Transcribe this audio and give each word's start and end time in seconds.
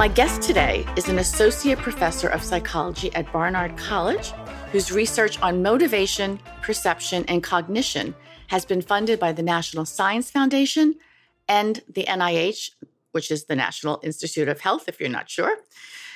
My 0.00 0.08
guest 0.08 0.40
today 0.40 0.86
is 0.96 1.10
an 1.10 1.18
associate 1.18 1.78
professor 1.78 2.28
of 2.28 2.42
psychology 2.42 3.14
at 3.14 3.30
Barnard 3.34 3.76
College, 3.76 4.32
whose 4.72 4.90
research 4.90 5.38
on 5.42 5.60
motivation, 5.60 6.40
perception, 6.62 7.26
and 7.28 7.42
cognition 7.42 8.14
has 8.46 8.64
been 8.64 8.80
funded 8.80 9.20
by 9.20 9.32
the 9.32 9.42
National 9.42 9.84
Science 9.84 10.30
Foundation 10.30 10.94
and 11.48 11.82
the 11.86 12.04
NIH, 12.04 12.70
which 13.12 13.30
is 13.30 13.44
the 13.44 13.54
National 13.54 14.00
Institute 14.02 14.48
of 14.48 14.60
Health, 14.60 14.88
if 14.88 15.00
you're 15.00 15.10
not 15.10 15.28
sure. 15.28 15.58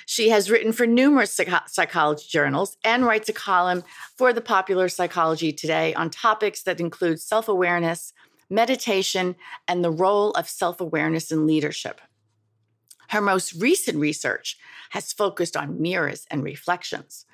She 0.06 0.30
has 0.30 0.50
written 0.50 0.72
for 0.72 0.86
numerous 0.86 1.34
psych- 1.34 1.68
psychology 1.68 2.24
journals 2.26 2.78
and 2.84 3.04
writes 3.04 3.28
a 3.28 3.34
column 3.34 3.84
for 4.16 4.32
the 4.32 4.40
popular 4.40 4.88
Psychology 4.88 5.52
Today 5.52 5.92
on 5.92 6.08
topics 6.08 6.62
that 6.62 6.80
include 6.80 7.20
self 7.20 7.48
awareness, 7.48 8.14
meditation, 8.48 9.36
and 9.68 9.84
the 9.84 9.90
role 9.90 10.30
of 10.30 10.48
self 10.48 10.80
awareness 10.80 11.30
in 11.30 11.46
leadership. 11.46 12.00
Her 13.14 13.20
most 13.20 13.52
recent 13.62 13.96
research 13.98 14.58
has 14.90 15.12
focused 15.12 15.56
on 15.56 15.80
mirrors 15.80 16.26
and 16.32 16.42
reflections. 16.42 17.26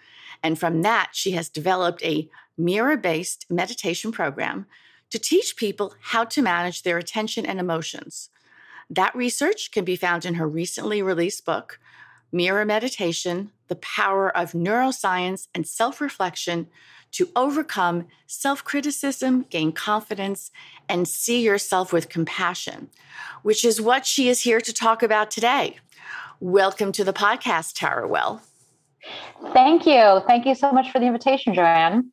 And 0.42 0.58
from 0.58 0.82
that, 0.82 1.12
she 1.14 1.30
has 1.30 1.48
developed 1.48 2.04
a 2.04 2.28
mirror 2.58 2.98
based 2.98 3.46
meditation 3.48 4.12
program 4.12 4.66
to 5.08 5.18
teach 5.18 5.56
people 5.56 5.94
how 6.02 6.24
to 6.24 6.42
manage 6.42 6.82
their 6.82 6.98
attention 6.98 7.46
and 7.46 7.58
emotions. 7.58 8.28
That 8.90 9.16
research 9.16 9.70
can 9.70 9.86
be 9.86 9.96
found 9.96 10.26
in 10.26 10.34
her 10.34 10.46
recently 10.46 11.00
released 11.00 11.46
book, 11.46 11.79
Mirror 12.32 12.64
Meditation 12.64 13.50
The 13.68 13.76
Power 13.76 14.34
of 14.36 14.52
Neuroscience 14.52 15.48
and 15.54 15.66
Self 15.66 16.00
Reflection 16.00 16.68
to 17.12 17.28
Overcome 17.34 18.06
Self 18.26 18.64
Criticism, 18.64 19.46
Gain 19.50 19.72
Confidence, 19.72 20.50
and 20.88 21.08
See 21.08 21.42
Yourself 21.42 21.92
with 21.92 22.08
Compassion, 22.08 22.88
which 23.42 23.64
is 23.64 23.80
what 23.80 24.06
she 24.06 24.28
is 24.28 24.40
here 24.40 24.60
to 24.60 24.72
talk 24.72 25.02
about 25.02 25.30
today. 25.30 25.76
Welcome 26.38 26.92
to 26.92 27.04
the 27.04 27.12
podcast, 27.12 27.72
Tara 27.74 28.06
Well. 28.06 28.42
Thank 29.52 29.86
you. 29.86 30.22
Thank 30.26 30.46
you 30.46 30.54
so 30.54 30.72
much 30.72 30.90
for 30.90 30.98
the 31.00 31.06
invitation, 31.06 31.54
Joanne. 31.54 32.12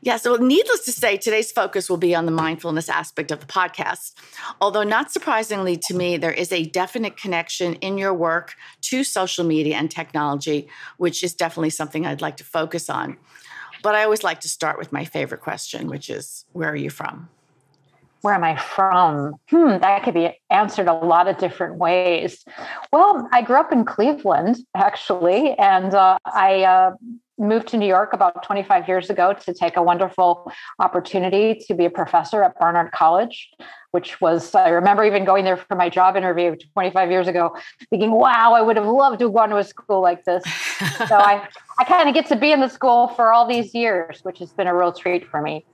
Yeah, 0.00 0.16
so 0.16 0.36
needless 0.36 0.84
to 0.84 0.92
say, 0.92 1.16
today's 1.16 1.50
focus 1.50 1.90
will 1.90 1.96
be 1.96 2.14
on 2.14 2.26
the 2.26 2.32
mindfulness 2.32 2.88
aspect 2.88 3.30
of 3.30 3.40
the 3.40 3.46
podcast. 3.46 4.12
Although, 4.60 4.84
not 4.84 5.10
surprisingly 5.10 5.76
to 5.78 5.94
me, 5.94 6.16
there 6.16 6.32
is 6.32 6.52
a 6.52 6.64
definite 6.66 7.16
connection 7.16 7.74
in 7.74 7.98
your 7.98 8.14
work 8.14 8.54
to 8.82 9.02
social 9.02 9.44
media 9.44 9.76
and 9.76 9.90
technology, 9.90 10.68
which 10.96 11.24
is 11.24 11.34
definitely 11.34 11.70
something 11.70 12.06
I'd 12.06 12.20
like 12.20 12.36
to 12.38 12.44
focus 12.44 12.88
on. 12.88 13.16
But 13.82 13.94
I 13.94 14.04
always 14.04 14.24
like 14.24 14.40
to 14.40 14.48
start 14.48 14.78
with 14.78 14.92
my 14.92 15.04
favorite 15.04 15.40
question, 15.40 15.88
which 15.88 16.08
is 16.08 16.44
where 16.52 16.70
are 16.70 16.76
you 16.76 16.90
from? 16.90 17.28
Where 18.22 18.32
am 18.32 18.42
I 18.42 18.56
from? 18.56 19.34
Hmm, 19.50 19.78
that 19.80 20.02
could 20.02 20.14
be 20.14 20.40
answered 20.48 20.88
a 20.88 20.94
lot 20.94 21.28
of 21.28 21.36
different 21.36 21.76
ways. 21.76 22.42
Well, 22.90 23.28
I 23.32 23.42
grew 23.42 23.56
up 23.56 23.70
in 23.70 23.84
Cleveland, 23.84 24.64
actually, 24.74 25.52
and 25.58 25.92
uh, 25.92 26.16
I 26.24 26.62
uh, 26.62 26.92
moved 27.38 27.68
to 27.68 27.76
New 27.76 27.86
York 27.86 28.12
about 28.12 28.42
25 28.42 28.86
years 28.86 29.10
ago 29.10 29.32
to 29.32 29.52
take 29.52 29.76
a 29.76 29.82
wonderful 29.82 30.50
opportunity 30.78 31.54
to 31.66 31.74
be 31.74 31.84
a 31.84 31.90
professor 31.90 32.42
at 32.42 32.58
Barnard 32.58 32.92
College, 32.92 33.50
which 33.90 34.20
was, 34.20 34.54
I 34.54 34.68
remember 34.68 35.04
even 35.04 35.24
going 35.24 35.44
there 35.44 35.56
for 35.56 35.74
my 35.74 35.88
job 35.88 36.16
interview 36.16 36.54
25 36.74 37.10
years 37.10 37.28
ago, 37.28 37.56
thinking, 37.90 38.12
wow, 38.12 38.52
I 38.54 38.62
would 38.62 38.76
have 38.76 38.86
loved 38.86 39.18
to 39.18 39.26
have 39.26 39.34
gone 39.34 39.48
to 39.50 39.56
a 39.56 39.64
school 39.64 40.00
like 40.00 40.24
this. 40.24 40.44
so 41.08 41.16
I, 41.16 41.48
I 41.78 41.84
kind 41.84 42.08
of 42.08 42.14
get 42.14 42.26
to 42.26 42.36
be 42.36 42.52
in 42.52 42.60
the 42.60 42.68
school 42.68 43.08
for 43.08 43.32
all 43.32 43.46
these 43.46 43.74
years, 43.74 44.20
which 44.22 44.38
has 44.38 44.52
been 44.52 44.66
a 44.66 44.74
real 44.74 44.92
treat 44.92 45.26
for 45.28 45.42
me. 45.42 45.64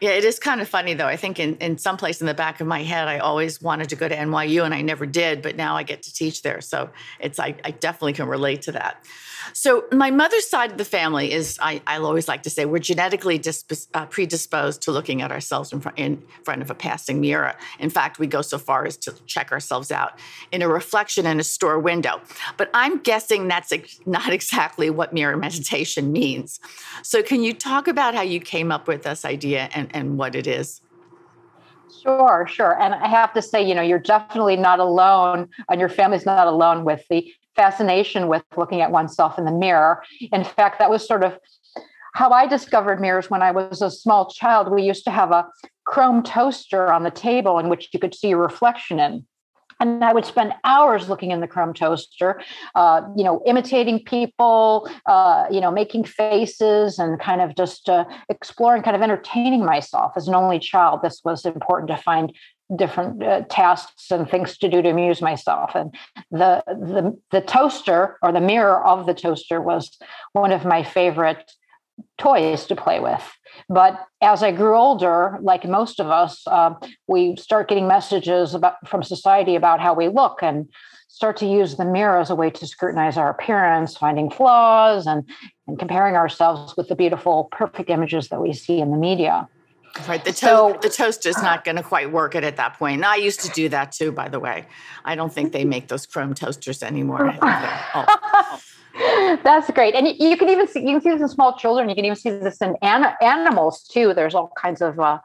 Yeah, 0.00 0.10
it 0.10 0.24
is 0.24 0.38
kind 0.38 0.60
of 0.60 0.68
funny 0.68 0.92
though. 0.94 1.06
I 1.06 1.16
think 1.16 1.38
in, 1.38 1.56
in 1.56 1.78
some 1.78 1.96
place 1.96 2.20
in 2.20 2.26
the 2.26 2.34
back 2.34 2.60
of 2.60 2.66
my 2.66 2.82
head, 2.82 3.08
I 3.08 3.18
always 3.18 3.62
wanted 3.62 3.88
to 3.90 3.96
go 3.96 4.08
to 4.08 4.14
NYU 4.14 4.64
and 4.64 4.74
I 4.74 4.82
never 4.82 5.06
did, 5.06 5.40
but 5.40 5.56
now 5.56 5.76
I 5.76 5.82
get 5.82 6.02
to 6.02 6.12
teach 6.12 6.42
there. 6.42 6.60
So 6.60 6.90
it's 7.20 7.38
I, 7.38 7.54
I 7.64 7.70
definitely 7.70 8.12
can 8.12 8.26
relate 8.26 8.62
to 8.62 8.72
that. 8.72 9.02
So 9.52 9.84
my 9.92 10.10
mother's 10.10 10.48
side 10.48 10.72
of 10.72 10.78
the 10.78 10.84
family 10.84 11.32
is 11.32 11.58
I, 11.60 11.82
I'll 11.86 12.06
always 12.06 12.28
like 12.28 12.42
to 12.44 12.50
say 12.50 12.64
we're 12.64 12.78
genetically 12.78 13.40
uh, 13.94 14.06
predisposed 14.06 14.82
to 14.82 14.92
looking 14.92 15.22
at 15.22 15.30
ourselves 15.30 15.72
in 15.72 15.80
front, 15.80 15.98
in 15.98 16.22
front 16.42 16.62
of 16.62 16.70
a 16.70 16.74
passing 16.74 17.20
mirror. 17.20 17.54
In 17.78 17.90
fact, 17.90 18.18
we 18.18 18.26
go 18.26 18.42
so 18.42 18.58
far 18.58 18.86
as 18.86 18.96
to 18.98 19.12
check 19.26 19.52
ourselves 19.52 19.90
out 19.90 20.18
in 20.52 20.62
a 20.62 20.68
reflection 20.68 21.26
in 21.26 21.40
a 21.40 21.44
store 21.44 21.78
window. 21.78 22.20
But 22.56 22.70
I'm 22.74 22.98
guessing 22.98 23.48
that's 23.48 23.72
ex- 23.72 24.00
not 24.06 24.32
exactly 24.32 24.90
what 24.90 25.12
mirror 25.12 25.36
meditation 25.36 26.12
means. 26.12 26.60
So 27.02 27.22
can 27.22 27.42
you 27.42 27.52
talk 27.52 27.88
about 27.88 28.14
how 28.14 28.22
you 28.22 28.40
came 28.40 28.72
up 28.72 28.88
with 28.88 29.02
this 29.02 29.24
idea 29.24 29.68
and, 29.74 29.88
and 29.94 30.18
what 30.18 30.34
it 30.34 30.46
is? 30.46 30.80
Sure, 32.02 32.46
sure. 32.46 32.80
And 32.80 32.94
I 32.94 33.08
have 33.08 33.32
to 33.32 33.40
say, 33.40 33.66
you 33.66 33.74
know, 33.74 33.80
you're 33.80 33.98
definitely 33.98 34.56
not 34.56 34.78
alone, 34.78 35.48
and 35.70 35.80
your 35.80 35.88
family's 35.88 36.26
not 36.26 36.46
alone 36.46 36.84
with 36.84 37.02
the 37.08 37.32
fascination 37.56 38.28
with 38.28 38.44
looking 38.56 38.80
at 38.80 38.90
oneself 38.90 39.38
in 39.38 39.44
the 39.44 39.52
mirror. 39.52 40.02
In 40.32 40.44
fact, 40.44 40.78
that 40.78 40.90
was 40.90 41.06
sort 41.06 41.24
of 41.24 41.38
how 42.14 42.30
I 42.30 42.46
discovered 42.46 43.00
mirrors 43.00 43.28
when 43.28 43.42
I 43.42 43.50
was 43.50 43.82
a 43.82 43.90
small 43.90 44.30
child. 44.30 44.70
We 44.70 44.82
used 44.82 45.04
to 45.04 45.10
have 45.10 45.32
a 45.32 45.46
chrome 45.84 46.22
toaster 46.22 46.92
on 46.92 47.02
the 47.02 47.10
table 47.10 47.58
in 47.58 47.68
which 47.68 47.88
you 47.92 48.00
could 48.00 48.14
see 48.14 48.28
your 48.28 48.38
reflection 48.38 49.00
in. 49.00 49.26
And 49.80 50.04
I 50.04 50.12
would 50.12 50.24
spend 50.24 50.54
hours 50.62 51.08
looking 51.08 51.32
in 51.32 51.40
the 51.40 51.48
chrome 51.48 51.74
toaster, 51.74 52.40
uh, 52.76 53.02
you 53.16 53.24
know, 53.24 53.42
imitating 53.44 54.04
people, 54.04 54.88
uh, 55.06 55.46
you 55.50 55.60
know, 55.60 55.72
making 55.72 56.04
faces 56.04 56.98
and 56.98 57.18
kind 57.20 57.40
of 57.40 57.56
just 57.56 57.88
uh, 57.88 58.04
exploring, 58.28 58.82
kind 58.82 58.94
of 58.94 59.02
entertaining 59.02 59.64
myself 59.64 60.12
as 60.16 60.28
an 60.28 60.34
only 60.34 60.60
child. 60.60 61.00
This 61.02 61.20
was 61.24 61.44
important 61.44 61.90
to 61.90 61.96
find 61.96 62.32
different 62.74 63.22
uh, 63.22 63.42
tasks 63.48 64.10
and 64.10 64.28
things 64.28 64.56
to 64.58 64.68
do 64.68 64.82
to 64.82 64.88
amuse 64.88 65.20
myself. 65.20 65.74
And 65.74 65.94
the, 66.30 66.62
the 66.66 67.18
the 67.30 67.40
toaster 67.40 68.18
or 68.22 68.32
the 68.32 68.40
mirror 68.40 68.84
of 68.84 69.06
the 69.06 69.14
toaster 69.14 69.60
was 69.60 69.96
one 70.32 70.52
of 70.52 70.64
my 70.64 70.82
favorite 70.82 71.52
toys 72.18 72.66
to 72.66 72.76
play 72.76 73.00
with. 73.00 73.22
But 73.68 74.00
as 74.20 74.42
i 74.42 74.50
grew 74.50 74.76
older 74.76 75.38
like 75.40 75.64
most 75.64 76.00
of 76.00 76.08
us 76.08 76.42
uh, 76.46 76.74
we 77.06 77.36
start 77.36 77.68
getting 77.68 77.86
messages 77.86 78.54
about 78.54 78.76
from 78.88 79.02
society 79.02 79.54
about 79.54 79.80
how 79.80 79.94
we 79.94 80.08
look 80.08 80.42
and 80.42 80.68
start 81.08 81.36
to 81.36 81.46
use 81.46 81.76
the 81.76 81.84
mirror 81.84 82.18
as 82.18 82.30
a 82.30 82.34
way 82.34 82.50
to 82.50 82.66
scrutinize 82.66 83.16
our 83.16 83.30
appearance 83.30 83.96
finding 83.96 84.30
flaws 84.30 85.06
and 85.06 85.28
and 85.68 85.78
comparing 85.78 86.16
ourselves 86.16 86.76
with 86.76 86.88
the 86.88 86.96
beautiful 86.96 87.48
perfect 87.52 87.90
images 87.90 88.28
that 88.28 88.40
we 88.40 88.52
see 88.52 88.80
in 88.80 88.90
the 88.90 88.96
media 88.96 89.48
Right. 90.08 90.24
The, 90.24 90.32
to- 90.32 90.36
so, 90.36 90.78
the 90.82 90.88
toaster 90.88 91.28
is 91.28 91.40
not 91.40 91.64
going 91.64 91.76
to 91.76 91.82
quite 91.82 92.10
work 92.10 92.34
it 92.34 92.42
at 92.42 92.56
that 92.56 92.78
point. 92.78 92.96
And 92.96 93.04
I 93.04 93.16
used 93.16 93.40
to 93.40 93.48
do 93.50 93.68
that 93.68 93.92
too, 93.92 94.10
by 94.10 94.28
the 94.28 94.40
way. 94.40 94.66
I 95.04 95.14
don't 95.14 95.32
think 95.32 95.52
they 95.52 95.64
make 95.64 95.88
those 95.88 96.04
chrome 96.04 96.34
toasters 96.34 96.82
anymore. 96.82 97.32
Oh. 97.40 98.58
That's 99.44 99.70
great. 99.70 99.94
And 99.94 100.08
you 100.08 100.36
can 100.36 100.48
even 100.48 100.66
see, 100.66 100.80
you 100.80 100.92
can 100.92 101.00
see 101.00 101.10
this 101.10 101.20
in 101.20 101.28
small 101.28 101.56
children. 101.56 101.88
You 101.88 101.94
can 101.94 102.04
even 102.04 102.16
see 102.16 102.30
this 102.30 102.60
in 102.60 102.76
an- 102.82 103.14
animals 103.20 103.84
too. 103.84 104.14
There's 104.14 104.34
all 104.34 104.52
kinds 104.56 104.82
of, 104.82 104.98
uh, 104.98 105.18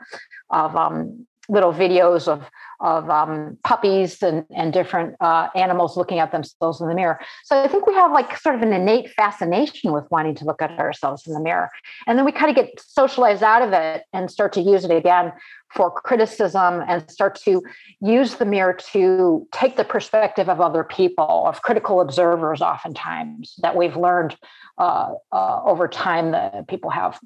of 0.50 0.76
um, 0.76 1.28
little 1.50 1.74
videos 1.74 2.28
of 2.28 2.50
of 2.82 3.10
um, 3.10 3.58
puppies 3.64 4.24
and, 4.24 4.46
and 4.56 4.72
different 4.72 5.16
uh, 5.20 5.50
animals 5.54 5.98
looking 5.98 6.20
at 6.20 6.32
themselves 6.32 6.80
in 6.80 6.88
the 6.88 6.96
mirror. 6.96 7.20
So 7.44 7.62
I 7.62 7.68
think 7.68 7.86
we 7.86 7.94
have 7.94 8.14
like 8.14 8.38
sort 8.38 8.56
of 8.56 8.62
an 8.62 8.72
innate 8.72 9.10
fascination 9.10 9.92
with 9.92 10.06
wanting 10.12 10.36
to 10.36 10.46
look 10.46 10.62
at 10.62 10.72
ourselves 10.80 11.28
in 11.28 11.34
the 11.34 11.42
mirror. 11.42 11.70
And 12.08 12.18
then 12.18 12.24
we 12.24 12.32
kind 12.32 12.50
of 12.50 12.56
get 12.56 12.80
socialized 12.80 13.44
out 13.44 13.62
of 13.62 13.74
it 13.74 14.06
and 14.14 14.32
start 14.32 14.54
to 14.54 14.62
use 14.62 14.86
it 14.86 14.92
again 14.92 15.34
for 15.76 15.92
criticism 15.92 16.84
and 16.88 17.10
start 17.12 17.36
to 17.36 17.62
use 18.02 18.36
the 18.36 18.46
mirror 18.46 18.74
to 18.92 19.48
take 19.52 19.76
the 19.76 19.84
perspective 19.84 20.50
of 20.50 20.62
other 20.62 20.84
people, 20.84 21.44
of 21.46 21.62
critical 21.62 22.02
observers, 22.02 22.62
oftentimes 22.62 23.56
that 23.62 23.76
we've 23.76 23.96
learned 23.96 24.36
uh, 24.78 25.14
uh, 25.32 25.62
over 25.66 25.88
time 25.88 26.32
that 26.32 26.68
people 26.68 26.90
have 26.90 27.20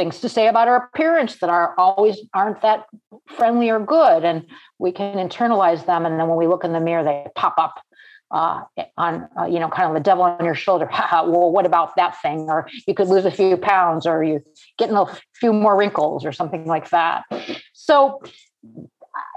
things 0.00 0.20
to 0.20 0.30
say 0.30 0.48
about 0.48 0.66
our 0.66 0.88
appearance 0.94 1.36
that 1.40 1.50
are 1.50 1.74
always 1.76 2.16
aren't 2.32 2.62
that 2.62 2.86
friendly 3.36 3.68
or 3.68 3.78
good. 3.78 4.24
And 4.24 4.46
we 4.78 4.92
can 4.92 5.16
internalize 5.16 5.84
them 5.84 6.06
and 6.06 6.18
then 6.18 6.26
when 6.26 6.38
we 6.38 6.46
look 6.46 6.64
in 6.64 6.72
the 6.72 6.80
mirror 6.80 7.04
they 7.04 7.26
pop 7.34 7.56
up 7.58 7.74
uh, 8.30 8.62
on 8.96 9.28
uh, 9.38 9.44
you 9.44 9.58
know 9.60 9.68
kind 9.68 9.88
of 9.88 9.94
the 9.94 10.00
devil 10.00 10.24
on 10.24 10.42
your 10.42 10.54
shoulder. 10.54 10.88
Well 11.12 11.52
what 11.52 11.66
about 11.66 11.96
that 11.96 12.18
thing? 12.22 12.48
Or 12.48 12.66
you 12.86 12.94
could 12.94 13.08
lose 13.08 13.26
a 13.26 13.30
few 13.30 13.58
pounds 13.58 14.06
or 14.06 14.24
you 14.24 14.42
getting 14.78 14.96
a 14.96 15.04
few 15.34 15.52
more 15.52 15.76
wrinkles 15.76 16.24
or 16.24 16.32
something 16.32 16.64
like 16.64 16.88
that. 16.90 17.24
So 17.74 18.22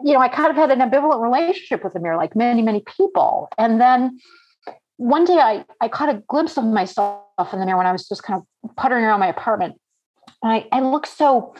you 0.05 0.13
know 0.13 0.19
i 0.19 0.27
kind 0.27 0.49
of 0.49 0.55
had 0.55 0.69
an 0.71 0.79
ambivalent 0.79 1.21
relationship 1.21 1.83
with 1.83 1.93
the 1.93 1.99
mirror 1.99 2.15
like 2.15 2.37
many 2.37 2.61
many 2.61 2.81
people. 2.97 3.49
And 3.57 3.81
then 3.81 4.17
one 4.95 5.25
day 5.25 5.39
I, 5.39 5.65
I 5.81 5.89
caught 5.89 6.07
a 6.07 6.23
glimpse 6.27 6.57
of 6.57 6.63
myself 6.63 7.51
in 7.51 7.59
the 7.59 7.65
mirror 7.65 7.79
when 7.79 7.87
I 7.87 7.91
was 7.91 8.07
just 8.07 8.23
kind 8.23 8.41
of 8.41 8.75
puttering 8.77 9.03
around 9.03 9.19
my 9.19 9.27
apartment. 9.27 9.75
And 10.43 10.51
I, 10.51 10.67
I 10.71 10.81
looked 10.81 11.07
so 11.07 11.55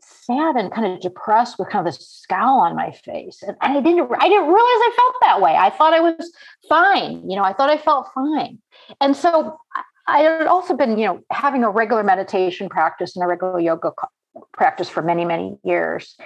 sad 0.00 0.56
and 0.56 0.72
kind 0.72 0.92
of 0.92 1.00
depressed 1.00 1.58
with 1.58 1.68
kind 1.70 1.86
of 1.86 1.92
this 1.92 2.06
scowl 2.08 2.60
on 2.60 2.76
my 2.76 2.92
face. 2.92 3.42
And 3.42 3.56
I 3.60 3.80
didn't 3.80 4.10
I 4.18 4.28
didn't 4.28 4.46
realize 4.46 4.58
I 4.58 4.92
felt 4.96 5.14
that 5.22 5.40
way. 5.40 5.56
I 5.56 5.70
thought 5.70 5.94
I 5.94 6.00
was 6.00 6.32
fine. 6.68 7.28
You 7.28 7.36
know, 7.36 7.42
I 7.42 7.52
thought 7.52 7.70
I 7.70 7.78
felt 7.78 8.08
fine. 8.14 8.58
And 9.00 9.16
so 9.16 9.56
I 10.06 10.20
had 10.20 10.46
also 10.46 10.76
been, 10.76 10.98
you 10.98 11.06
know, 11.06 11.20
having 11.30 11.64
a 11.64 11.70
regular 11.70 12.04
meditation 12.04 12.68
practice 12.68 13.16
and 13.16 13.24
a 13.24 13.26
regular 13.26 13.58
yoga 13.60 13.92
practice 14.52 14.88
for 14.88 15.02
many, 15.02 15.24
many 15.24 15.58
years. 15.64 16.16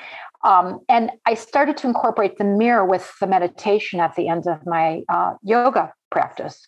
Um, 0.42 0.80
and 0.88 1.10
I 1.26 1.34
started 1.34 1.76
to 1.78 1.86
incorporate 1.86 2.38
the 2.38 2.44
mirror 2.44 2.84
with 2.84 3.12
the 3.20 3.26
meditation 3.26 4.00
at 4.00 4.16
the 4.16 4.28
end 4.28 4.46
of 4.46 4.64
my 4.66 5.02
uh, 5.08 5.34
yoga 5.42 5.92
practice, 6.10 6.66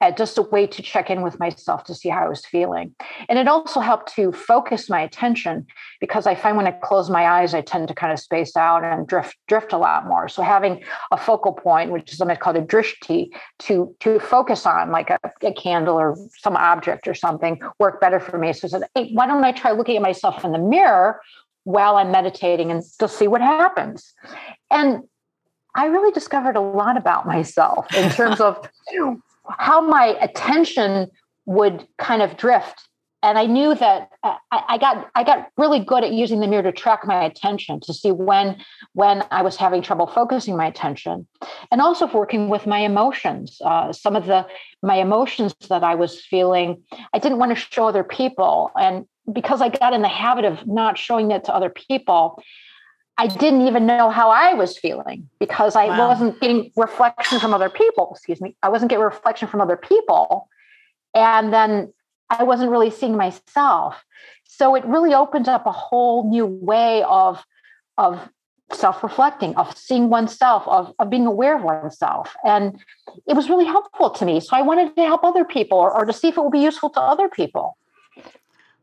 uh, 0.00 0.12
just 0.12 0.38
a 0.38 0.42
way 0.42 0.66
to 0.66 0.82
check 0.82 1.10
in 1.10 1.22
with 1.22 1.38
myself 1.40 1.84
to 1.84 1.94
see 1.94 2.08
how 2.08 2.24
I 2.24 2.28
was 2.28 2.46
feeling. 2.46 2.94
And 3.28 3.38
it 3.38 3.48
also 3.48 3.80
helped 3.80 4.14
to 4.14 4.32
focus 4.32 4.88
my 4.88 5.00
attention 5.00 5.66
because 6.00 6.26
I 6.26 6.34
find 6.34 6.56
when 6.56 6.66
I 6.66 6.70
close 6.70 7.10
my 7.10 7.26
eyes, 7.26 7.52
I 7.52 7.62
tend 7.62 7.88
to 7.88 7.94
kind 7.94 8.12
of 8.12 8.20
space 8.20 8.56
out 8.56 8.84
and 8.84 9.06
drift 9.06 9.36
drift 9.48 9.72
a 9.72 9.78
lot 9.78 10.06
more. 10.06 10.28
So 10.28 10.42
having 10.42 10.82
a 11.10 11.16
focal 11.16 11.52
point, 11.52 11.90
which 11.90 12.12
is 12.12 12.18
something 12.18 12.36
called 12.36 12.56
a 12.56 12.62
drishti, 12.62 13.28
to 13.60 13.94
to 14.00 14.20
focus 14.20 14.66
on, 14.66 14.92
like 14.92 15.10
a, 15.10 15.18
a 15.42 15.52
candle 15.52 15.98
or 15.98 16.16
some 16.38 16.56
object 16.56 17.08
or 17.08 17.14
something, 17.14 17.60
worked 17.78 18.00
better 18.00 18.20
for 18.20 18.38
me. 18.38 18.52
So 18.52 18.66
I 18.66 18.70
said, 18.70 18.82
hey, 18.94 19.10
why 19.12 19.26
don't 19.26 19.44
I 19.44 19.52
try 19.52 19.72
looking 19.72 19.96
at 19.96 20.02
myself 20.02 20.44
in 20.44 20.52
the 20.52 20.58
mirror 20.58 21.20
while 21.66 21.96
I'm 21.96 22.12
meditating 22.12 22.70
and 22.70 22.80
just 23.00 23.18
see 23.18 23.26
what 23.26 23.40
happens. 23.40 24.14
And 24.70 25.02
I 25.74 25.86
really 25.86 26.12
discovered 26.12 26.54
a 26.54 26.60
lot 26.60 26.96
about 26.96 27.26
myself 27.26 27.92
in 27.92 28.08
terms 28.10 28.40
of 28.40 28.68
how 29.58 29.80
my 29.80 30.16
attention 30.20 31.10
would 31.44 31.84
kind 31.98 32.22
of 32.22 32.36
drift. 32.36 32.88
And 33.24 33.36
I 33.36 33.46
knew 33.46 33.74
that 33.74 34.10
uh, 34.22 34.36
I, 34.52 34.62
I, 34.68 34.78
got 34.78 35.10
I 35.16 35.24
got 35.24 35.48
really 35.56 35.80
good 35.80 36.04
at 36.04 36.12
using 36.12 36.38
the 36.38 36.46
mirror 36.46 36.62
to 36.62 36.70
track 36.70 37.04
my 37.04 37.24
attention 37.24 37.80
to 37.80 37.92
see 37.92 38.12
when 38.12 38.62
when 38.92 39.24
I 39.32 39.42
was 39.42 39.56
having 39.56 39.82
trouble 39.82 40.06
focusing 40.06 40.56
my 40.56 40.66
attention, 40.66 41.26
and 41.72 41.80
also 41.80 42.06
working 42.06 42.48
with 42.48 42.68
my 42.68 42.78
emotions. 42.78 43.60
Uh, 43.64 43.92
some 43.92 44.14
of 44.14 44.26
the 44.26 44.46
my 44.84 44.96
emotions 44.96 45.52
that 45.68 45.82
I 45.82 45.96
was 45.96 46.24
feeling, 46.24 46.80
I 47.12 47.18
didn't 47.18 47.38
want 47.38 47.50
to 47.50 47.56
show 47.56 47.88
other 47.88 48.04
people, 48.04 48.70
and 48.76 49.06
because 49.32 49.60
I 49.60 49.68
got 49.68 49.92
in 49.92 50.02
the 50.02 50.08
habit 50.08 50.44
of 50.44 50.66
not 50.66 50.98
showing 50.98 51.30
it 51.30 51.44
to 51.44 51.54
other 51.54 51.70
people, 51.70 52.42
I 53.18 53.26
didn't 53.26 53.66
even 53.66 53.86
know 53.86 54.10
how 54.10 54.30
I 54.30 54.54
was 54.54 54.76
feeling 54.76 55.28
because 55.40 55.74
I 55.74 55.86
wow. 55.86 56.08
wasn't 56.08 56.40
getting 56.40 56.70
reflection 56.76 57.40
from 57.40 57.54
other 57.54 57.70
people. 57.70 58.10
Excuse 58.12 58.40
me. 58.40 58.56
I 58.62 58.68
wasn't 58.68 58.90
getting 58.90 59.04
reflection 59.04 59.48
from 59.48 59.60
other 59.60 59.76
people. 59.76 60.48
And 61.14 61.52
then 61.52 61.92
I 62.28 62.44
wasn't 62.44 62.70
really 62.70 62.90
seeing 62.90 63.16
myself. 63.16 64.04
So 64.44 64.74
it 64.74 64.84
really 64.84 65.14
opened 65.14 65.48
up 65.48 65.66
a 65.66 65.72
whole 65.72 66.28
new 66.28 66.44
way 66.44 67.02
of, 67.04 67.42
of 67.96 68.28
self-reflecting, 68.72 69.56
of 69.56 69.76
seeing 69.76 70.10
oneself, 70.10 70.64
of, 70.66 70.92
of 70.98 71.08
being 71.08 71.26
aware 71.26 71.56
of 71.56 71.62
oneself. 71.62 72.36
And 72.44 72.78
it 73.26 73.34
was 73.34 73.48
really 73.48 73.64
helpful 73.64 74.10
to 74.10 74.24
me. 74.26 74.40
So 74.40 74.56
I 74.56 74.62
wanted 74.62 74.94
to 74.94 75.02
help 75.02 75.24
other 75.24 75.44
people 75.44 75.78
or, 75.78 75.90
or 75.90 76.04
to 76.04 76.12
see 76.12 76.28
if 76.28 76.36
it 76.36 76.42
would 76.42 76.52
be 76.52 76.60
useful 76.60 76.90
to 76.90 77.00
other 77.00 77.28
people. 77.28 77.78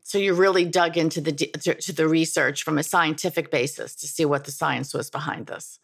So 0.04 0.18
you 0.18 0.34
really 0.34 0.66
dug 0.66 0.96
into 0.96 1.20
the 1.20 1.32
to, 1.32 1.74
to 1.74 1.92
the 1.92 2.06
research 2.06 2.62
from 2.62 2.78
a 2.78 2.82
scientific 2.82 3.50
basis 3.50 3.94
to 3.96 4.06
see 4.06 4.24
what 4.24 4.44
the 4.44 4.52
science 4.52 4.94
was 4.94 5.10
behind 5.10 5.46
this. 5.46 5.80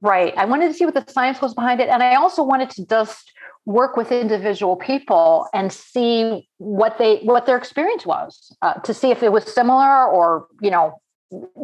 Right. 0.00 0.32
I 0.36 0.46
wanted 0.46 0.68
to 0.68 0.74
see 0.74 0.84
what 0.84 0.94
the 0.94 1.04
science 1.12 1.40
was 1.42 1.52
behind 1.52 1.80
it, 1.80 1.88
and 1.88 2.02
I 2.02 2.14
also 2.14 2.42
wanted 2.42 2.70
to 2.70 2.86
just 2.86 3.32
work 3.66 3.96
with 3.96 4.10
individual 4.10 4.76
people 4.76 5.46
and 5.52 5.72
see 5.72 6.48
what 6.58 6.98
they 6.98 7.18
what 7.18 7.46
their 7.46 7.56
experience 7.56 8.04
was 8.06 8.54
uh, 8.62 8.74
to 8.74 8.94
see 8.94 9.10
if 9.10 9.22
it 9.22 9.30
was 9.30 9.44
similar 9.44 10.06
or 10.06 10.46
you 10.60 10.70
know 10.70 11.00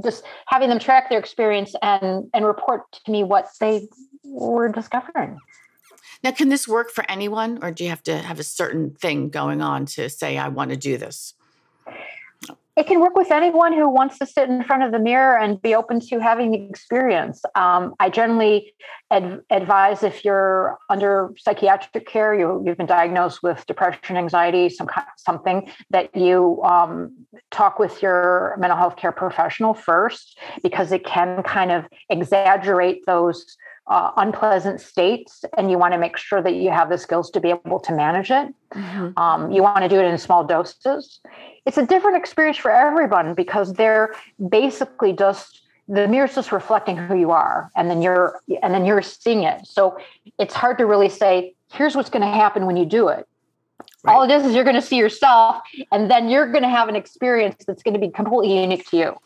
just 0.02 0.24
having 0.46 0.68
them 0.68 0.78
track 0.78 1.10
their 1.10 1.18
experience 1.18 1.74
and 1.82 2.28
and 2.32 2.44
report 2.44 2.82
to 2.92 3.10
me 3.10 3.24
what 3.24 3.48
they 3.60 3.88
were 4.24 4.68
discovering 4.68 5.38
now 6.22 6.30
can 6.30 6.48
this 6.48 6.68
work 6.68 6.90
for 6.90 7.04
anyone 7.10 7.58
or 7.62 7.72
do 7.72 7.82
you 7.82 7.90
have 7.90 8.02
to 8.02 8.16
have 8.16 8.38
a 8.38 8.44
certain 8.44 8.94
thing 8.94 9.28
going 9.28 9.60
on 9.60 9.84
to 9.84 10.08
say 10.08 10.38
i 10.38 10.46
want 10.46 10.70
to 10.70 10.76
do 10.76 10.96
this 10.96 11.34
it 12.78 12.86
can 12.86 13.00
work 13.00 13.16
with 13.16 13.32
anyone 13.32 13.72
who 13.72 13.88
wants 13.88 14.18
to 14.18 14.26
sit 14.26 14.48
in 14.48 14.62
front 14.62 14.84
of 14.84 14.92
the 14.92 15.00
mirror 15.00 15.36
and 15.36 15.60
be 15.60 15.74
open 15.74 15.98
to 15.98 16.20
having 16.20 16.52
the 16.52 16.62
experience. 16.70 17.42
Um, 17.56 17.94
I 17.98 18.08
generally 18.08 18.72
ad- 19.10 19.40
advise 19.50 20.04
if 20.04 20.24
you're 20.24 20.78
under 20.88 21.34
psychiatric 21.36 22.06
care, 22.06 22.32
you, 22.34 22.62
have 22.68 22.76
been 22.76 22.86
diagnosed 22.86 23.42
with 23.42 23.66
depression, 23.66 24.16
anxiety, 24.16 24.68
some 24.68 24.88
something 25.16 25.68
that 25.90 26.14
you 26.14 26.62
um, 26.62 27.16
talk 27.50 27.80
with 27.80 28.00
your 28.00 28.54
mental 28.60 28.78
health 28.78 28.94
care 28.94 29.10
professional 29.10 29.74
first, 29.74 30.38
because 30.62 30.92
it 30.92 31.04
can 31.04 31.42
kind 31.42 31.72
of 31.72 31.84
exaggerate 32.10 33.04
those 33.06 33.56
uh, 33.88 34.10
unpleasant 34.16 34.80
states 34.80 35.44
and 35.56 35.70
you 35.70 35.78
want 35.78 35.92
to 35.94 35.98
make 35.98 36.16
sure 36.16 36.42
that 36.42 36.54
you 36.54 36.70
have 36.70 36.90
the 36.90 36.98
skills 36.98 37.30
to 37.30 37.40
be 37.40 37.48
able 37.48 37.80
to 37.80 37.92
manage 37.92 38.30
it. 38.30 38.54
Mm-hmm. 38.74 39.18
Um, 39.18 39.50
you 39.50 39.62
want 39.62 39.82
to 39.82 39.88
do 39.88 39.98
it 39.98 40.04
in 40.04 40.18
small 40.18 40.44
doses. 40.44 41.20
It's 41.64 41.78
a 41.78 41.86
different 41.86 42.18
experience 42.18 42.58
for 42.58 42.70
everyone 42.70 43.34
because 43.34 43.72
they're 43.72 44.14
basically 44.48 45.14
just 45.14 45.62
the 45.88 46.06
mirror's 46.06 46.34
just 46.34 46.52
reflecting 46.52 46.98
who 46.98 47.16
you 47.16 47.30
are 47.30 47.70
and 47.74 47.90
then 47.90 48.02
you're 48.02 48.38
and 48.62 48.74
then 48.74 48.84
you're 48.84 49.00
seeing 49.00 49.44
it. 49.44 49.66
So 49.66 49.98
it's 50.38 50.54
hard 50.54 50.76
to 50.78 50.86
really 50.86 51.08
say, 51.08 51.54
here's 51.72 51.96
what's 51.96 52.10
going 52.10 52.22
to 52.22 52.28
happen 52.28 52.66
when 52.66 52.76
you 52.76 52.84
do 52.84 53.08
it. 53.08 53.26
Right. 54.04 54.14
All 54.14 54.22
it 54.22 54.30
is 54.30 54.44
is 54.44 54.54
you're 54.54 54.64
going 54.64 54.76
to 54.76 54.82
see 54.82 54.96
yourself 54.96 55.62
and 55.90 56.10
then 56.10 56.28
you're 56.28 56.50
going 56.52 56.62
to 56.62 56.68
have 56.68 56.90
an 56.90 56.96
experience 56.96 57.64
that's 57.66 57.82
going 57.82 57.94
to 57.94 58.00
be 58.00 58.10
completely 58.10 58.60
unique 58.60 58.88
to 58.90 58.96
you. 58.98 59.16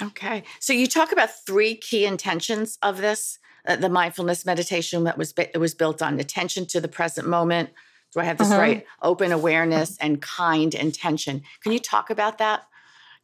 Okay. 0.00 0.44
So 0.60 0.72
you 0.72 0.86
talk 0.86 1.10
about 1.10 1.30
three 1.44 1.74
key 1.74 2.06
intentions 2.06 2.78
of 2.80 2.98
this 2.98 3.38
uh, 3.66 3.76
the 3.76 3.88
mindfulness 3.88 4.44
meditation 4.44 5.04
that 5.04 5.16
was 5.16 5.32
it 5.36 5.58
was 5.58 5.74
built 5.74 6.02
on 6.02 6.18
attention 6.18 6.66
to 6.66 6.80
the 6.80 6.88
present 6.88 7.28
moment. 7.28 7.70
Do 8.12 8.20
I 8.20 8.24
have 8.24 8.38
this 8.38 8.48
mm-hmm. 8.48 8.58
right? 8.58 8.86
Open 9.00 9.32
awareness 9.32 9.96
and 9.98 10.20
kind 10.20 10.74
intention. 10.74 11.42
Can 11.62 11.72
you 11.72 11.78
talk 11.78 12.10
about 12.10 12.38
that? 12.38 12.66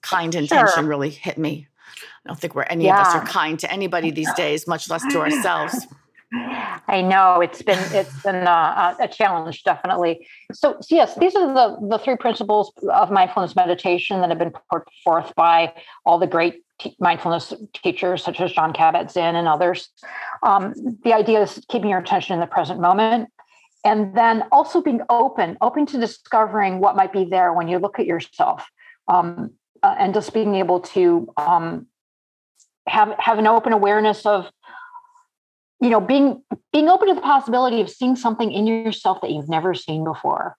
Kind 0.00 0.34
intention 0.34 0.74
sure. 0.74 0.84
really 0.84 1.10
hit 1.10 1.38
me. 1.38 1.68
I 2.24 2.28
don't 2.28 2.38
think 2.38 2.54
we're 2.54 2.62
any 2.62 2.86
yeah. 2.86 3.00
of 3.00 3.06
us 3.06 3.14
are 3.14 3.26
kind 3.26 3.58
to 3.58 3.70
anybody 3.70 4.10
these 4.10 4.32
days, 4.34 4.66
much 4.66 4.88
less 4.88 5.02
to 5.12 5.20
ourselves. 5.20 5.86
I 6.32 7.00
know 7.00 7.40
it's 7.40 7.62
been 7.62 7.78
it's 7.92 8.22
been 8.22 8.46
a, 8.46 8.96
a, 9.00 9.08
challenge, 9.08 9.62
definitely. 9.62 10.28
So 10.52 10.78
yes, 10.90 11.14
these 11.14 11.34
are 11.34 11.54
the 11.54 11.88
the 11.88 11.98
three 11.98 12.16
principles 12.16 12.70
of 12.92 13.10
mindfulness 13.10 13.56
meditation 13.56 14.20
that 14.20 14.28
have 14.28 14.38
been 14.38 14.52
put 14.70 14.82
forth 15.02 15.34
by 15.36 15.72
all 16.04 16.18
the 16.18 16.26
great 16.26 16.62
t- 16.78 16.94
mindfulness 17.00 17.54
teachers 17.72 18.22
such 18.22 18.40
as 18.40 18.52
Jon 18.52 18.74
Kabat-Zinn 18.74 19.36
and 19.36 19.48
others. 19.48 19.88
Um, 20.42 20.74
the 21.02 21.14
idea 21.14 21.40
is 21.40 21.64
keeping 21.68 21.88
your 21.90 22.00
attention 22.00 22.34
in 22.34 22.40
the 22.40 22.46
present 22.46 22.78
moment, 22.78 23.30
and 23.84 24.14
then 24.14 24.44
also 24.52 24.82
being 24.82 25.00
open, 25.08 25.56
open 25.62 25.86
to 25.86 25.98
discovering 25.98 26.78
what 26.78 26.94
might 26.94 27.12
be 27.12 27.24
there 27.24 27.54
when 27.54 27.68
you 27.68 27.78
look 27.78 27.98
at 27.98 28.04
yourself, 28.04 28.68
um, 29.08 29.52
uh, 29.82 29.94
and 29.98 30.12
just 30.12 30.34
being 30.34 30.56
able 30.56 30.80
to 30.80 31.32
um, 31.38 31.86
have 32.86 33.14
have 33.18 33.38
an 33.38 33.46
open 33.46 33.72
awareness 33.72 34.26
of 34.26 34.50
you 35.80 35.90
know 35.90 36.00
being 36.00 36.42
being 36.72 36.88
open 36.88 37.08
to 37.08 37.14
the 37.14 37.20
possibility 37.20 37.80
of 37.80 37.88
seeing 37.90 38.16
something 38.16 38.52
in 38.52 38.66
yourself 38.66 39.20
that 39.20 39.30
you've 39.30 39.48
never 39.48 39.74
seen 39.74 40.04
before 40.04 40.56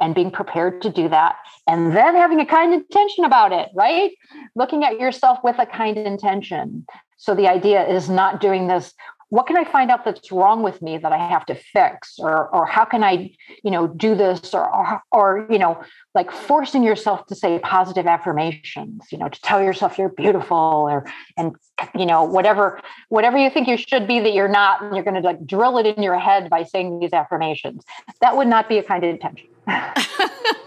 and 0.00 0.14
being 0.14 0.30
prepared 0.30 0.82
to 0.82 0.90
do 0.90 1.08
that 1.08 1.36
and 1.66 1.96
then 1.96 2.14
having 2.14 2.40
a 2.40 2.46
kind 2.46 2.72
intention 2.72 3.24
about 3.24 3.52
it 3.52 3.68
right? 3.74 4.12
Looking 4.54 4.84
at 4.84 4.98
yourself 4.98 5.38
with 5.44 5.58
a 5.58 5.66
kind 5.66 5.96
intention. 5.98 6.86
So 7.16 7.36
the 7.36 7.46
idea 7.46 7.86
is 7.86 8.10
not 8.10 8.40
doing 8.40 8.66
this 8.66 8.94
what 9.32 9.46
can 9.46 9.56
I 9.56 9.64
find 9.64 9.90
out 9.90 10.04
that's 10.04 10.30
wrong 10.30 10.62
with 10.62 10.82
me 10.82 10.98
that 10.98 11.10
I 11.10 11.16
have 11.16 11.46
to 11.46 11.54
fix, 11.54 12.18
or 12.18 12.48
or 12.54 12.66
how 12.66 12.84
can 12.84 13.02
I, 13.02 13.34
you 13.64 13.70
know, 13.70 13.86
do 13.86 14.14
this, 14.14 14.52
or 14.52 14.68
or, 14.68 15.02
or 15.10 15.46
you 15.48 15.58
know, 15.58 15.82
like 16.14 16.30
forcing 16.30 16.82
yourself 16.82 17.24
to 17.28 17.34
say 17.34 17.58
positive 17.60 18.06
affirmations, 18.06 19.04
you 19.10 19.16
know, 19.16 19.30
to 19.30 19.40
tell 19.40 19.62
yourself 19.62 19.96
you're 19.96 20.10
beautiful, 20.10 20.58
or 20.58 21.10
and 21.38 21.56
you 21.98 22.04
know 22.04 22.24
whatever 22.24 22.78
whatever 23.08 23.38
you 23.38 23.48
think 23.48 23.68
you 23.68 23.78
should 23.78 24.06
be 24.06 24.20
that 24.20 24.34
you're 24.34 24.48
not, 24.48 24.82
and 24.82 24.94
you're 24.94 25.04
going 25.04 25.16
to 25.22 25.26
like 25.26 25.46
drill 25.46 25.78
it 25.78 25.86
in 25.86 26.02
your 26.02 26.18
head 26.18 26.50
by 26.50 26.64
saying 26.64 27.00
these 27.00 27.14
affirmations. 27.14 27.84
That 28.20 28.36
would 28.36 28.48
not 28.48 28.68
be 28.68 28.76
a 28.76 28.82
kind 28.82 29.02
of 29.02 29.08
intention. 29.08 29.48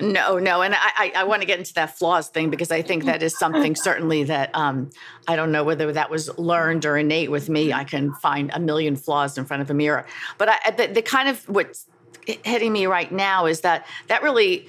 no, 0.00 0.38
no, 0.38 0.62
and 0.62 0.74
I, 0.74 0.90
I, 0.96 1.12
I 1.16 1.24
want 1.24 1.42
to 1.42 1.46
get 1.46 1.58
into 1.58 1.74
that 1.74 1.98
flaws 1.98 2.28
thing 2.28 2.50
because 2.50 2.70
I 2.70 2.82
think 2.82 3.04
that 3.04 3.22
is 3.22 3.38
something 3.38 3.74
certainly 3.88 4.24
that 4.24 4.50
um, 4.54 4.90
I 5.26 5.36
don't 5.36 5.52
know 5.52 5.64
whether 5.64 5.92
that 5.92 6.10
was 6.10 6.36
learned 6.38 6.84
or 6.84 6.96
innate 6.96 7.30
with 7.30 7.48
me. 7.48 7.72
I 7.72 7.84
can 7.84 8.12
find 8.14 8.50
a 8.52 8.60
million 8.60 8.96
flaws 8.96 9.38
in 9.38 9.44
front 9.44 9.62
of 9.62 9.70
a 9.70 9.74
mirror, 9.74 10.06
but 10.36 10.48
I, 10.48 10.70
the, 10.70 10.86
the 10.88 11.02
kind 11.02 11.28
of 11.28 11.48
what's 11.48 11.86
hitting 12.26 12.72
me 12.72 12.86
right 12.86 13.10
now 13.10 13.46
is 13.46 13.62
that 13.62 13.86
that 14.08 14.22
really 14.22 14.68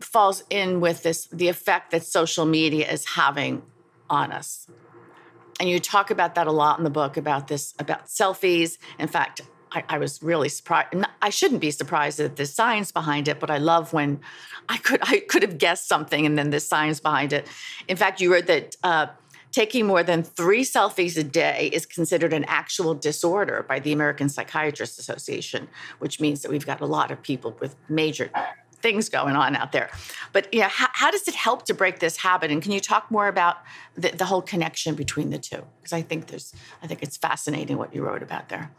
falls 0.00 0.44
in 0.50 0.80
with 0.80 1.02
this 1.02 1.26
the 1.26 1.48
effect 1.48 1.90
that 1.90 2.04
social 2.04 2.46
media 2.46 2.90
is 2.90 3.04
having 3.04 3.62
on 4.08 4.32
us. 4.32 4.66
And 5.58 5.68
you 5.68 5.78
talk 5.78 6.10
about 6.10 6.36
that 6.36 6.46
a 6.46 6.52
lot 6.52 6.78
in 6.78 6.84
the 6.84 6.90
book 6.90 7.16
about 7.16 7.48
this 7.48 7.74
about 7.78 8.06
selfies. 8.06 8.78
In 8.98 9.08
fact 9.08 9.42
I, 9.72 9.84
I, 9.88 9.98
was 9.98 10.22
really 10.22 10.48
surprised. 10.48 10.94
I 11.22 11.30
shouldn't 11.30 11.60
be 11.60 11.70
surprised 11.70 12.20
at 12.20 12.36
the 12.36 12.46
science 12.46 12.90
behind 12.92 13.28
it, 13.28 13.38
but 13.38 13.50
I 13.50 13.58
love 13.58 13.92
when 13.92 14.20
I 14.68 14.76
could 14.78 15.00
I 15.02 15.20
could 15.28 15.42
have 15.42 15.58
guessed 15.58 15.88
something 15.88 16.26
and 16.26 16.36
then 16.36 16.50
the 16.50 16.60
science 16.60 17.00
behind 17.00 17.32
it. 17.32 17.46
In 17.88 17.96
fact, 17.96 18.20
you 18.20 18.32
wrote 18.32 18.46
that 18.46 18.76
uh, 18.82 19.06
taking 19.52 19.86
more 19.86 20.02
than 20.02 20.22
three 20.22 20.64
selfies 20.64 21.16
a 21.16 21.24
day 21.24 21.70
is 21.72 21.86
considered 21.86 22.32
an 22.32 22.44
actual 22.44 22.94
disorder 22.94 23.64
by 23.68 23.78
the 23.78 23.92
American 23.92 24.28
Psychiatrists 24.28 24.98
Association, 24.98 25.68
which 25.98 26.20
means 26.20 26.42
that 26.42 26.50
we've 26.50 26.66
got 26.66 26.80
a 26.80 26.86
lot 26.86 27.10
of 27.10 27.22
people 27.22 27.56
with 27.60 27.76
major 27.88 28.30
things 28.80 29.08
going 29.08 29.36
on 29.36 29.56
out 29.56 29.72
there. 29.72 29.90
But 30.32 30.52
yeah, 30.54 30.68
how, 30.68 30.88
how, 30.92 31.10
does 31.10 31.28
it 31.28 31.34
help 31.34 31.66
to 31.66 31.74
break 31.74 31.98
this 31.98 32.16
habit? 32.16 32.50
And 32.50 32.62
can 32.62 32.72
you 32.72 32.80
talk 32.80 33.10
more 33.10 33.28
about 33.28 33.58
the, 33.94 34.08
the 34.10 34.24
whole 34.24 34.40
connection 34.40 34.94
between 34.94 35.30
the 35.30 35.38
two? 35.38 35.62
Because 35.78 35.92
I 35.92 36.02
think 36.02 36.28
there's, 36.28 36.54
I 36.82 36.86
think 36.86 37.02
it's 37.02 37.16
fascinating 37.16 37.76
what 37.76 37.94
you 37.94 38.04
wrote 38.04 38.22
about 38.22 38.48
there. 38.48 38.70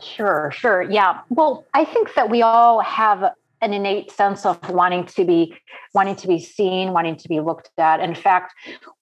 Sure, 0.00 0.50
sure. 0.54 0.82
Yeah. 0.82 1.20
Well, 1.28 1.64
I 1.74 1.84
think 1.84 2.14
that 2.14 2.30
we 2.30 2.42
all 2.42 2.80
have 2.80 3.32
an 3.62 3.72
innate 3.72 4.10
sense 4.10 4.44
of 4.44 4.58
wanting 4.70 5.06
to 5.06 5.24
be 5.24 5.56
wanting 5.94 6.14
to 6.14 6.28
be 6.28 6.38
seen 6.38 6.92
wanting 6.92 7.16
to 7.16 7.28
be 7.28 7.40
looked 7.40 7.70
at 7.78 8.00
in 8.00 8.14
fact 8.14 8.52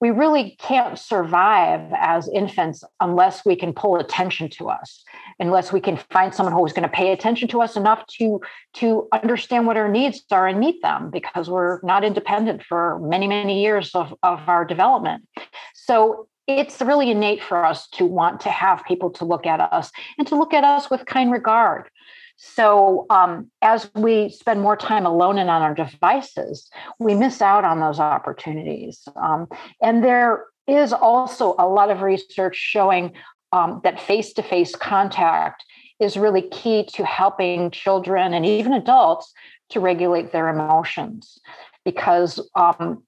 we 0.00 0.10
really 0.10 0.56
can't 0.60 0.98
survive 0.98 1.80
as 1.96 2.28
infants 2.28 2.84
unless 3.00 3.44
we 3.44 3.56
can 3.56 3.72
pull 3.72 3.96
attention 3.96 4.48
to 4.48 4.68
us 4.68 5.02
unless 5.40 5.72
we 5.72 5.80
can 5.80 5.96
find 6.10 6.32
someone 6.32 6.54
who's 6.54 6.72
going 6.72 6.88
to 6.88 6.94
pay 6.94 7.12
attention 7.12 7.48
to 7.48 7.60
us 7.60 7.76
enough 7.76 8.06
to 8.06 8.40
to 8.72 9.08
understand 9.12 9.66
what 9.66 9.76
our 9.76 9.88
needs 9.88 10.22
are 10.30 10.46
and 10.46 10.60
meet 10.60 10.80
them 10.82 11.10
because 11.10 11.50
we're 11.50 11.80
not 11.82 12.04
independent 12.04 12.62
for 12.62 13.00
many 13.00 13.26
many 13.26 13.60
years 13.60 13.92
of, 13.94 14.14
of 14.22 14.48
our 14.48 14.64
development 14.64 15.26
so 15.74 16.28
it's 16.46 16.80
really 16.80 17.10
innate 17.10 17.42
for 17.42 17.64
us 17.64 17.88
to 17.88 18.04
want 18.04 18.40
to 18.40 18.50
have 18.50 18.84
people 18.84 19.10
to 19.10 19.24
look 19.24 19.46
at 19.46 19.60
us 19.60 19.90
and 20.18 20.26
to 20.28 20.36
look 20.36 20.52
at 20.52 20.64
us 20.64 20.90
with 20.90 21.06
kind 21.06 21.32
regard. 21.32 21.88
So, 22.36 23.06
um, 23.10 23.50
as 23.62 23.90
we 23.94 24.28
spend 24.28 24.60
more 24.60 24.76
time 24.76 25.06
alone 25.06 25.38
and 25.38 25.48
on 25.48 25.62
our 25.62 25.74
devices, 25.74 26.68
we 26.98 27.14
miss 27.14 27.40
out 27.40 27.64
on 27.64 27.80
those 27.80 28.00
opportunities. 28.00 29.06
Um, 29.16 29.46
and 29.80 30.02
there 30.02 30.46
is 30.66 30.92
also 30.92 31.54
a 31.58 31.68
lot 31.68 31.90
of 31.90 32.02
research 32.02 32.56
showing 32.56 33.12
um, 33.52 33.80
that 33.84 34.00
face 34.00 34.32
to 34.32 34.42
face 34.42 34.74
contact 34.74 35.64
is 36.00 36.16
really 36.16 36.42
key 36.42 36.84
to 36.94 37.04
helping 37.04 37.70
children 37.70 38.34
and 38.34 38.44
even 38.44 38.72
adults 38.72 39.32
to 39.70 39.80
regulate 39.80 40.32
their 40.32 40.48
emotions 40.48 41.38
because 41.84 42.40
um, 42.56 43.02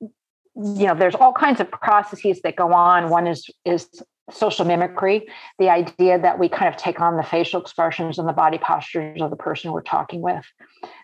you 0.56 0.86
know 0.86 0.94
there's 0.94 1.14
all 1.14 1.32
kinds 1.32 1.60
of 1.60 1.70
processes 1.70 2.40
that 2.42 2.56
go 2.56 2.72
on. 2.72 3.10
One 3.10 3.26
is 3.26 3.48
is 3.64 3.88
social 4.30 4.64
mimicry 4.64 5.26
the 5.58 5.70
idea 5.70 6.18
that 6.18 6.38
we 6.38 6.48
kind 6.48 6.72
of 6.72 6.76
take 6.76 7.00
on 7.00 7.16
the 7.16 7.22
facial 7.22 7.60
expressions 7.60 8.18
and 8.18 8.28
the 8.28 8.32
body 8.32 8.58
postures 8.58 9.22
of 9.22 9.30
the 9.30 9.36
person 9.36 9.72
we're 9.72 9.82
talking 9.82 10.20
with. 10.20 10.44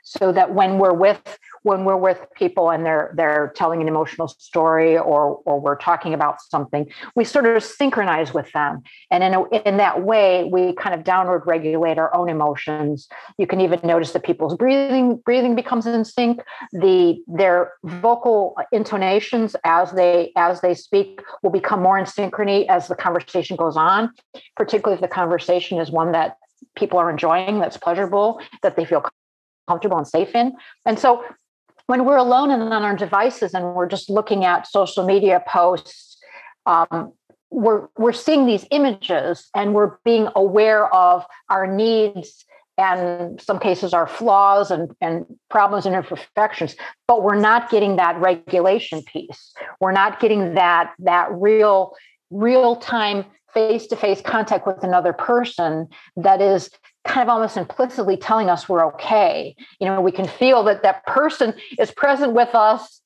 So 0.05 0.33
that 0.33 0.53
when 0.53 0.79
we're 0.79 0.93
with 0.93 1.39
when 1.63 1.85
we're 1.85 1.97
with 1.97 2.19
people 2.35 2.71
and 2.71 2.85
they're 2.85 3.15
they're 3.17 3.53
telling 3.55 3.81
an 3.81 3.87
emotional 3.87 4.27
story 4.27 4.99
or 4.99 5.41
or 5.45 5.61
we're 5.61 5.77
talking 5.77 6.13
about 6.13 6.41
something 6.43 6.91
we 7.15 7.25
sort 7.25 7.47
of 7.47 7.63
synchronize 7.63 8.35
with 8.35 8.51
them. 8.53 8.83
And 9.13 9.23
in 9.23 9.35
a, 9.35 9.49
in 9.69 9.77
that 9.77 10.03
way 10.03 10.45
we 10.45 10.75
kind 10.75 10.95
of 10.95 11.05
downward 11.05 11.45
regulate 11.47 11.99
our 11.99 12.15
own 12.15 12.29
emotions. 12.29 13.09
You 13.39 13.47
can 13.47 13.61
even 13.61 13.79
notice 13.85 14.13
that 14.13 14.25
people's 14.25 14.57
breathing 14.57 15.17
breathing 15.25 15.55
becomes 15.55 15.87
in 15.87 16.05
sync. 16.05 16.43
The 16.73 17.23
their 17.29 17.75
vocal 17.85 18.57
intonations 18.73 19.55
as 19.65 19.93
they 19.93 20.33
as 20.37 20.61
they 20.61 20.75
speak 20.75 21.21
will 21.45 21.51
become 21.51 21.81
more 21.81 21.97
in 21.97 22.05
synchrony 22.05 22.67
as 22.67 22.89
the 22.89 22.97
conversation 22.97 23.12
goes 23.57 23.77
on 23.77 24.11
particularly 24.57 24.95
if 24.95 25.01
the 25.01 25.09
conversation 25.09 25.79
is 25.79 25.91
one 25.91 26.13
that 26.13 26.37
people 26.77 26.99
are 26.99 27.11
enjoying 27.11 27.59
that's 27.59 27.77
pleasurable 27.77 28.41
that 28.63 28.77
they 28.77 28.85
feel 28.85 29.05
comfortable 29.69 29.99
and 29.99 30.07
safe 30.07 30.35
in. 30.35 30.53
And 30.87 30.99
so 30.99 31.25
when 31.87 32.05
we're 32.05 32.17
alone 32.17 32.51
and 32.51 32.63
on 32.63 32.83
our 32.83 32.97
devices 32.97 33.55
and 33.55 33.75
we're 33.75 33.89
just 33.89 34.09
looking 34.09 34.45
at 34.45 34.67
social 34.67 35.05
media 35.05 35.43
posts, 35.47 36.19
um, 36.67 37.13
we're 37.51 37.89
we're 37.99 38.13
seeing 38.13 38.47
these 38.47 38.65
images 38.71 39.51
and 39.55 39.75
we're 39.75 39.99
being 40.05 40.29
aware 40.35 40.93
of 40.95 41.25
our 41.51 41.67
needs 41.67 42.47
and 42.79 43.39
some 43.39 43.59
cases 43.59 43.93
our 43.93 44.07
flaws 44.07 44.71
and, 44.71 44.97
and 45.03 45.27
problems 45.51 45.85
and 45.85 45.95
imperfections 45.95 46.75
but 47.07 47.23
we're 47.23 47.39
not 47.39 47.69
getting 47.69 47.97
that 47.97 48.19
regulation 48.19 49.03
piece 49.03 49.53
we're 49.83 49.93
not 49.93 50.19
getting 50.19 50.55
that 50.55 50.95
that 50.99 51.29
real 51.33 51.95
real 52.33 52.77
time 52.77 53.25
face 53.55 53.87
to 53.89 53.97
face 53.97 54.21
contact 54.21 54.67
with 54.67 54.83
another 54.83 55.13
person 55.13 55.89
that 56.17 56.41
is 56.41 56.71
kind 57.05 57.29
of 57.29 57.29
almost 57.29 57.57
implicitly 57.57 58.17
telling 58.17 58.49
us 58.49 58.69
we're 58.69 58.87
okay. 58.87 59.55
You 59.81 59.87
know, 59.87 60.01
we 60.01 60.13
can 60.13 60.27
feel 60.27 60.63
that 60.65 60.83
that 60.83 61.05
person 61.07 61.55
is 61.79 61.91
present 61.91 62.33
with 62.33 62.55
us. 62.55 63.01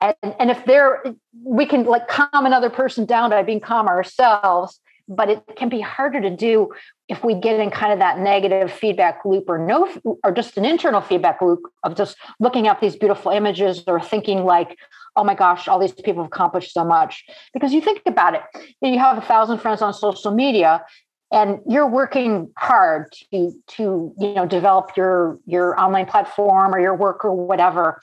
And, 0.00 0.14
and 0.38 0.50
if 0.50 0.64
they're, 0.64 1.02
we 1.42 1.66
can 1.66 1.84
like 1.84 2.06
calm 2.06 2.46
another 2.46 2.70
person 2.70 3.04
down 3.04 3.30
by 3.30 3.42
being 3.42 3.60
calm 3.60 3.88
ourselves, 3.88 4.80
but 5.08 5.30
it 5.30 5.42
can 5.56 5.68
be 5.68 5.80
harder 5.80 6.20
to 6.20 6.30
do 6.30 6.70
if 7.08 7.24
we 7.24 7.34
get 7.34 7.58
in 7.58 7.70
kind 7.70 7.92
of 7.92 7.98
that 7.98 8.18
negative 8.18 8.70
feedback 8.70 9.24
loop 9.24 9.48
or 9.48 9.58
no, 9.58 9.88
or 10.22 10.32
just 10.32 10.56
an 10.58 10.64
internal 10.64 11.00
feedback 11.00 11.40
loop 11.40 11.60
of 11.82 11.96
just 11.96 12.16
looking 12.38 12.68
at 12.68 12.80
these 12.80 12.96
beautiful 12.96 13.32
images 13.32 13.82
or 13.86 13.98
thinking 13.98 14.44
like, 14.44 14.78
oh 15.16 15.24
my 15.24 15.34
gosh, 15.34 15.66
all 15.66 15.78
these 15.78 15.92
people 15.92 16.22
have 16.22 16.30
accomplished 16.30 16.72
so 16.72 16.84
much. 16.84 17.24
Because 17.54 17.72
you 17.72 17.80
think 17.80 18.02
about 18.06 18.34
it, 18.34 18.42
you 18.82 18.98
have 18.98 19.16
a 19.16 19.22
thousand 19.22 19.58
friends 19.58 19.80
on 19.80 19.94
social 19.94 20.30
media 20.30 20.84
and 21.30 21.60
you're 21.66 21.86
working 21.86 22.50
hard 22.56 23.12
to 23.30 23.52
to 23.66 24.14
you 24.18 24.34
know 24.34 24.46
develop 24.46 24.96
your 24.96 25.38
your 25.46 25.78
online 25.78 26.06
platform 26.06 26.74
or 26.74 26.80
your 26.80 26.94
work 26.94 27.24
or 27.24 27.34
whatever 27.34 28.00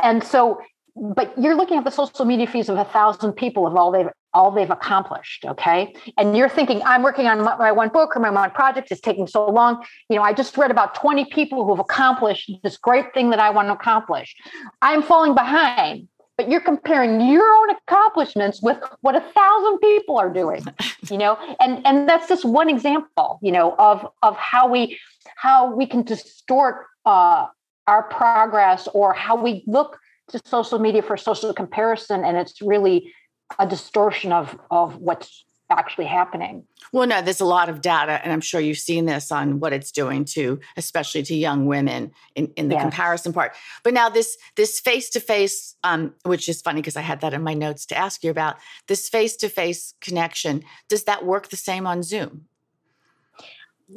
and 0.00 0.22
so 0.22 0.60
but 0.96 1.32
you're 1.38 1.56
looking 1.56 1.76
at 1.76 1.84
the 1.84 1.90
social 1.90 2.24
media 2.24 2.46
feeds 2.46 2.68
of 2.68 2.76
a 2.76 2.84
thousand 2.84 3.32
people 3.32 3.66
of 3.66 3.74
all 3.74 3.90
they've 3.90 4.08
all 4.34 4.50
they've 4.50 4.70
accomplished 4.70 5.44
okay? 5.46 5.94
And 6.16 6.36
you're 6.36 6.48
thinking 6.48 6.82
i'm 6.84 7.02
working 7.02 7.26
on 7.26 7.42
my, 7.42 7.56
my 7.56 7.72
one 7.72 7.88
book 7.88 8.16
or 8.16 8.20
my 8.20 8.30
one 8.30 8.50
project 8.50 8.90
it's 8.90 9.00
taking 9.00 9.26
so 9.26 9.48
long. 9.48 9.84
You 10.08 10.16
know 10.16 10.22
i 10.22 10.32
just 10.32 10.56
read 10.56 10.70
about 10.70 10.94
20 10.94 11.26
people 11.26 11.64
who 11.64 11.74
have 11.74 11.80
accomplished 11.80 12.50
this 12.62 12.76
great 12.76 13.12
thing 13.14 13.30
that 13.30 13.40
i 13.40 13.50
want 13.50 13.68
to 13.68 13.72
accomplish. 13.72 14.34
I'm 14.82 15.02
falling 15.02 15.34
behind 15.34 16.08
but 16.36 16.48
you're 16.48 16.60
comparing 16.60 17.20
your 17.20 17.44
own 17.44 17.70
accomplishments 17.70 18.62
with 18.62 18.78
what 19.00 19.16
a 19.16 19.20
thousand 19.20 19.78
people 19.78 20.16
are 20.16 20.32
doing 20.32 20.64
you 21.10 21.18
know? 21.18 21.36
And 21.60 21.84
and 21.86 22.08
that's 22.08 22.28
just 22.28 22.44
one 22.44 22.68
example 22.68 23.38
you 23.42 23.52
know 23.52 23.74
of 23.78 24.06
of 24.22 24.36
how 24.36 24.68
we 24.68 24.98
how 25.36 25.74
we 25.74 25.86
can 25.86 26.02
distort 26.02 26.86
uh, 27.04 27.46
our 27.86 28.02
progress 28.04 28.88
or 28.92 29.12
how 29.12 29.36
we 29.36 29.64
look 29.66 29.98
to 30.30 30.40
social 30.44 30.78
media 30.78 31.02
for 31.02 31.16
social 31.16 31.52
comparison 31.54 32.24
and 32.24 32.36
it's 32.36 32.60
really 32.60 33.12
a 33.58 33.66
distortion 33.66 34.32
of 34.32 34.58
of 34.70 34.96
what's 34.96 35.44
actually 35.70 36.06
happening. 36.06 36.64
Well, 36.92 37.06
no, 37.06 37.20
there's 37.20 37.40
a 37.40 37.44
lot 37.44 37.68
of 37.68 37.80
data, 37.80 38.20
and 38.24 38.32
I'm 38.32 38.40
sure 38.40 38.60
you've 38.60 38.78
seen 38.78 39.04
this 39.04 39.30
on 39.30 39.60
what 39.60 39.72
it's 39.72 39.92
doing 39.92 40.24
to, 40.26 40.60
especially 40.76 41.22
to 41.24 41.34
young 41.34 41.66
women 41.66 42.12
in, 42.34 42.50
in 42.56 42.68
the 42.68 42.74
yes. 42.74 42.82
comparison 42.82 43.32
part. 43.32 43.54
But 43.82 43.94
now 43.94 44.08
this 44.08 44.38
this 44.56 44.80
face 44.80 45.10
to 45.10 45.20
face, 45.20 45.76
which 46.24 46.48
is 46.48 46.62
funny 46.62 46.80
because 46.80 46.96
I 46.96 47.02
had 47.02 47.20
that 47.20 47.34
in 47.34 47.42
my 47.42 47.54
notes 47.54 47.84
to 47.86 47.96
ask 47.96 48.24
you 48.24 48.30
about 48.30 48.56
this 48.86 49.08
face 49.08 49.36
to 49.36 49.48
face 49.48 49.94
connection. 50.00 50.64
Does 50.88 51.04
that 51.04 51.24
work 51.24 51.48
the 51.48 51.56
same 51.56 51.86
on 51.86 52.02
Zoom? 52.02 52.46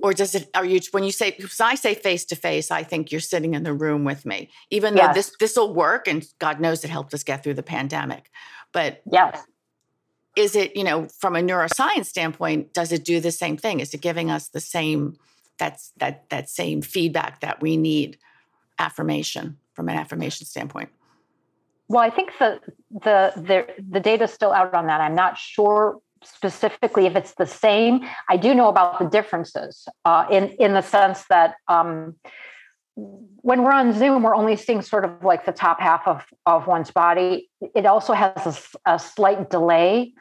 Or 0.01 0.13
does 0.13 0.35
it? 0.35 0.49
Are 0.53 0.63
you 0.63 0.79
when 0.91 1.03
you 1.03 1.11
say? 1.11 1.31
Because 1.31 1.59
I 1.59 1.75
say 1.75 1.95
face 1.95 2.23
to 2.25 2.35
face, 2.35 2.71
I 2.71 2.83
think 2.83 3.11
you're 3.11 3.19
sitting 3.19 3.53
in 3.53 3.63
the 3.63 3.73
room 3.73 4.05
with 4.05 4.25
me. 4.25 4.49
Even 4.69 4.95
yes. 4.95 5.07
though 5.07 5.13
this 5.13 5.35
this 5.39 5.55
will 5.57 5.73
work, 5.73 6.07
and 6.07 6.25
God 6.39 6.61
knows 6.61 6.85
it 6.85 6.89
helped 6.89 7.13
us 7.13 7.23
get 7.23 7.43
through 7.43 7.55
the 7.55 7.63
pandemic. 7.63 8.29
But 8.73 9.01
yes. 9.11 9.43
is 10.35 10.55
it 10.55 10.75
you 10.75 10.83
know 10.83 11.07
from 11.19 11.35
a 11.35 11.39
neuroscience 11.39 12.05
standpoint 12.05 12.73
does 12.73 12.91
it 12.91 13.03
do 13.03 13.19
the 13.19 13.31
same 13.31 13.57
thing? 13.57 13.79
Is 13.79 13.93
it 13.93 14.01
giving 14.01 14.31
us 14.31 14.49
the 14.49 14.59
same 14.59 15.17
that's 15.57 15.91
that 15.97 16.29
that 16.29 16.49
same 16.49 16.81
feedback 16.81 17.41
that 17.41 17.61
we 17.61 17.77
need 17.77 18.17
affirmation 18.79 19.57
from 19.73 19.89
an 19.89 19.97
affirmation 19.97 20.45
standpoint? 20.45 20.89
Well 21.87 22.01
i 22.01 22.09
think 22.09 22.31
the 22.39 22.59
the 22.91 23.33
the, 23.35 23.67
the 23.89 23.99
data 23.99 24.25
is 24.25 24.31
still 24.31 24.51
out 24.53 24.73
on 24.73 24.87
that. 24.87 25.01
I'm 25.01 25.15
not 25.15 25.37
sure 25.37 25.99
specifically 26.23 27.05
if 27.05 27.15
it's 27.15 27.33
the 27.35 27.45
same. 27.45 28.01
I 28.29 28.37
do 28.37 28.53
know 28.53 28.69
about 28.69 28.99
the 28.99 29.05
differences 29.05 29.87
uh, 30.05 30.25
in 30.31 30.49
in 30.59 30.73
the 30.73 30.81
sense 30.81 31.25
that 31.29 31.55
um, 31.67 32.15
when 32.95 33.63
we're 33.63 33.71
on 33.71 33.93
Zoom, 33.93 34.23
we're 34.23 34.35
only 34.35 34.55
seeing 34.55 34.81
sort 34.81 35.05
of 35.05 35.23
like 35.23 35.45
the 35.45 35.51
top 35.51 35.79
half 35.79 36.07
of, 36.07 36.23
of 36.45 36.67
one's 36.67 36.91
body. 36.91 37.49
It 37.75 37.85
also 37.85 38.13
has 38.13 38.71
a, 38.85 38.93
a 38.93 38.99
slight 38.99 39.49
delay. 39.49 40.13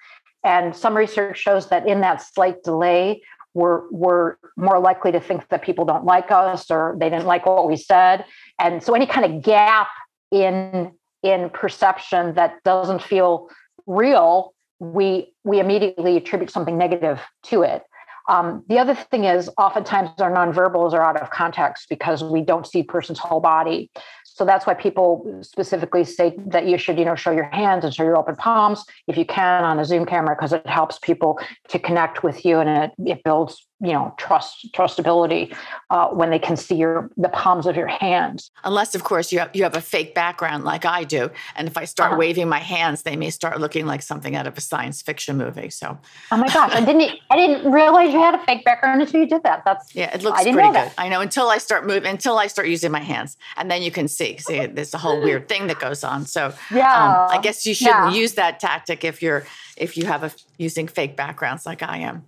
And 0.44 0.74
some 0.74 0.96
research 0.96 1.38
shows 1.38 1.68
that 1.68 1.86
in 1.86 2.00
that 2.00 2.22
slight 2.22 2.62
delay, 2.62 3.22
we're, 3.52 3.90
we're 3.90 4.36
more 4.56 4.78
likely 4.78 5.12
to 5.12 5.20
think 5.20 5.48
that 5.48 5.62
people 5.62 5.84
don't 5.84 6.04
like 6.04 6.30
us 6.30 6.70
or 6.70 6.96
they 6.98 7.10
didn't 7.10 7.26
like 7.26 7.44
what 7.46 7.68
we 7.68 7.76
said. 7.76 8.24
And 8.58 8.82
so 8.82 8.94
any 8.94 9.06
kind 9.06 9.26
of 9.32 9.42
gap 9.42 9.88
in 10.30 10.92
in 11.22 11.50
perception 11.50 12.34
that 12.34 12.54
doesn't 12.64 13.02
feel 13.02 13.48
real, 13.86 14.54
we 14.78 15.34
we 15.44 15.60
immediately 15.60 16.16
attribute 16.16 16.50
something 16.50 16.78
negative 16.78 17.20
to 17.44 17.62
it. 17.62 17.82
Um, 18.30 18.64
the 18.68 18.78
other 18.78 18.94
thing 18.94 19.25
is, 19.25 19.50
oftentimes 19.58 20.10
our 20.20 20.30
nonverbals 20.30 20.92
are 20.92 21.02
out 21.02 21.20
of 21.20 21.30
context 21.30 21.88
because 21.88 22.22
we 22.22 22.42
don't 22.42 22.64
see 22.64 22.84
person's 22.84 23.18
whole 23.18 23.40
body. 23.40 23.90
So 24.25 24.44
that's 24.44 24.68
why 24.68 24.75
people 24.75 25.40
specifically 25.42 26.04
say 26.04 26.37
that 26.46 26.64
you 26.64 26.78
should, 26.78 26.96
you 26.96 27.04
know, 27.04 27.16
show 27.16 27.32
your 27.32 27.50
hands 27.50 27.84
and 27.84 27.92
show 27.92 28.04
your 28.04 28.16
open 28.16 28.37
palms 28.37 28.84
if 29.08 29.16
you 29.16 29.25
can 29.25 29.64
on 29.64 29.80
a 29.80 29.84
Zoom 29.84 30.06
camera 30.06 30.37
because 30.37 30.52
it 30.52 30.64
helps 30.64 31.00
people 31.00 31.40
to 31.70 31.80
connect 31.80 32.22
with 32.22 32.44
you 32.44 32.60
and 32.60 32.70
it, 32.70 32.92
it 33.04 33.25
builds 33.25 33.66
you 33.80 33.92
know 33.92 34.14
trust 34.18 34.70
trustability 34.72 35.54
uh, 35.88 36.08
when 36.08 36.30
they 36.30 36.38
can 36.38 36.56
see 36.56 36.75
your 36.75 37.10
the 37.16 37.28
palms 37.30 37.66
of 37.66 37.76
your 37.76 37.87
hands 37.87 38.50
unless 38.64 38.94
of 38.94 39.04
course 39.04 39.32
you 39.32 39.38
have 39.38 39.50
you 39.54 39.62
have 39.62 39.75
a 39.75 39.80
fake 39.80 40.14
background 40.14 40.64
like 40.64 40.84
i 40.84 41.02
do 41.02 41.30
and 41.56 41.66
if 41.66 41.76
i 41.76 41.84
start 41.84 42.10
uh-huh. 42.10 42.18
waving 42.18 42.49
my 42.49 42.58
hands 42.58 43.02
they 43.02 43.16
may 43.16 43.30
start 43.30 43.58
looking 43.58 43.87
like 43.87 44.02
something 44.02 44.37
out 44.37 44.46
of 44.46 44.56
a 44.56 44.60
science 44.60 45.00
fiction 45.00 45.37
movie 45.37 45.70
so 45.70 45.99
oh 46.30 46.37
my 46.37 46.46
gosh 46.49 46.70
i 46.75 46.84
didn't 46.84 47.18
i 47.30 47.37
didn't 47.37 47.70
realize 47.70 48.12
you 48.12 48.20
had 48.20 48.34
a 48.34 48.44
fake 48.44 48.64
background 48.64 49.00
until 49.00 49.20
you 49.20 49.26
did 49.26 49.42
that 49.42 49.62
that's 49.64 49.94
yeah 49.94 50.14
it 50.14 50.22
looks 50.22 50.42
pretty 50.42 50.56
good 50.56 50.75
that. 50.75 50.94
i 50.99 51.08
know 51.08 51.20
until 51.20 51.49
i 51.49 51.56
start 51.56 51.87
moving 51.87 52.10
until 52.10 52.37
i 52.37 52.46
start 52.46 52.68
using 52.68 52.90
my 52.90 53.00
hands 53.00 53.37
and 53.56 53.70
then 53.70 53.82
you 53.82 53.90
can 53.90 54.08
see 54.08 54.37
see 54.38 54.66
there's 54.66 54.92
a 54.94 54.99
whole 54.99 55.20
weird 55.22 55.49
thing 55.49 55.66
that 55.68 55.78
goes 55.80 56.04
on 56.04 56.26
so 56.26 56.52
yeah 56.70 57.25
um, 57.25 57.38
i 57.38 57.40
guess 57.40 57.64
you 57.64 57.75
shouldn't 57.75 58.12
yeah. 58.12 58.20
use 58.20 58.34
that 58.34 58.60
tactic 58.60 59.04
if 59.04 59.22
you're 59.22 59.46
if 59.76 59.96
you 59.96 60.04
have 60.04 60.22
a 60.22 60.30
using 60.58 60.87
fake 60.87 61.16
backgrounds 61.16 61.64
like 61.64 61.82
i 61.82 61.96
am 61.96 62.25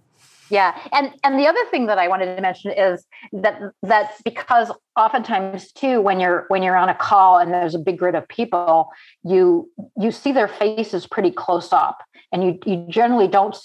yeah, 0.53 0.79
and 0.93 1.15
and 1.25 1.39
the 1.39 1.47
other 1.47 1.65
thing 1.71 1.87
that 1.87 1.97
I 1.97 2.09
wanted 2.09 2.37
to 2.37 2.43
mention 2.43 2.73
is 2.73 3.07
that 3.33 3.59
that 3.83 4.13
because 4.23 4.71
oftentimes 4.97 5.73
too 5.73 6.03
when 6.03 6.21
you're 6.21 6.45
when 6.49 6.63
you're 6.63 6.77
on 6.77 6.91
a 6.91 6.95
call 6.95 7.39
and 7.39 7.55
there's 7.55 7.75
a 7.75 7.79
big 7.79 7.99
grid 7.99 8.15
of 8.15 8.29
people, 8.29 8.91
you 9.25 9.71
you 9.99 10.11
see 10.11 10.31
their 10.31 10.49
faces 10.49 11.07
pretty 11.07 11.31
close 11.31 11.73
up, 11.73 12.03
and 12.33 12.45
you 12.45 12.59
you 12.67 12.85
generally 12.91 13.29
don't 13.29 13.57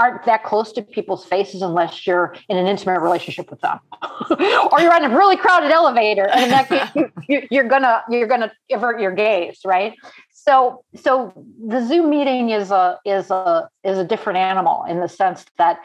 aren't 0.00 0.24
that 0.24 0.42
close 0.42 0.72
to 0.72 0.82
people's 0.82 1.24
faces 1.24 1.62
unless 1.62 2.08
you're 2.08 2.34
in 2.48 2.56
an 2.56 2.66
intimate 2.66 2.98
relationship 3.00 3.48
with 3.48 3.60
them. 3.60 3.78
Or 4.72 4.80
you're 4.80 4.94
on 4.94 5.04
a 5.04 5.14
really 5.16 5.36
crowded 5.36 5.70
elevator 5.70 6.26
and 6.26 6.44
in 6.44 6.50
that 6.50 6.68
case 6.68 7.04
you, 7.28 7.46
you're 7.50 7.68
gonna 7.68 8.02
you're 8.08 8.26
gonna 8.26 8.50
avert 8.70 9.00
your 9.00 9.12
gaze 9.12 9.60
right? 9.64 9.94
So 10.30 10.84
so 10.96 11.32
the 11.64 11.86
zoom 11.86 12.10
meeting 12.10 12.50
is 12.50 12.70
a 12.70 12.98
is 13.04 13.30
a 13.30 13.68
is 13.84 13.98
a 13.98 14.04
different 14.04 14.38
animal 14.38 14.84
in 14.88 15.00
the 15.00 15.08
sense 15.08 15.44
that 15.58 15.78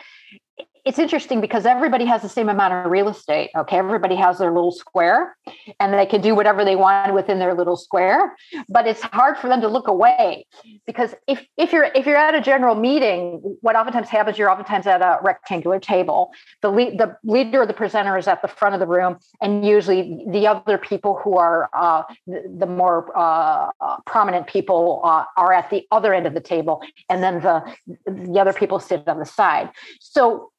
it's 0.86 1.00
interesting 1.00 1.42
because 1.42 1.66
everybody 1.66 2.06
has 2.06 2.22
the 2.22 2.30
same 2.30 2.50
amount 2.50 2.74
of 2.74 2.92
real 2.92 3.10
estate. 3.10 3.50
Okay. 3.56 3.78
Everybody 3.78 4.16
has 4.16 4.40
their 4.40 4.52
little 4.52 4.72
square 4.72 5.38
and 5.80 5.94
they 5.94 6.06
can 6.06 6.22
do 6.22 6.36
whatever 6.36 6.64
they 6.64 6.76
want 6.76 7.14
within 7.14 7.40
their 7.40 7.54
little 7.54 7.78
square. 7.78 8.36
But 8.70 8.88
it's 8.88 9.02
hard 9.02 9.38
for 9.38 9.48
them 9.48 9.62
to 9.62 9.68
look 9.68 9.88
away 9.88 10.46
because 10.86 11.16
if, 11.28 11.46
if 11.58 11.72
you're 11.72 11.86
if 11.96 12.06
you're 12.06 12.18
at 12.18 12.36
a 12.36 12.42
general 12.42 12.76
meeting, 12.76 13.58
what 13.62 13.76
oftentimes 13.76 14.10
happens, 14.10 14.38
you're 14.38 14.50
oftentimes 14.50 14.88
at 14.88 15.02
a 15.02 15.20
rectangular 15.24 15.80
table. 15.80 16.32
The 16.62 16.70
lead, 16.70 16.98
the 16.98 17.18
leader 17.24 17.62
or 17.62 17.66
the 17.66 17.74
presenter 17.74 18.18
is 18.18 18.28
at 18.28 18.42
the 18.42 18.48
front 18.48 18.74
of 18.74 18.80
the 18.80 18.88
room, 18.88 19.18
and 19.42 19.66
usually 19.66 20.24
the 20.30 20.48
other 20.48 20.78
people 20.78 21.20
who 21.24 21.38
are 21.38 21.70
uh, 21.74 22.04
the, 22.28 22.66
more 22.68 23.12
uh, 23.16 23.70
prominent 24.06 24.48
people 24.48 25.02
uh, 25.04 25.24
are 25.36 25.54
at 25.54 25.70
the 25.70 25.86
other 25.92 26.14
end 26.14 26.28
of 26.28 26.34
the 26.34 26.42
table, 26.42 26.82
and 27.10 27.24
then 27.24 27.42
the 27.42 27.64
the 28.06 28.40
other 28.40 28.54
people 28.54 28.80
sit 28.80 29.08
on 29.08 29.20
the 29.20 29.26
side. 29.26 29.70
So 30.00 30.52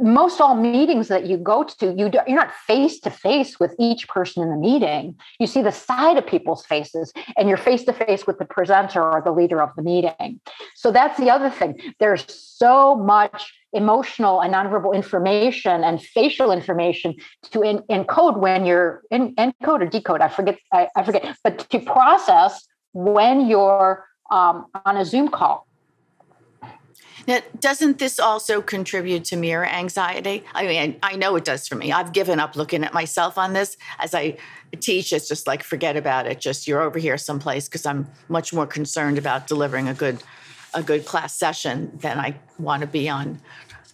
most 0.00 0.40
all 0.40 0.54
meetings 0.54 1.08
that 1.08 1.26
you 1.26 1.36
go 1.36 1.64
to 1.64 1.94
you 1.96 2.08
do, 2.08 2.18
you're 2.26 2.36
not 2.36 2.52
face 2.52 2.98
to 3.00 3.10
face 3.10 3.60
with 3.60 3.74
each 3.78 4.08
person 4.08 4.42
in 4.42 4.50
the 4.50 4.56
meeting. 4.56 5.16
You 5.38 5.46
see 5.46 5.62
the 5.62 5.72
side 5.72 6.16
of 6.16 6.26
people's 6.26 6.64
faces 6.66 7.12
and 7.36 7.48
you're 7.48 7.58
face 7.58 7.84
to 7.84 7.92
face 7.92 8.26
with 8.26 8.38
the 8.38 8.44
presenter 8.44 9.02
or 9.02 9.22
the 9.22 9.32
leader 9.32 9.62
of 9.62 9.70
the 9.76 9.82
meeting. 9.82 10.40
So 10.74 10.90
that's 10.90 11.18
the 11.18 11.30
other 11.30 11.50
thing. 11.50 11.94
There's 11.98 12.24
so 12.28 12.96
much 12.96 13.52
emotional 13.72 14.40
and 14.40 14.54
nonverbal 14.54 14.94
information 14.94 15.84
and 15.84 16.02
facial 16.02 16.50
information 16.50 17.14
to 17.52 17.62
in, 17.62 17.78
encode 17.90 18.38
when 18.38 18.64
you're 18.64 19.02
in 19.10 19.34
encode 19.36 19.80
or 19.80 19.86
decode 19.86 20.20
i 20.20 20.28
forget 20.28 20.58
I, 20.72 20.88
I 20.96 21.04
forget 21.04 21.36
but 21.44 21.70
to 21.70 21.78
process 21.78 22.66
when 22.94 23.48
you're 23.48 24.04
um, 24.32 24.66
on 24.84 24.96
a 24.96 25.04
zoom 25.04 25.28
call 25.28 25.68
now, 27.26 27.40
doesn't 27.58 27.98
this 27.98 28.18
also 28.18 28.62
contribute 28.62 29.24
to 29.26 29.36
mirror 29.36 29.66
anxiety? 29.66 30.44
I 30.54 30.66
mean, 30.66 30.98
I 31.02 31.16
know 31.16 31.36
it 31.36 31.44
does 31.44 31.68
for 31.68 31.74
me. 31.74 31.92
I've 31.92 32.12
given 32.12 32.40
up 32.40 32.56
looking 32.56 32.84
at 32.84 32.92
myself 32.94 33.38
on 33.38 33.52
this. 33.52 33.76
As 33.98 34.14
I 34.14 34.36
teach, 34.80 35.12
it's 35.12 35.28
just 35.28 35.46
like 35.46 35.62
forget 35.62 35.96
about 35.96 36.26
it. 36.26 36.40
Just 36.40 36.66
you're 36.66 36.80
over 36.80 36.98
here 36.98 37.18
someplace 37.18 37.68
because 37.68 37.86
I'm 37.86 38.06
much 38.28 38.52
more 38.52 38.66
concerned 38.66 39.18
about 39.18 39.46
delivering 39.46 39.88
a 39.88 39.94
good 39.94 40.22
a 40.72 40.82
good 40.82 41.04
class 41.04 41.36
session 41.36 41.90
than 41.96 42.16
I 42.18 42.36
want 42.58 42.82
to 42.82 42.86
be 42.86 43.08
on 43.08 43.40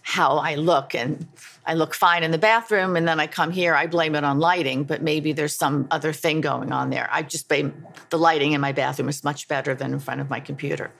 how 0.03 0.37
I 0.37 0.55
look. 0.55 0.93
And 0.93 1.27
I 1.65 1.73
look 1.73 1.93
fine 1.93 2.23
in 2.23 2.31
the 2.31 2.37
bathroom, 2.37 2.95
and 2.95 3.07
then 3.07 3.19
I 3.19 3.27
come 3.27 3.51
here, 3.51 3.75
I 3.75 3.87
blame 3.87 4.15
it 4.15 4.23
on 4.23 4.39
lighting, 4.39 4.85
but 4.85 5.01
maybe 5.01 5.33
there's 5.33 5.55
some 5.55 5.87
other 5.91 6.13
thing 6.13 6.39
going 6.39 6.71
on 6.71 6.91
there. 6.91 7.09
I 7.11 7.23
just 7.23 7.49
blame 7.49 7.85
the 8.09 8.17
lighting 8.17 8.53
in 8.53 8.61
my 8.61 8.71
bathroom 8.71 9.09
is 9.09 9.23
much 9.23 9.47
better 9.47 9.75
than 9.75 9.91
in 9.91 9.99
front 9.99 10.21
of 10.21 10.29
my 10.29 10.39
computer. 10.39 10.91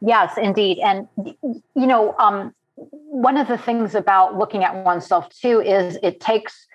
Yes, 0.00 0.38
indeed. 0.38 0.78
And, 0.78 1.08
you 1.16 1.86
know, 1.86 2.14
um, 2.18 2.54
one 2.76 3.36
of 3.36 3.48
the 3.48 3.58
things 3.58 3.94
about 3.94 4.38
looking 4.38 4.64
at 4.64 4.84
oneself 4.84 5.28
too 5.28 5.60
is 5.60 5.98
it 6.02 6.20
takes 6.20 6.66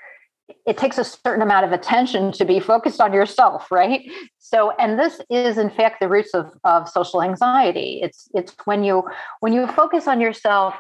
it 0.68 0.78
takes 0.78 1.00
a 1.00 1.04
certain 1.04 1.42
amount 1.42 1.66
of 1.66 1.72
attention 1.72 2.32
to 2.32 2.46
be 2.46 2.60
focused 2.60 3.02
on 3.02 3.12
yourself 3.12 3.72
right 3.72 4.02
so 4.38 4.72
and 4.78 5.00
this 5.00 5.20
is 5.32 5.58
in 5.58 5.72
fact 5.72 6.00
the 6.00 6.08
roots 6.08 6.36
of, 6.36 6.52
of 6.64 6.88
social 6.88 7.24
anxiety 7.24 8.00
it's 8.04 8.30
it's 8.36 8.54
when 8.66 8.84
you 8.84 9.04
when 9.40 9.54
you 9.54 9.66
focus 9.66 10.08
on 10.08 10.22
yourself 10.22 10.76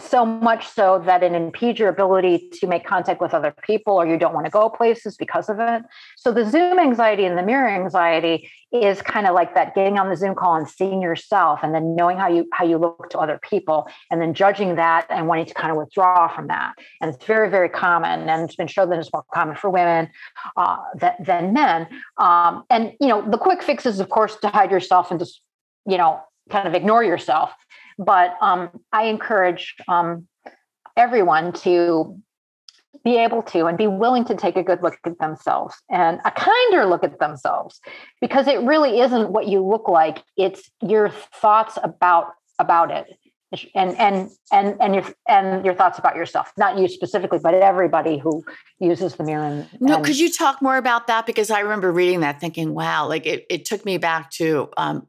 so 0.00 0.26
much 0.26 0.66
so 0.66 1.00
that 1.06 1.22
it 1.22 1.32
impedes 1.32 1.78
your 1.78 1.88
ability 1.88 2.50
to 2.52 2.66
make 2.66 2.84
contact 2.84 3.20
with 3.20 3.32
other 3.32 3.54
people 3.62 3.94
or 3.94 4.06
you 4.06 4.18
don't 4.18 4.34
want 4.34 4.44
to 4.44 4.50
go 4.50 4.68
places 4.68 5.16
because 5.16 5.48
of 5.48 5.60
it. 5.60 5.82
So 6.16 6.32
the 6.32 6.48
zoom 6.50 6.80
anxiety 6.80 7.24
and 7.24 7.38
the 7.38 7.44
mirror 7.44 7.68
anxiety 7.68 8.50
is 8.72 9.00
kind 9.02 9.28
of 9.28 9.34
like 9.34 9.54
that 9.54 9.72
getting 9.76 9.96
on 9.98 10.10
the 10.10 10.16
zoom 10.16 10.34
call 10.34 10.56
and 10.56 10.68
seeing 10.68 11.00
yourself 11.00 11.60
and 11.62 11.72
then 11.72 11.94
knowing 11.94 12.16
how 12.16 12.26
you 12.26 12.48
how 12.52 12.64
you 12.64 12.76
look 12.76 13.08
to 13.10 13.18
other 13.18 13.38
people 13.48 13.86
and 14.10 14.20
then 14.20 14.34
judging 14.34 14.74
that 14.74 15.06
and 15.10 15.28
wanting 15.28 15.46
to 15.46 15.54
kind 15.54 15.70
of 15.70 15.76
withdraw 15.76 16.26
from 16.26 16.48
that. 16.48 16.74
And 17.00 17.14
it's 17.14 17.24
very 17.24 17.48
very 17.48 17.68
common 17.68 18.28
and 18.28 18.42
it's 18.42 18.56
been 18.56 18.66
shown 18.66 18.90
that 18.90 18.98
it's 18.98 19.12
more 19.12 19.24
common 19.32 19.54
for 19.54 19.70
women 19.70 20.10
uh, 20.56 20.78
that, 20.96 21.24
than 21.24 21.52
men. 21.52 21.86
Um, 22.18 22.64
and 22.68 22.94
you 23.00 23.06
know 23.06 23.22
the 23.30 23.38
quick 23.38 23.62
fix 23.62 23.86
is 23.86 24.00
of 24.00 24.08
course 24.08 24.34
to 24.36 24.48
hide 24.48 24.72
yourself 24.72 25.12
and 25.12 25.20
just 25.20 25.40
you 25.86 25.96
know 25.96 26.20
kind 26.50 26.66
of 26.66 26.74
ignore 26.74 27.02
yourself 27.02 27.52
but 27.98 28.36
um, 28.40 28.70
I 28.92 29.04
encourage 29.04 29.74
um, 29.88 30.26
everyone 30.96 31.52
to 31.52 32.20
be 33.04 33.18
able 33.18 33.42
to 33.42 33.66
and 33.66 33.76
be 33.76 33.86
willing 33.86 34.24
to 34.24 34.34
take 34.34 34.56
a 34.56 34.62
good 34.62 34.82
look 34.82 34.96
at 35.04 35.18
themselves 35.18 35.74
and 35.90 36.20
a 36.24 36.30
kinder 36.30 36.86
look 36.86 37.04
at 37.04 37.18
themselves. 37.18 37.80
Because 38.20 38.46
it 38.48 38.60
really 38.60 39.00
isn't 39.00 39.30
what 39.30 39.46
you 39.46 39.64
look 39.64 39.88
like 39.88 40.22
it's 40.36 40.70
your 40.82 41.10
thoughts 41.10 41.78
about 41.82 42.28
about 42.58 42.90
it. 42.90 43.18
And 43.74 43.96
and 43.98 44.30
and 44.52 44.76
and 44.80 44.94
your 44.94 45.04
and 45.28 45.64
your 45.64 45.74
thoughts 45.74 45.96
about 45.96 46.16
yourself 46.16 46.50
not 46.56 46.76
you 46.76 46.88
specifically 46.88 47.38
but 47.40 47.54
everybody 47.54 48.18
who 48.18 48.44
uses 48.80 49.14
the 49.14 49.22
mirror 49.22 49.44
and, 49.44 49.68
no 49.80 50.00
could 50.00 50.18
you 50.18 50.28
talk 50.28 50.60
more 50.60 50.76
about 50.76 51.06
that? 51.06 51.24
Because 51.24 51.52
i 51.52 51.60
remember 51.60 51.92
reading 51.92 52.20
that 52.20 52.40
thinking 52.40 52.74
wow 52.74 53.06
like 53.06 53.26
it, 53.26 53.46
it 53.48 53.64
took 53.64 53.84
me 53.84 53.96
back 53.96 54.32
to 54.32 54.68
um, 54.76 55.06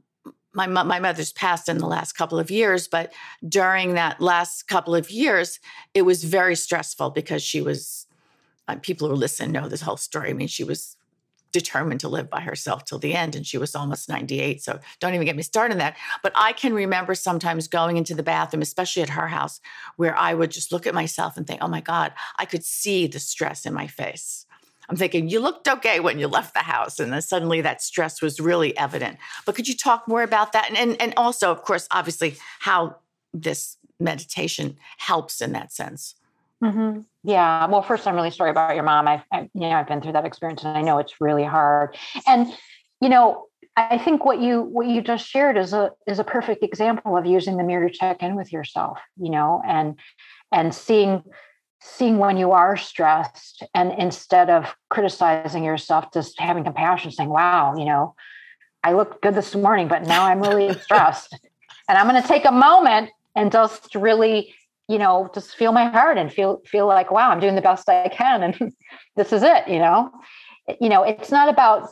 my 0.55 0.67
my 0.67 0.99
mother's 0.99 1.33
passed 1.33 1.69
in 1.69 1.77
the 1.77 1.87
last 1.87 2.13
couple 2.13 2.39
of 2.39 2.49
years, 2.49 2.87
but 2.87 3.13
during 3.47 3.93
that 3.95 4.21
last 4.21 4.67
couple 4.67 4.95
of 4.95 5.11
years, 5.11 5.59
it 5.93 6.03
was 6.03 6.23
very 6.23 6.55
stressful 6.55 7.11
because 7.11 7.43
she 7.43 7.61
was. 7.61 8.07
Uh, 8.67 8.75
people 8.81 9.07
who 9.07 9.13
listen 9.13 9.51
know 9.51 9.69
this 9.69 9.81
whole 9.81 9.95
story. 9.95 10.31
I 10.31 10.33
mean, 10.33 10.47
she 10.47 10.63
was 10.63 10.97
determined 11.51 12.01
to 12.01 12.09
live 12.09 12.29
by 12.29 12.41
herself 12.41 12.83
till 12.83 12.99
the 12.99 13.13
end, 13.13 13.35
and 13.35 13.45
she 13.47 13.57
was 13.57 13.75
almost 13.75 14.09
ninety 14.09 14.41
eight. 14.41 14.63
So 14.63 14.79
don't 14.99 15.13
even 15.13 15.25
get 15.25 15.35
me 15.35 15.43
started 15.43 15.75
on 15.75 15.77
that. 15.77 15.95
But 16.23 16.33
I 16.35 16.51
can 16.51 16.73
remember 16.73 17.15
sometimes 17.15 17.67
going 17.67 17.97
into 17.97 18.15
the 18.15 18.23
bathroom, 18.23 18.61
especially 18.61 19.03
at 19.03 19.09
her 19.09 19.27
house, 19.27 19.61
where 19.95 20.17
I 20.17 20.33
would 20.33 20.51
just 20.51 20.71
look 20.71 20.87
at 20.87 20.93
myself 20.93 21.37
and 21.37 21.45
think, 21.45 21.59
"Oh 21.61 21.67
my 21.67 21.81
God, 21.81 22.11
I 22.37 22.45
could 22.45 22.65
see 22.65 23.07
the 23.07 23.19
stress 23.19 23.65
in 23.65 23.73
my 23.73 23.87
face." 23.87 24.44
I'm 24.89 24.95
thinking, 24.95 25.29
you 25.29 25.39
looked 25.39 25.67
okay 25.67 25.99
when 25.99 26.19
you 26.19 26.27
left 26.27 26.53
the 26.53 26.59
house. 26.59 26.99
And 26.99 27.11
then 27.11 27.21
suddenly 27.21 27.61
that 27.61 27.81
stress 27.81 28.21
was 28.21 28.39
really 28.39 28.77
evident. 28.77 29.17
But 29.45 29.55
could 29.55 29.67
you 29.67 29.75
talk 29.75 30.07
more 30.07 30.23
about 30.23 30.53
that? 30.53 30.69
And, 30.69 30.77
and, 30.77 31.01
and 31.01 31.13
also, 31.17 31.51
of 31.51 31.63
course, 31.63 31.87
obviously, 31.91 32.37
how 32.59 32.97
this 33.33 33.77
meditation 33.99 34.77
helps 34.97 35.41
in 35.41 35.53
that 35.53 35.73
sense. 35.73 36.15
Mm-hmm. 36.63 37.01
Yeah. 37.23 37.67
Well, 37.67 37.81
first, 37.81 38.07
I'm 38.07 38.15
really 38.15 38.31
sorry 38.31 38.51
about 38.51 38.75
your 38.75 38.83
mom. 38.83 39.07
I've, 39.07 39.23
I, 39.31 39.49
you 39.53 39.61
know, 39.61 39.71
I've 39.71 39.87
been 39.87 40.01
through 40.01 40.13
that 40.13 40.25
experience, 40.25 40.63
and 40.63 40.77
I 40.77 40.81
know 40.81 40.99
it's 40.99 41.19
really 41.19 41.43
hard. 41.43 41.97
And 42.27 42.47
you 43.01 43.09
know, 43.09 43.47
I 43.75 43.97
think 43.97 44.25
what 44.25 44.39
you 44.39 44.61
what 44.61 44.87
you 44.87 45.01
just 45.01 45.27
shared 45.27 45.57
is 45.57 45.73
a 45.73 45.91
is 46.07 46.19
a 46.19 46.23
perfect 46.23 46.63
example 46.63 47.17
of 47.17 47.25
using 47.25 47.57
the 47.57 47.63
mirror 47.63 47.89
to 47.89 47.93
check 47.93 48.23
in 48.23 48.35
with 48.35 48.53
yourself. 48.53 48.99
You 49.19 49.31
know, 49.31 49.61
and 49.67 49.99
and 50.51 50.73
seeing 50.73 51.23
seeing 51.85 52.17
when 52.17 52.37
you 52.37 52.51
are 52.51 52.75
stressed 52.75 53.63
and 53.73 53.93
instead 53.97 54.49
of 54.49 54.75
criticizing 54.89 55.63
yourself 55.63 56.05
just 56.13 56.39
having 56.39 56.63
compassion 56.63 57.11
saying 57.11 57.29
wow 57.29 57.75
you 57.77 57.85
know 57.85 58.15
i 58.83 58.91
looked 58.93 59.21
good 59.21 59.35
this 59.35 59.55
morning 59.55 59.87
but 59.87 60.03
now 60.03 60.25
i'm 60.25 60.41
really 60.41 60.73
stressed 60.81 61.37
and 61.87 61.97
i'm 61.97 62.07
going 62.07 62.21
to 62.21 62.27
take 62.27 62.45
a 62.45 62.51
moment 62.51 63.09
and 63.35 63.51
just 63.51 63.93
really 63.95 64.53
you 64.87 64.99
know, 64.99 65.29
just 65.33 65.55
feel 65.55 65.71
my 65.71 65.85
heart 65.85 66.17
and 66.17 66.31
feel 66.31 66.61
feel 66.65 66.87
like, 66.87 67.11
wow, 67.11 67.31
I'm 67.31 67.39
doing 67.39 67.55
the 67.55 67.61
best 67.61 67.89
I 67.89 68.07
can, 68.09 68.43
and 68.43 68.73
this 69.15 69.33
is 69.33 69.43
it. 69.43 69.67
You 69.67 69.79
know, 69.79 70.11
you 70.79 70.89
know, 70.89 71.03
it's 71.03 71.31
not 71.31 71.49
about 71.49 71.89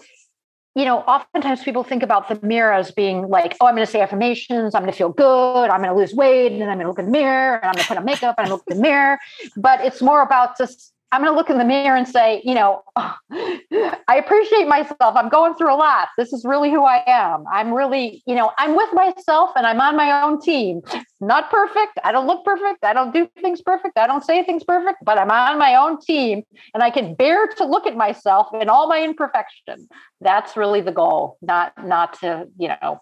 you 0.76 0.86
know, 0.86 1.00
oftentimes 1.00 1.64
people 1.64 1.84
think 1.84 2.02
about 2.02 2.30
the 2.30 2.40
mirror 2.46 2.74
as 2.74 2.92
being 2.92 3.28
like, 3.28 3.56
oh, 3.62 3.68
I'm 3.68 3.76
going 3.76 3.86
to 3.86 3.92
say 3.92 4.02
affirmations, 4.02 4.74
I'm 4.74 4.82
going 4.82 4.92
to 4.92 4.98
feel 4.98 5.10
good, 5.10 5.70
I'm 5.70 5.82
going 5.82 5.94
to 5.94 6.00
lose 6.00 6.14
weight, 6.14 6.52
and 6.52 6.62
then 6.62 6.70
I'm 6.70 6.78
going 6.78 6.86
to 6.86 6.90
look 6.90 7.00
in 7.00 7.06
the 7.06 7.12
mirror, 7.12 7.58
and 7.58 7.66
I'm 7.66 7.74
going 7.74 7.84
to 7.84 7.88
put 7.88 7.98
on 7.98 8.06
makeup, 8.06 8.36
and 8.38 8.48
to 8.48 8.54
look 8.54 8.64
in 8.68 8.78
the 8.78 8.82
mirror. 8.82 9.20
But 9.56 9.82
it's 9.82 10.02
more 10.02 10.22
about 10.24 10.58
just 10.58 10.93
I'm 11.14 11.22
going 11.22 11.32
to 11.32 11.38
look 11.38 11.52
in 11.52 11.60
the 11.60 11.64
mirror 11.64 11.96
and 11.96 12.08
say, 12.08 12.42
you 12.44 12.56
know, 12.56 12.82
I 12.96 14.16
appreciate 14.18 14.68
myself. 14.68 15.16
I'm 15.16 15.30
going 15.30 15.54
through 15.54 15.72
a 15.72 15.78
lot. 15.78 16.08
This 16.18 16.34
is 16.34 16.44
really 16.44 16.72
who 16.72 16.84
I 16.84 17.04
am. 17.06 17.46
I'm 17.54 17.72
really, 17.72 18.24
you 18.26 18.34
know, 18.34 18.52
I'm 18.58 18.76
with 18.76 18.90
myself 18.94 19.52
and 19.56 19.68
I'm 19.68 19.80
on 19.80 19.96
my 19.96 20.24
own 20.24 20.42
team. 20.42 20.82
Not 21.22 21.52
perfect. 21.52 22.00
I 22.04 22.12
don't 22.12 22.26
look 22.26 22.44
perfect. 22.44 22.84
I 22.84 22.94
don't 22.94 23.14
do 23.14 23.30
things 23.44 23.62
perfect. 23.62 23.96
I 23.96 24.08
don't 24.08 24.24
say 24.24 24.44
things 24.44 24.64
perfect, 24.64 25.06
but 25.06 25.20
I'm 25.20 25.30
on 25.30 25.60
my 25.60 25.76
own 25.76 26.02
team 26.02 26.42
and 26.74 26.82
I 26.82 26.90
can 26.90 27.14
bear 27.14 27.46
to 27.46 27.64
look 27.64 27.86
at 27.86 27.96
myself 27.96 28.48
in 28.60 28.68
all 28.68 28.88
my 28.88 29.04
imperfection. 29.04 29.88
That's 30.20 30.58
really 30.58 30.82
the 30.82 30.92
goal, 30.92 31.38
not 31.44 31.74
not 31.86 32.20
to, 32.22 32.48
you 32.58 32.70
know, 32.70 33.00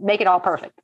make 0.00 0.20
it 0.20 0.26
all 0.26 0.40
perfect. 0.40 0.80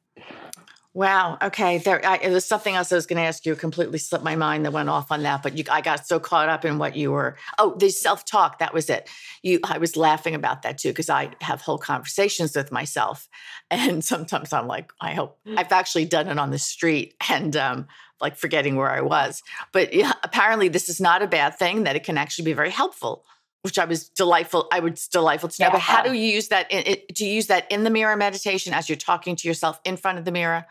Wow. 0.98 1.38
Okay. 1.40 1.78
There, 1.78 2.04
I, 2.04 2.16
it 2.16 2.32
was 2.32 2.44
something 2.44 2.74
else 2.74 2.90
I 2.90 2.96
was 2.96 3.06
going 3.06 3.18
to 3.18 3.22
ask 3.22 3.46
you. 3.46 3.54
Completely 3.54 3.98
slipped 3.98 4.24
my 4.24 4.34
mind 4.34 4.64
that 4.64 4.72
went 4.72 4.88
off 4.88 5.12
on 5.12 5.22
that, 5.22 5.44
but 5.44 5.56
you, 5.56 5.62
I 5.70 5.80
got 5.80 6.08
so 6.08 6.18
caught 6.18 6.48
up 6.48 6.64
in 6.64 6.78
what 6.78 6.96
you 6.96 7.12
were. 7.12 7.36
Oh, 7.56 7.76
the 7.76 7.88
self 7.88 8.24
talk. 8.24 8.58
That 8.58 8.74
was 8.74 8.90
it. 8.90 9.08
You, 9.44 9.60
I 9.62 9.78
was 9.78 9.96
laughing 9.96 10.34
about 10.34 10.62
that 10.62 10.78
too 10.78 10.88
because 10.88 11.08
I 11.08 11.30
have 11.40 11.60
whole 11.60 11.78
conversations 11.78 12.56
with 12.56 12.72
myself, 12.72 13.28
and 13.70 14.04
sometimes 14.04 14.52
I'm 14.52 14.66
like, 14.66 14.92
I 15.00 15.14
hope 15.14 15.38
mm. 15.46 15.56
I've 15.56 15.70
actually 15.70 16.06
done 16.06 16.26
it 16.26 16.36
on 16.36 16.50
the 16.50 16.58
street 16.58 17.14
and 17.30 17.56
um, 17.56 17.86
like 18.20 18.34
forgetting 18.34 18.74
where 18.74 18.90
I 18.90 19.00
was. 19.00 19.44
But 19.70 19.94
yeah, 19.94 20.14
apparently, 20.24 20.66
this 20.66 20.88
is 20.88 21.00
not 21.00 21.22
a 21.22 21.28
bad 21.28 21.56
thing. 21.56 21.84
That 21.84 21.94
it 21.94 22.02
can 22.02 22.18
actually 22.18 22.46
be 22.46 22.54
very 22.54 22.70
helpful 22.70 23.24
which 23.62 23.78
I 23.78 23.84
was 23.84 24.08
delightful. 24.08 24.68
I 24.72 24.80
was 24.80 25.08
delightful 25.08 25.48
to 25.48 25.62
know. 25.62 25.66
Yeah. 25.66 25.72
But 25.72 25.80
how 25.80 26.02
do 26.02 26.12
you 26.12 26.32
use 26.32 26.48
that? 26.48 26.70
In, 26.70 26.84
it, 26.86 27.14
do 27.14 27.26
you 27.26 27.32
use 27.34 27.48
that 27.48 27.70
in 27.70 27.82
the 27.84 27.90
mirror 27.90 28.16
meditation 28.16 28.72
as 28.72 28.88
you're 28.88 28.96
talking 28.96 29.36
to 29.36 29.48
yourself 29.48 29.80
in 29.84 29.96
front 29.96 30.18
of 30.18 30.24
the 30.24 30.32
mirror? 30.32 30.64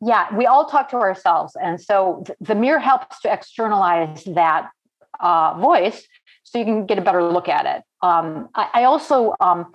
Yeah, 0.00 0.34
we 0.34 0.46
all 0.46 0.66
talk 0.66 0.90
to 0.90 0.96
ourselves. 0.96 1.56
And 1.60 1.80
so 1.80 2.24
the 2.40 2.54
mirror 2.54 2.78
helps 2.78 3.20
to 3.20 3.32
externalize 3.32 4.24
that 4.24 4.70
uh, 5.20 5.54
voice 5.58 6.06
so 6.44 6.58
you 6.58 6.64
can 6.64 6.86
get 6.86 6.98
a 6.98 7.02
better 7.02 7.22
look 7.22 7.48
at 7.48 7.66
it. 7.66 7.82
Um, 8.02 8.48
I, 8.54 8.68
I, 8.74 8.84
also 8.84 9.34
um, 9.40 9.72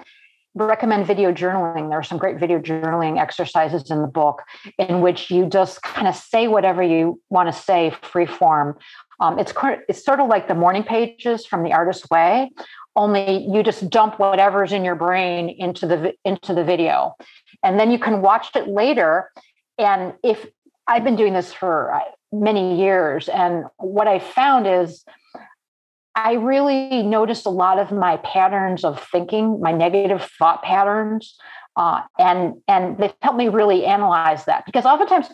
recommend 0.54 1.08
video 1.08 1.34
journaling. 1.34 1.90
There 1.90 1.98
are 1.98 2.04
some 2.04 2.20
great 2.20 2.40
video 2.40 2.60
journaling 2.60 3.20
exercises 3.20 3.90
in 3.90 4.02
the 4.02 4.08
book 4.08 4.44
in 4.78 5.02
which 5.02 5.32
you 5.32 5.48
just 5.48 5.82
kind 5.82 6.08
of 6.08 6.16
say 6.16 6.48
whatever 6.48 6.84
you 6.84 7.20
want 7.30 7.54
to 7.54 7.60
say 7.60 7.94
free 8.04 8.28
form. 8.28 8.78
Um, 9.20 9.40
it's, 9.40 9.54
it's 9.90 10.06
sort 10.06 10.20
of 10.20 10.28
like 10.28 10.48
the 10.48 10.56
morning 10.56 10.84
pages 10.84 11.46
from 11.46 11.64
the 11.64 11.74
artist's 11.74 12.10
way, 12.10 12.52
only 12.96 13.48
you 13.48 13.64
just 13.64 13.90
dump 13.90 14.20
whatever's 14.20 14.72
in 14.72 14.84
your 14.84 14.96
brain 14.96 15.50
into 15.50 15.88
the 15.88 16.14
into 16.26 16.54
the 16.54 16.64
video 16.64 17.16
and 17.64 17.80
then 17.80 17.92
you 17.92 18.00
can 18.00 18.22
watch 18.22 18.50
it 18.56 18.68
later 18.68 19.32
and 19.82 20.14
if 20.24 20.46
I've 20.88 21.04
been 21.04 21.16
doing 21.16 21.34
this 21.34 21.54
for 21.54 21.94
uh, 21.94 22.00
many 22.32 22.80
years, 22.80 23.30
and 23.30 23.66
what 23.78 24.08
I 24.08 24.20
found 24.20 24.68
is 24.68 25.04
I 26.16 26.34
really 26.34 27.04
noticed 27.04 27.46
a 27.46 27.50
lot 27.50 27.80
of 27.80 27.92
my 27.92 28.18
patterns 28.18 28.84
of 28.84 29.02
thinking, 29.12 29.60
my 29.62 29.72
negative 29.72 30.30
thought 30.38 30.64
patterns, 30.64 31.38
uh, 31.76 32.02
and 32.20 32.56
and 32.68 32.98
they've 32.98 33.14
helped 33.22 33.38
me 33.38 33.48
really 33.48 33.86
analyze 33.86 34.46
that. 34.46 34.66
Because 34.66 34.86
oftentimes 34.86 35.28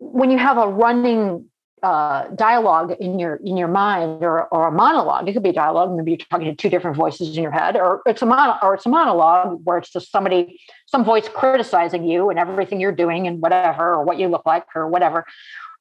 when 0.00 0.30
you 0.30 0.38
have 0.38 0.56
a 0.56 0.68
running 0.68 1.46
uh, 1.82 2.28
dialogue 2.28 2.96
in 3.00 3.18
your 3.18 3.36
in 3.36 3.56
your 3.56 3.68
mind 3.68 4.24
or, 4.24 4.46
or 4.48 4.68
a 4.68 4.72
monologue. 4.72 5.28
It 5.28 5.34
could 5.34 5.42
be 5.42 5.50
a 5.50 5.54
dialogue. 5.54 5.94
Maybe 5.94 6.12
you're 6.12 6.18
talking 6.18 6.46
to 6.46 6.54
two 6.54 6.70
different 6.70 6.96
voices 6.96 7.36
in 7.36 7.42
your 7.42 7.52
head, 7.52 7.76
or 7.76 8.02
it's 8.06 8.22
a 8.22 8.26
mono, 8.26 8.56
or 8.62 8.74
it's 8.74 8.86
a 8.86 8.88
monologue 8.88 9.60
where 9.64 9.78
it's 9.78 9.90
just 9.90 10.10
somebody, 10.10 10.58
some 10.86 11.04
voice 11.04 11.28
criticizing 11.28 12.04
you 12.04 12.30
and 12.30 12.38
everything 12.38 12.80
you're 12.80 12.92
doing 12.92 13.26
and 13.26 13.42
whatever, 13.42 13.94
or 13.94 14.02
what 14.02 14.18
you 14.18 14.28
look 14.28 14.46
like, 14.46 14.64
or 14.74 14.88
whatever. 14.88 15.26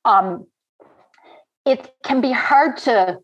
Um, 0.03 0.45
it 1.65 1.91
can 2.03 2.21
be 2.21 2.31
hard 2.31 2.77
to 2.77 3.19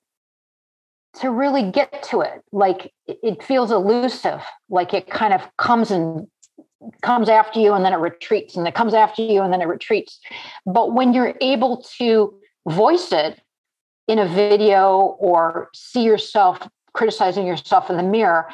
to 1.20 1.30
really 1.30 1.70
get 1.72 2.04
to 2.04 2.22
it. 2.22 2.42
Like 2.52 2.94
it 3.06 3.44
feels 3.44 3.72
elusive. 3.72 4.42
Like 4.70 4.94
it 4.94 5.10
kind 5.10 5.34
of 5.34 5.42
comes 5.58 5.92
and 5.92 6.28
comes 7.02 7.30
after 7.30 7.60
you 7.60 7.74
and 7.74 7.86
then 7.86 7.94
it 7.94 7.98
retreats 7.98 8.56
and 8.56 8.68
it 8.68 8.74
comes 8.74 8.94
after 8.94 9.22
you 9.22 9.42
and 9.42 9.54
then 9.54 9.62
it 9.62 9.68
retreats. 9.68 10.20
But 10.66 10.94
when 10.94 11.14
you're 11.14 11.36
able 11.42 11.86
to 11.98 12.34
voice 12.68 13.12
it 13.12 13.42
in 14.08 14.20
a 14.20 14.28
video 14.28 15.16
or 15.20 15.70
see 15.74 16.04
yourself 16.04 16.68
criticizing 16.94 17.48
yourself 17.48 17.90
in 17.90 17.98
the 17.98 18.04
mirror, 18.04 18.50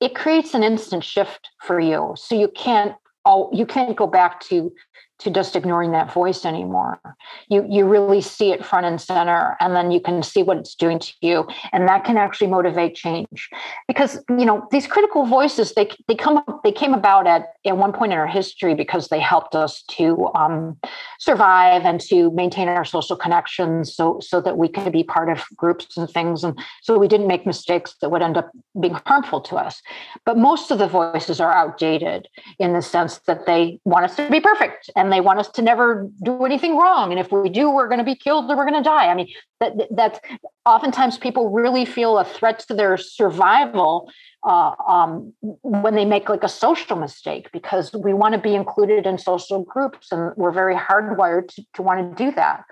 it 0.00 0.14
creates 0.14 0.54
an 0.54 0.62
instant 0.62 1.02
shift 1.02 1.50
for 1.60 1.80
you. 1.80 2.14
So 2.16 2.34
you 2.34 2.48
can't 2.48 2.94
oh 3.24 3.50
you 3.52 3.66
can't 3.66 3.96
go 3.96 4.06
back 4.06 4.40
to 4.40 4.72
to 5.20 5.30
just 5.30 5.54
ignoring 5.56 5.92
that 5.92 6.12
voice 6.12 6.44
anymore. 6.44 7.00
You 7.48 7.66
you 7.68 7.86
really 7.86 8.20
see 8.20 8.52
it 8.52 8.64
front 8.64 8.86
and 8.86 9.00
center, 9.00 9.56
and 9.60 9.76
then 9.76 9.90
you 9.90 10.00
can 10.00 10.22
see 10.22 10.42
what 10.42 10.56
it's 10.56 10.74
doing 10.74 10.98
to 10.98 11.12
you, 11.20 11.46
and 11.72 11.86
that 11.88 12.04
can 12.04 12.16
actually 12.16 12.48
motivate 12.48 12.94
change. 12.94 13.50
Because 13.86 14.18
you 14.28 14.44
know 14.44 14.66
these 14.70 14.86
critical 14.86 15.26
voices 15.26 15.72
they 15.74 15.90
they 16.08 16.14
come 16.14 16.38
up, 16.38 16.62
they 16.64 16.72
came 16.72 16.94
about 16.94 17.26
at 17.26 17.54
at 17.66 17.76
one 17.76 17.92
point 17.92 18.12
in 18.12 18.18
our 18.18 18.26
history 18.26 18.74
because 18.74 19.08
they 19.08 19.20
helped 19.20 19.54
us 19.54 19.82
to 19.82 20.28
um, 20.34 20.76
survive 21.18 21.84
and 21.84 22.00
to 22.00 22.30
maintain 22.32 22.68
our 22.68 22.84
social 22.84 23.16
connections, 23.16 23.94
so 23.94 24.18
so 24.20 24.40
that 24.40 24.56
we 24.56 24.68
could 24.68 24.92
be 24.92 25.04
part 25.04 25.28
of 25.28 25.44
groups 25.56 25.96
and 25.96 26.08
things, 26.08 26.44
and 26.44 26.58
so 26.82 26.98
we 26.98 27.08
didn't 27.08 27.26
make 27.26 27.46
mistakes 27.46 27.94
that 28.00 28.10
would 28.10 28.22
end 28.22 28.36
up 28.36 28.50
being 28.80 28.98
harmful 29.06 29.40
to 29.40 29.56
us. 29.56 29.82
But 30.24 30.38
most 30.38 30.70
of 30.70 30.78
the 30.78 30.88
voices 30.88 31.40
are 31.40 31.52
outdated 31.52 32.28
in 32.58 32.72
the 32.72 32.82
sense 32.82 33.18
that 33.26 33.46
they 33.46 33.78
want 33.84 34.04
us 34.04 34.16
to 34.16 34.30
be 34.30 34.40
perfect 34.40 34.90
and 34.96 35.09
they 35.12 35.20
want 35.20 35.38
us 35.38 35.48
to 35.48 35.62
never 35.62 36.08
do 36.22 36.44
anything 36.44 36.76
wrong. 36.76 37.10
And 37.10 37.18
if 37.20 37.32
we 37.32 37.48
do, 37.48 37.70
we're 37.70 37.88
going 37.88 37.98
to 37.98 38.04
be 38.04 38.14
killed 38.14 38.50
or 38.50 38.56
we're 38.56 38.68
going 38.68 38.82
to 38.82 38.88
die. 38.88 39.06
I 39.06 39.14
mean, 39.14 39.28
that, 39.60 39.74
that's 39.90 40.20
oftentimes 40.66 41.18
people 41.18 41.50
really 41.50 41.84
feel 41.84 42.18
a 42.18 42.24
threat 42.24 42.60
to 42.60 42.74
their 42.74 42.96
survival 42.96 44.10
uh, 44.42 44.72
um, 44.86 45.32
when 45.40 45.94
they 45.94 46.04
make 46.04 46.28
like 46.28 46.42
a 46.42 46.48
social 46.48 46.96
mistake 46.96 47.50
because 47.52 47.92
we 47.92 48.14
want 48.14 48.34
to 48.34 48.40
be 48.40 48.54
included 48.54 49.06
in 49.06 49.18
social 49.18 49.64
groups 49.64 50.12
and 50.12 50.32
we're 50.36 50.52
very 50.52 50.74
hardwired 50.74 51.48
to, 51.48 51.64
to 51.74 51.82
want 51.82 52.16
to 52.16 52.24
do 52.24 52.30
that. 52.32 52.64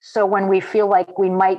So 0.00 0.24
when 0.24 0.46
we 0.46 0.60
feel 0.60 0.88
like 0.88 1.18
we 1.18 1.28
might, 1.28 1.58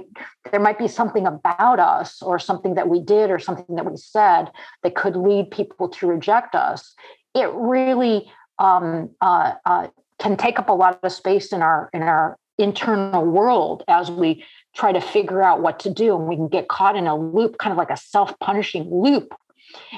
there 0.52 0.60
might 0.60 0.78
be 0.78 0.88
something 0.88 1.28
about 1.28 1.80
us 1.80 2.22
or 2.22 2.40
something 2.40 2.76
that 2.76 2.88
we 2.88 3.02
did 3.02 3.30
or 3.30 3.40
something 3.40 3.76
that 3.76 3.86
we 3.86 3.98
said 3.98 4.52
that 4.84 4.96
could 4.96 5.18
lead 5.18 5.52
people 5.52 5.90
to 5.90 6.08
reject 6.08 6.56
us, 6.56 6.96
it 7.36 7.50
really 7.54 8.32
um, 8.60 9.10
uh, 9.22 9.54
uh, 9.66 9.88
can 10.20 10.38
take 10.38 10.60
up 10.60 10.70
a 10.70 10.74
lot 10.74 11.00
of 11.02 11.12
space 11.12 11.52
in 11.54 11.62
our 11.62 11.90
in 11.94 12.02
our 12.02 12.38
internal 12.58 13.24
world 13.24 13.84
as 13.88 14.10
we 14.10 14.44
try 14.76 14.92
to 14.92 15.02
figure 15.02 15.44
out 15.44 15.62
what 15.62 15.80
to 15.80 15.90
do 15.90 16.16
and 16.16 16.28
we 16.28 16.36
can 16.36 16.48
get 16.48 16.68
caught 16.68 16.96
in 16.96 17.06
a 17.08 17.16
loop 17.16 17.58
kind 17.60 17.72
of 17.72 17.78
like 17.78 17.92
a 17.92 17.98
self-punishing 17.98 18.90
loop 18.92 19.34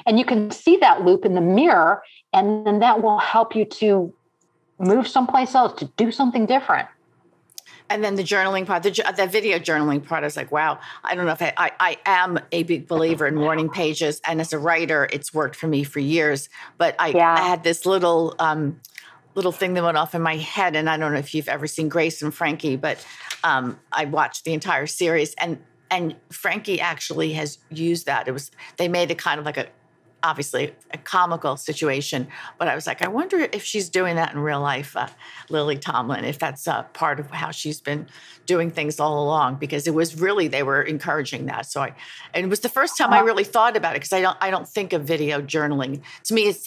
and 0.06 0.18
you 0.18 0.24
can 0.24 0.50
see 0.50 0.76
that 0.76 1.04
loop 1.04 1.24
in 1.24 1.34
the 1.34 1.40
mirror 1.40 2.02
and 2.34 2.66
then 2.66 2.80
that 2.80 3.02
will 3.02 3.18
help 3.18 3.56
you 3.56 3.64
to 3.64 4.12
move 4.78 5.08
someplace 5.08 5.54
else 5.54 5.78
to 5.78 5.86
do 5.96 6.12
something 6.12 6.44
different 6.44 6.86
and 7.90 8.04
then 8.04 8.14
the 8.14 8.22
journaling 8.22 8.66
part, 8.66 8.84
the, 8.84 8.90
the 9.16 9.26
video 9.26 9.58
journaling 9.58 10.06
part, 10.06 10.22
is 10.22 10.36
like, 10.36 10.52
wow, 10.52 10.78
I 11.02 11.16
don't 11.16 11.26
know 11.26 11.32
if 11.32 11.42
I, 11.42 11.52
I, 11.56 11.72
I, 11.80 11.98
am 12.06 12.38
a 12.52 12.62
big 12.62 12.86
believer 12.86 13.26
in 13.26 13.34
morning 13.34 13.68
pages. 13.68 14.20
And 14.24 14.40
as 14.40 14.52
a 14.52 14.60
writer, 14.60 15.08
it's 15.12 15.34
worked 15.34 15.56
for 15.56 15.66
me 15.66 15.82
for 15.82 15.98
years. 15.98 16.48
But 16.78 16.94
I, 17.00 17.08
yeah. 17.08 17.34
I 17.34 17.40
had 17.40 17.64
this 17.64 17.86
little 17.86 18.36
um, 18.38 18.80
little 19.34 19.52
thing 19.52 19.74
that 19.74 19.84
went 19.84 19.96
off 19.96 20.14
in 20.14 20.22
my 20.22 20.36
head. 20.36 20.76
And 20.76 20.88
I 20.88 20.96
don't 20.96 21.12
know 21.12 21.18
if 21.18 21.34
you've 21.34 21.48
ever 21.48 21.66
seen 21.66 21.88
Grace 21.88 22.22
and 22.22 22.34
Frankie, 22.34 22.76
but 22.76 23.04
um, 23.44 23.78
I 23.92 24.04
watched 24.06 24.44
the 24.44 24.52
entire 24.52 24.86
series. 24.86 25.34
And 25.34 25.58
and 25.90 26.14
Frankie 26.30 26.80
actually 26.80 27.32
has 27.32 27.58
used 27.70 28.06
that. 28.06 28.28
It 28.28 28.32
was 28.32 28.50
they 28.76 28.88
made 28.88 29.10
it 29.10 29.18
kind 29.18 29.40
of 29.40 29.46
like 29.46 29.56
a 29.56 29.66
obviously 30.22 30.74
a 30.90 30.98
comical 30.98 31.56
situation, 31.56 32.28
but 32.58 32.68
I 32.68 32.74
was 32.74 32.86
like, 32.86 33.02
I 33.02 33.08
wonder 33.08 33.48
if 33.52 33.64
she's 33.64 33.88
doing 33.88 34.16
that 34.16 34.32
in 34.32 34.38
real 34.38 34.60
life, 34.60 34.96
uh, 34.96 35.08
Lily 35.48 35.78
Tomlin, 35.78 36.24
if 36.24 36.38
that's 36.38 36.68
uh, 36.68 36.82
part 36.92 37.20
of 37.20 37.30
how 37.30 37.50
she's 37.50 37.80
been 37.80 38.06
doing 38.46 38.70
things 38.70 39.00
all 39.00 39.24
along, 39.24 39.56
because 39.56 39.86
it 39.86 39.94
was 39.94 40.20
really 40.20 40.48
they 40.48 40.62
were 40.62 40.82
encouraging 40.82 41.46
that. 41.46 41.66
So 41.66 41.82
I, 41.82 41.94
and 42.34 42.44
it 42.44 42.48
was 42.48 42.60
the 42.60 42.68
first 42.68 42.98
time 42.98 43.12
I 43.12 43.20
really 43.20 43.44
thought 43.44 43.76
about 43.76 43.92
it 43.96 44.00
because 44.00 44.12
I 44.12 44.20
don't 44.20 44.36
I 44.40 44.50
don't 44.50 44.68
think 44.68 44.92
of 44.92 45.04
video 45.04 45.40
journaling. 45.40 46.02
To 46.24 46.34
me, 46.34 46.42
it's 46.42 46.66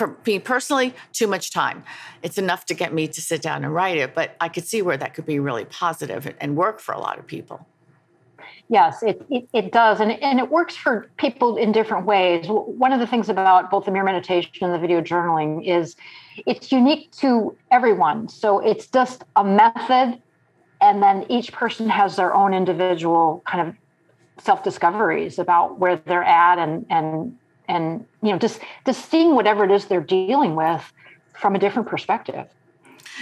for 0.00 0.16
me 0.26 0.38
personally, 0.38 0.94
too 1.12 1.26
much 1.26 1.52
time. 1.52 1.84
It's 2.22 2.38
enough 2.38 2.64
to 2.66 2.74
get 2.74 2.94
me 2.94 3.06
to 3.08 3.20
sit 3.20 3.42
down 3.42 3.64
and 3.64 3.74
write 3.74 3.98
it, 3.98 4.14
but 4.14 4.34
I 4.40 4.48
could 4.48 4.66
see 4.66 4.80
where 4.80 4.96
that 4.96 5.12
could 5.12 5.26
be 5.26 5.38
really 5.38 5.66
positive 5.66 6.34
and 6.40 6.56
work 6.56 6.80
for 6.80 6.92
a 6.94 6.98
lot 6.98 7.18
of 7.18 7.26
people. 7.26 7.66
Yes, 8.70 9.02
it, 9.02 9.20
it, 9.28 9.46
it, 9.52 9.72
does. 9.72 10.00
And, 10.00 10.12
and 10.22 10.38
it 10.38 10.50
works 10.50 10.74
for 10.74 11.10
people 11.18 11.58
in 11.58 11.70
different 11.70 12.06
ways. 12.06 12.46
One 12.48 12.94
of 12.94 13.00
the 13.00 13.06
things 13.06 13.28
about 13.28 13.70
both 13.70 13.84
the 13.84 13.90
mirror 13.90 14.06
meditation 14.06 14.52
and 14.62 14.72
the 14.72 14.78
video 14.78 15.02
journaling 15.02 15.66
is 15.66 15.96
it's 16.46 16.72
unique 16.72 17.10
to 17.18 17.54
everyone. 17.70 18.26
So 18.30 18.58
it's 18.60 18.86
just 18.86 19.24
a 19.36 19.44
method, 19.44 20.22
and 20.80 21.02
then 21.02 21.26
each 21.28 21.52
person 21.52 21.90
has 21.90 22.16
their 22.16 22.32
own 22.32 22.54
individual 22.54 23.42
kind 23.46 23.68
of 23.68 23.74
self 24.42 24.64
discoveries 24.64 25.38
about 25.38 25.78
where 25.78 25.96
they're 25.96 26.24
at 26.24 26.58
and, 26.58 26.86
and, 26.88 27.36
and, 27.70 28.04
you 28.22 28.32
know, 28.32 28.38
just, 28.38 28.60
just 28.84 29.08
seeing 29.10 29.34
whatever 29.34 29.64
it 29.64 29.70
is 29.70 29.86
they're 29.86 30.00
dealing 30.00 30.56
with 30.56 30.92
from 31.38 31.54
a 31.54 31.58
different 31.58 31.88
perspective. 31.88 32.46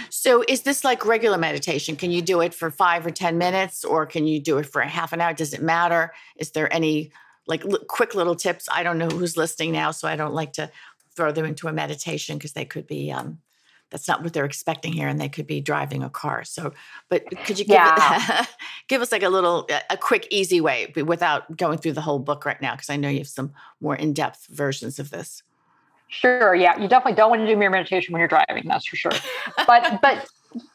So, 0.09 0.43
is 0.47 0.63
this 0.63 0.83
like 0.83 1.05
regular 1.05 1.37
meditation? 1.37 1.95
Can 1.95 2.09
you 2.09 2.21
do 2.21 2.41
it 2.41 2.53
for 2.53 2.71
five 2.71 3.05
or 3.05 3.11
10 3.11 3.37
minutes, 3.37 3.85
or 3.85 4.05
can 4.05 4.25
you 4.25 4.39
do 4.39 4.57
it 4.57 4.65
for 4.65 4.81
a 4.81 4.87
half 4.87 5.13
an 5.13 5.21
hour? 5.21 5.33
Does 5.33 5.53
it 5.53 5.61
matter? 5.61 6.13
Is 6.37 6.51
there 6.51 6.73
any 6.73 7.11
like 7.45 7.63
l- 7.65 7.83
quick 7.87 8.15
little 8.15 8.35
tips? 8.35 8.67
I 8.71 8.83
don't 8.83 8.97
know 8.97 9.09
who's 9.09 9.37
listening 9.37 9.71
now, 9.71 9.91
so 9.91 10.07
I 10.07 10.15
don't 10.15 10.33
like 10.33 10.53
to 10.53 10.71
throw 11.15 11.31
them 11.31 11.45
into 11.45 11.67
a 11.67 11.73
meditation 11.73 12.37
because 12.37 12.53
they 12.53 12.65
could 12.65 12.87
be, 12.87 13.11
um, 13.11 13.39
that's 13.89 14.07
not 14.07 14.23
what 14.23 14.33
they're 14.33 14.45
expecting 14.45 14.93
here, 14.93 15.07
and 15.07 15.19
they 15.19 15.29
could 15.29 15.47
be 15.47 15.61
driving 15.61 16.03
a 16.03 16.09
car. 16.09 16.43
So, 16.43 16.73
but 17.09 17.25
could 17.45 17.59
you 17.59 17.65
give, 17.65 17.75
yeah. 17.75 18.43
it, 18.43 18.47
give 18.87 19.01
us 19.01 19.11
like 19.11 19.23
a 19.23 19.29
little, 19.29 19.67
a 19.89 19.97
quick, 19.97 20.27
easy 20.29 20.61
way 20.61 20.93
without 20.95 21.57
going 21.57 21.77
through 21.77 21.93
the 21.93 22.01
whole 22.01 22.19
book 22.19 22.45
right 22.45 22.61
now? 22.61 22.75
Because 22.75 22.89
I 22.89 22.95
know 22.95 23.09
you 23.09 23.19
have 23.19 23.27
some 23.27 23.53
more 23.81 23.95
in 23.95 24.13
depth 24.13 24.47
versions 24.49 24.99
of 24.99 25.09
this. 25.09 25.43
Sure. 26.09 26.55
Yeah. 26.55 26.79
You 26.79 26.87
definitely 26.87 27.15
don't 27.15 27.29
want 27.29 27.41
to 27.41 27.47
do 27.47 27.55
mirror 27.55 27.69
meditation 27.69 28.13
when 28.13 28.19
you're 28.19 28.27
driving. 28.27 28.63
That's 28.65 28.87
for 28.87 28.95
sure. 28.95 29.11
But, 29.67 29.99
but 30.01 30.27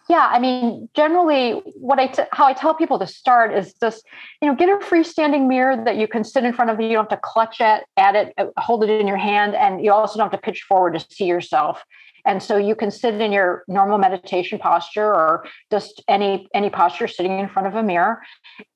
yeah, 0.09 0.29
I 0.31 0.39
mean, 0.39 0.89
generally 0.95 1.61
what 1.75 1.99
I, 1.99 2.07
t- 2.07 2.23
how 2.31 2.47
I 2.47 2.53
tell 2.53 2.75
people 2.75 2.99
to 3.01 3.07
start 3.07 3.53
is 3.53 3.75
just, 3.75 4.05
you 4.41 4.49
know, 4.49 4.55
get 4.55 4.69
a 4.69 4.77
freestanding 4.85 5.49
mirror 5.49 5.83
that 5.85 5.97
you 5.97 6.07
can 6.07 6.23
sit 6.23 6.45
in 6.45 6.53
front 6.53 6.71
of 6.71 6.81
you. 6.81 6.87
You 6.87 6.95
don't 6.95 7.11
have 7.11 7.21
to 7.21 7.23
clutch 7.23 7.61
at, 7.61 7.85
at 7.97 8.15
it, 8.15 8.35
uh, 8.39 8.47
hold 8.59 8.85
it 8.85 8.91
in 8.91 9.09
your 9.09 9.17
hand. 9.17 9.57
And 9.57 9.85
you 9.85 9.93
also 9.93 10.19
don't 10.19 10.31
have 10.31 10.41
to 10.41 10.45
pitch 10.45 10.63
forward 10.63 10.95
to 10.95 11.01
see 11.01 11.25
yourself. 11.25 11.85
And 12.27 12.43
so 12.43 12.57
you 12.57 12.75
can 12.75 12.91
sit 12.91 13.21
in 13.21 13.33
your 13.33 13.65
normal 13.69 13.99
meditation 13.99 14.59
posture 14.59 15.07
or 15.07 15.47
just 15.71 16.03
any, 16.09 16.49
any 16.55 16.71
posture 16.71 17.09
sitting 17.09 17.39
in 17.39 17.49
front 17.49 17.69
of 17.69 17.75
a 17.75 17.83
mirror. 17.83 18.23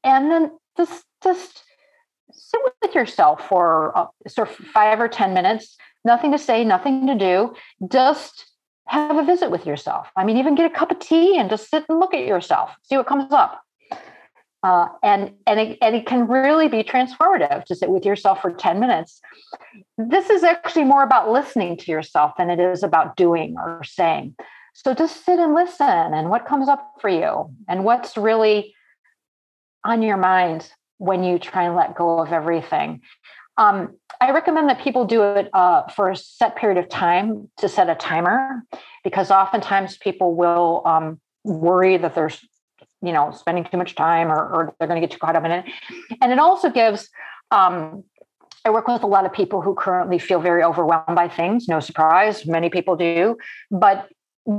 And 0.04 0.30
then 0.30 0.50
just, 0.76 1.04
just, 1.22 1.64
sit 2.30 2.61
with 2.82 2.94
yourself 2.94 3.48
for 3.48 3.96
uh, 3.96 4.06
sort 4.28 4.50
of 4.50 4.54
five 4.54 5.00
or 5.00 5.08
10 5.08 5.32
minutes 5.32 5.76
nothing 6.04 6.32
to 6.32 6.38
say, 6.38 6.64
nothing 6.64 7.06
to 7.06 7.14
do. 7.14 7.54
Just 7.90 8.46
have 8.87 9.16
a 9.16 9.24
visit 9.24 9.50
with 9.50 9.66
yourself. 9.66 10.08
I 10.16 10.24
mean, 10.24 10.38
even 10.38 10.54
get 10.54 10.70
a 10.70 10.74
cup 10.74 10.90
of 10.90 10.98
tea 10.98 11.38
and 11.38 11.50
just 11.50 11.70
sit 11.70 11.84
and 11.88 12.00
look 12.00 12.14
at 12.14 12.26
yourself, 12.26 12.70
see 12.82 12.96
what 12.96 13.06
comes 13.06 13.32
up. 13.32 13.61
Uh, 14.68 14.87
and 15.02 15.33
and 15.46 15.59
it, 15.59 15.78
and 15.81 15.96
it 15.96 16.04
can 16.04 16.28
really 16.28 16.68
be 16.68 16.85
transformative 16.85 17.64
to 17.64 17.74
sit 17.74 17.88
with 17.88 18.04
yourself 18.04 18.42
for 18.42 18.50
10 18.50 18.78
minutes. 18.78 19.22
This 19.96 20.28
is 20.28 20.44
actually 20.44 20.85
more 20.85 21.02
about 21.02 21.31
listening 21.31 21.78
to 21.78 21.90
yourself 21.90 22.33
than 22.37 22.50
it 22.50 22.61
is 22.61 22.83
about 22.83 23.16
doing 23.16 23.54
or 23.57 23.83
saying. 23.83 24.35
So 24.74 24.92
just 24.92 25.24
sit 25.24 25.38
and 25.38 25.54
listen 25.54 25.87
and 25.88 26.28
what 26.28 26.44
comes 26.44 26.68
up 26.68 26.96
for 27.00 27.09
you 27.09 27.50
and 27.66 27.83
what's 27.83 28.18
really 28.18 28.74
on 29.85 30.02
your 30.02 30.18
mind 30.18 30.70
when 30.98 31.24
you 31.24 31.38
try 31.38 31.62
and 31.62 31.74
let 31.74 31.94
go 31.94 32.18
of 32.18 32.31
everything. 32.31 33.00
Um, 33.57 33.96
I 34.20 34.33
recommend 34.33 34.68
that 34.68 34.83
people 34.83 35.07
do 35.07 35.22
it 35.22 35.48
uh, 35.54 35.88
for 35.88 36.11
a 36.11 36.16
set 36.16 36.57
period 36.57 36.76
of 36.78 36.90
time 36.90 37.48
to 37.57 37.70
set 37.70 37.88
a 37.88 37.94
timer, 37.94 38.62
because 39.02 39.31
oftentimes 39.31 39.96
people 39.96 40.35
will 40.35 40.83
um, 40.85 41.20
worry 41.44 41.96
that 41.96 42.14
there's, 42.14 42.44
you 43.02 43.12
know, 43.12 43.30
spending 43.32 43.64
too 43.64 43.76
much 43.76 43.94
time 43.94 44.30
or, 44.30 44.37
or 44.37 44.74
they're 44.78 44.88
going 44.88 45.00
to 45.00 45.06
get 45.06 45.12
too 45.12 45.18
caught 45.18 45.37
up 45.37 45.44
in 45.44 45.50
it. 45.50 45.64
And 46.20 46.32
it 46.32 46.38
also 46.38 46.70
gives. 46.70 47.08
Um, 47.50 48.04
I 48.64 48.70
work 48.70 48.88
with 48.88 49.02
a 49.02 49.06
lot 49.06 49.24
of 49.24 49.32
people 49.32 49.62
who 49.62 49.74
currently 49.74 50.18
feel 50.18 50.40
very 50.40 50.62
overwhelmed 50.62 51.14
by 51.14 51.28
things. 51.28 51.68
No 51.68 51.80
surprise, 51.80 52.44
many 52.44 52.68
people 52.68 52.96
do. 52.96 53.37
But 53.70 54.08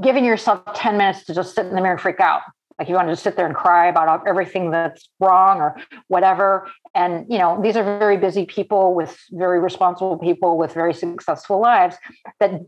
giving 0.02 0.26
yourself 0.26 0.62
10 0.74 0.98
minutes 0.98 1.26
to 1.26 1.36
just 1.36 1.54
sit 1.54 1.66
in 1.66 1.76
the 1.76 1.82
mirror 1.82 1.94
and 1.94 2.02
freak 2.02 2.20
out 2.20 2.42
like 2.80 2.88
you 2.88 2.96
want 2.96 3.08
to 3.08 3.12
just 3.12 3.24
sit 3.24 3.36
there 3.36 3.46
and 3.46 3.56
cry 3.56 3.88
about 3.88 4.26
everything 4.26 4.72
that's 4.72 5.10
wrong 5.20 5.60
or 5.60 5.76
whatever 6.08 6.70
and 6.96 7.26
you 7.30 7.38
know 7.38 7.60
these 7.62 7.76
are 7.76 7.84
very 7.84 8.18
busy 8.18 8.46
people 8.46 8.96
with 8.96 9.18
very 9.32 9.60
responsible 9.60 10.18
people 10.18 10.58
with 10.58 10.74
very 10.74 10.94
successful 10.94 11.60
lives 11.60 11.98
that 12.40 12.62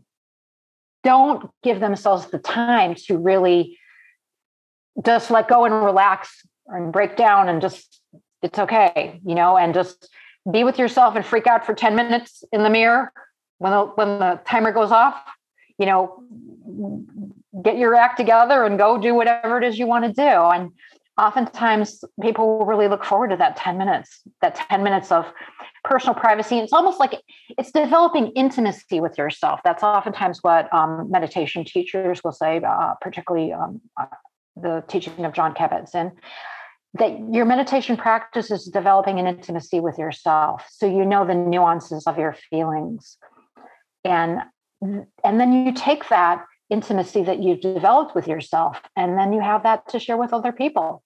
don't 1.02 1.50
give 1.62 1.80
themselves 1.80 2.26
the 2.26 2.38
time 2.38 2.94
to 2.94 3.16
really 3.16 3.78
just 5.04 5.30
let 5.30 5.48
go 5.48 5.64
and 5.64 5.74
relax 5.74 6.46
and 6.66 6.92
break 6.92 7.16
down 7.16 7.48
and 7.48 7.60
just 7.60 8.00
it's 8.42 8.58
okay 8.58 9.20
you 9.24 9.34
know 9.34 9.56
and 9.56 9.74
just 9.74 10.08
be 10.50 10.64
with 10.64 10.78
yourself 10.78 11.14
and 11.16 11.24
freak 11.24 11.46
out 11.46 11.64
for 11.64 11.74
10 11.74 11.94
minutes 11.94 12.44
in 12.52 12.62
the 12.62 12.70
mirror 12.70 13.12
when 13.58 13.72
the 13.72 13.84
when 13.94 14.18
the 14.18 14.40
timer 14.46 14.72
goes 14.72 14.90
off 14.90 15.16
you 15.78 15.86
know 15.86 16.24
get 17.62 17.76
your 17.76 17.94
act 17.94 18.16
together 18.16 18.64
and 18.64 18.78
go 18.78 18.98
do 18.98 19.14
whatever 19.14 19.58
it 19.58 19.64
is 19.64 19.78
you 19.78 19.86
want 19.86 20.04
to 20.04 20.12
do. 20.12 20.22
And 20.22 20.70
oftentimes 21.18 22.04
people 22.20 22.58
will 22.58 22.66
really 22.66 22.88
look 22.88 23.04
forward 23.04 23.28
to 23.30 23.36
that 23.36 23.56
10 23.56 23.76
minutes, 23.76 24.22
that 24.40 24.54
10 24.54 24.82
minutes 24.82 25.12
of 25.12 25.26
personal 25.84 26.14
privacy. 26.14 26.58
It's 26.58 26.72
almost 26.72 26.98
like 26.98 27.20
it's 27.58 27.70
developing 27.70 28.28
intimacy 28.28 29.00
with 29.00 29.18
yourself. 29.18 29.60
That's 29.64 29.82
oftentimes 29.82 30.38
what 30.42 30.72
um, 30.72 31.10
meditation 31.10 31.64
teachers 31.64 32.22
will 32.24 32.32
say, 32.32 32.60
uh, 32.66 32.94
particularly 33.00 33.52
um, 33.52 33.80
the 34.56 34.84
teaching 34.88 35.24
of 35.24 35.32
Jon 35.32 35.54
Kabat-Zinn, 35.54 36.12
that 36.94 37.18
your 37.32 37.44
meditation 37.44 37.96
practice 37.96 38.50
is 38.50 38.64
developing 38.66 39.18
an 39.18 39.26
intimacy 39.26 39.80
with 39.80 39.98
yourself. 39.98 40.66
So 40.70 40.86
you 40.86 41.04
know 41.04 41.26
the 41.26 41.34
nuances 41.34 42.06
of 42.06 42.18
your 42.18 42.36
feelings. 42.50 43.16
And 44.04 44.40
and 44.82 45.40
then 45.40 45.52
you 45.52 45.72
take 45.72 46.08
that 46.08 46.44
intimacy 46.72 47.22
that 47.22 47.42
you've 47.42 47.60
developed 47.60 48.14
with 48.14 48.26
yourself 48.26 48.80
and 48.96 49.18
then 49.18 49.32
you 49.32 49.40
have 49.40 49.62
that 49.62 49.86
to 49.88 50.00
share 50.00 50.16
with 50.16 50.32
other 50.32 50.52
people 50.52 51.02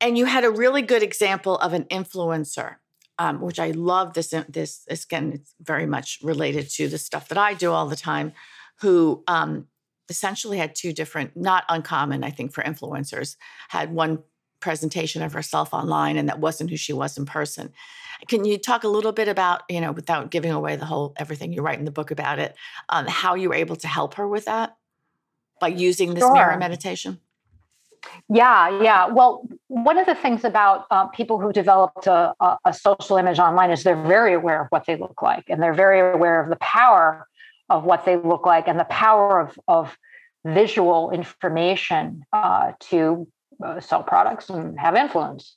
and 0.00 0.18
you 0.18 0.24
had 0.26 0.44
a 0.44 0.50
really 0.50 0.82
good 0.82 1.04
example 1.04 1.56
of 1.58 1.72
an 1.72 1.84
influencer 1.84 2.76
um, 3.18 3.40
which 3.40 3.60
i 3.60 3.70
love 3.70 4.14
this 4.14 4.34
this 4.48 4.84
again 4.90 5.32
it's 5.34 5.54
very 5.60 5.86
much 5.86 6.18
related 6.22 6.68
to 6.68 6.88
the 6.88 6.98
stuff 6.98 7.28
that 7.28 7.38
i 7.38 7.54
do 7.54 7.70
all 7.70 7.86
the 7.86 7.96
time 7.96 8.32
who 8.80 9.22
um, 9.28 9.68
essentially 10.08 10.58
had 10.58 10.74
two 10.74 10.92
different 10.92 11.36
not 11.36 11.64
uncommon 11.68 12.24
i 12.24 12.30
think 12.30 12.52
for 12.52 12.62
influencers 12.62 13.36
had 13.68 13.92
one 13.92 14.18
presentation 14.60 15.22
of 15.22 15.32
herself 15.32 15.74
online 15.74 16.16
and 16.16 16.28
that 16.28 16.38
wasn't 16.38 16.70
who 16.70 16.76
she 16.76 16.92
was 16.92 17.18
in 17.18 17.26
person 17.26 17.72
can 18.28 18.44
you 18.44 18.58
talk 18.58 18.84
a 18.84 18.88
little 18.88 19.12
bit 19.12 19.28
about, 19.28 19.62
you 19.68 19.80
know, 19.80 19.92
without 19.92 20.30
giving 20.30 20.52
away 20.52 20.76
the 20.76 20.84
whole 20.84 21.12
everything 21.16 21.52
you 21.52 21.62
write 21.62 21.78
in 21.78 21.84
the 21.84 21.90
book 21.90 22.10
about 22.10 22.38
it, 22.38 22.54
um, 22.88 23.06
how 23.06 23.34
you 23.34 23.48
were 23.48 23.54
able 23.54 23.76
to 23.76 23.88
help 23.88 24.14
her 24.14 24.28
with 24.28 24.44
that 24.44 24.76
by 25.60 25.68
using 25.68 26.14
this 26.14 26.22
sure. 26.22 26.34
mirror 26.34 26.56
meditation? 26.56 27.20
Yeah, 28.28 28.82
yeah. 28.82 29.06
Well, 29.06 29.46
one 29.68 29.96
of 29.96 30.06
the 30.06 30.14
things 30.14 30.44
about 30.44 30.86
uh, 30.90 31.06
people 31.06 31.38
who 31.38 31.52
developed 31.52 32.06
a, 32.08 32.34
a, 32.40 32.58
a, 32.64 32.74
social 32.74 33.16
image 33.16 33.38
online 33.38 33.70
is 33.70 33.84
they're 33.84 33.94
very 33.94 34.34
aware 34.34 34.62
of 34.62 34.68
what 34.70 34.86
they 34.86 34.96
look 34.96 35.22
like, 35.22 35.44
and 35.48 35.62
they're 35.62 35.72
very 35.72 36.00
aware 36.00 36.42
of 36.42 36.48
the 36.50 36.56
power 36.56 37.28
of 37.72 37.84
what 37.84 38.04
they 38.04 38.16
look 38.16 38.44
like 38.44 38.68
and 38.68 38.78
the 38.78 38.84
power 38.84 39.40
of, 39.40 39.58
of 39.66 39.96
visual 40.44 41.10
information 41.10 42.22
uh, 42.32 42.72
to 42.80 43.26
uh, 43.64 43.80
sell 43.80 44.02
products 44.02 44.50
and 44.50 44.78
have 44.78 44.94
influence. 44.94 45.56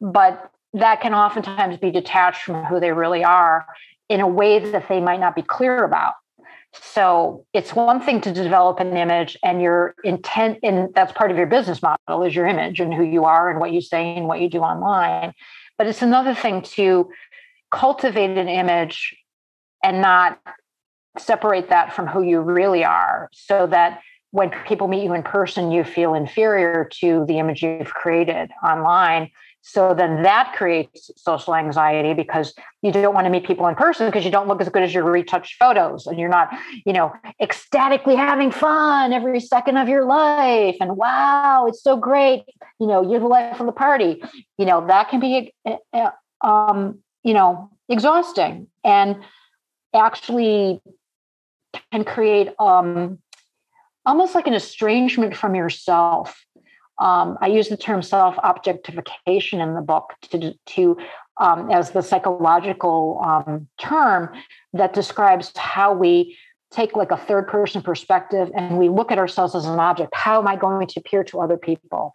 But 0.00 0.50
that 0.74 1.00
can 1.00 1.14
oftentimes 1.14 1.76
be 1.76 1.92
detached 1.92 2.42
from 2.42 2.64
who 2.64 2.80
they 2.80 2.90
really 2.92 3.22
are 3.22 3.64
in 4.08 4.20
a 4.20 4.26
way 4.26 4.58
that 4.58 4.88
they 4.88 5.00
might 5.00 5.20
not 5.20 5.36
be 5.36 5.42
clear 5.42 5.84
about. 5.84 6.14
So 6.72 7.46
it's 7.52 7.74
one 7.74 8.00
thing 8.00 8.20
to 8.22 8.32
develop 8.32 8.80
an 8.80 8.96
image 8.96 9.38
and 9.44 9.62
your 9.62 9.94
intent, 10.02 10.58
and 10.64 10.92
that's 10.94 11.12
part 11.12 11.30
of 11.30 11.36
your 11.36 11.46
business 11.46 11.80
model 11.80 12.24
is 12.24 12.34
your 12.34 12.46
image 12.46 12.80
and 12.80 12.92
who 12.92 13.04
you 13.04 13.24
are 13.24 13.50
and 13.50 13.60
what 13.60 13.72
you 13.72 13.80
say 13.80 14.16
and 14.16 14.26
what 14.26 14.40
you 14.40 14.48
do 14.48 14.60
online. 14.60 15.32
But 15.78 15.86
it's 15.86 16.02
another 16.02 16.34
thing 16.34 16.62
to 16.62 17.10
cultivate 17.70 18.36
an 18.36 18.48
image 18.48 19.14
and 19.84 20.00
not 20.00 20.40
separate 21.18 21.68
that 21.68 21.92
from 21.92 22.06
who 22.06 22.22
you 22.22 22.40
really 22.40 22.84
are 22.84 23.28
so 23.32 23.66
that 23.66 24.00
when 24.30 24.50
people 24.66 24.88
meet 24.88 25.04
you 25.04 25.12
in 25.12 25.22
person, 25.22 25.70
you 25.70 25.84
feel 25.84 26.14
inferior 26.14 26.88
to 27.00 27.24
the 27.26 27.38
image 27.38 27.62
you've 27.62 27.92
created 27.92 28.50
online 28.64 29.30
so 29.62 29.94
then 29.94 30.24
that 30.24 30.54
creates 30.56 31.10
social 31.16 31.54
anxiety 31.54 32.14
because 32.14 32.52
you 32.82 32.90
don't 32.90 33.14
want 33.14 33.26
to 33.26 33.30
meet 33.30 33.46
people 33.46 33.68
in 33.68 33.76
person 33.76 34.06
because 34.06 34.24
you 34.24 34.30
don't 34.30 34.48
look 34.48 34.60
as 34.60 34.68
good 34.68 34.82
as 34.82 34.92
your 34.92 35.04
retouched 35.04 35.54
photos 35.56 36.08
and 36.08 36.18
you're 36.18 36.28
not, 36.28 36.50
you 36.84 36.92
know, 36.92 37.12
ecstatically 37.40 38.16
having 38.16 38.50
fun 38.50 39.12
every 39.12 39.38
second 39.38 39.76
of 39.76 39.88
your 39.88 40.04
life. 40.04 40.76
And 40.80 40.96
wow, 40.96 41.66
it's 41.68 41.80
so 41.80 41.96
great. 41.96 42.42
You 42.80 42.88
know, 42.88 43.08
you're 43.08 43.20
the 43.20 43.28
life 43.28 43.60
of 43.60 43.66
the 43.66 43.72
party. 43.72 44.20
You 44.58 44.66
know, 44.66 44.84
that 44.88 45.08
can 45.10 45.20
be, 45.20 45.54
eh, 45.64 45.76
eh, 45.92 46.10
um, 46.40 46.98
you 47.22 47.32
know, 47.32 47.70
exhausting 47.88 48.66
and 48.82 49.22
actually 49.94 50.80
can 51.90 52.04
create 52.04 52.48
um, 52.58 53.18
almost 54.04 54.34
like 54.34 54.46
an 54.46 54.54
estrangement 54.54 55.36
from 55.36 55.54
yourself 55.54 56.44
um, 56.98 57.36
I 57.40 57.48
use 57.48 57.68
the 57.68 57.76
term 57.76 58.00
self 58.00 58.36
objectification 58.42 59.60
in 59.60 59.74
the 59.74 59.80
book 59.80 60.14
to, 60.30 60.54
to 60.66 60.96
um, 61.38 61.70
as 61.70 61.90
the 61.90 62.02
psychological 62.02 63.20
um, 63.24 63.68
term 63.78 64.30
that 64.72 64.92
describes 64.92 65.52
how 65.56 65.92
we 65.92 66.36
take 66.70 66.94
like 66.94 67.10
a 67.10 67.16
third 67.16 67.48
person 67.48 67.82
perspective 67.82 68.50
and 68.54 68.78
we 68.78 68.88
look 68.88 69.10
at 69.10 69.18
ourselves 69.18 69.54
as 69.54 69.66
an 69.66 69.78
object. 69.78 70.14
How 70.14 70.38
am 70.38 70.46
I 70.46 70.56
going 70.56 70.86
to 70.86 71.00
appear 71.00 71.24
to 71.24 71.40
other 71.40 71.56
people? 71.56 72.12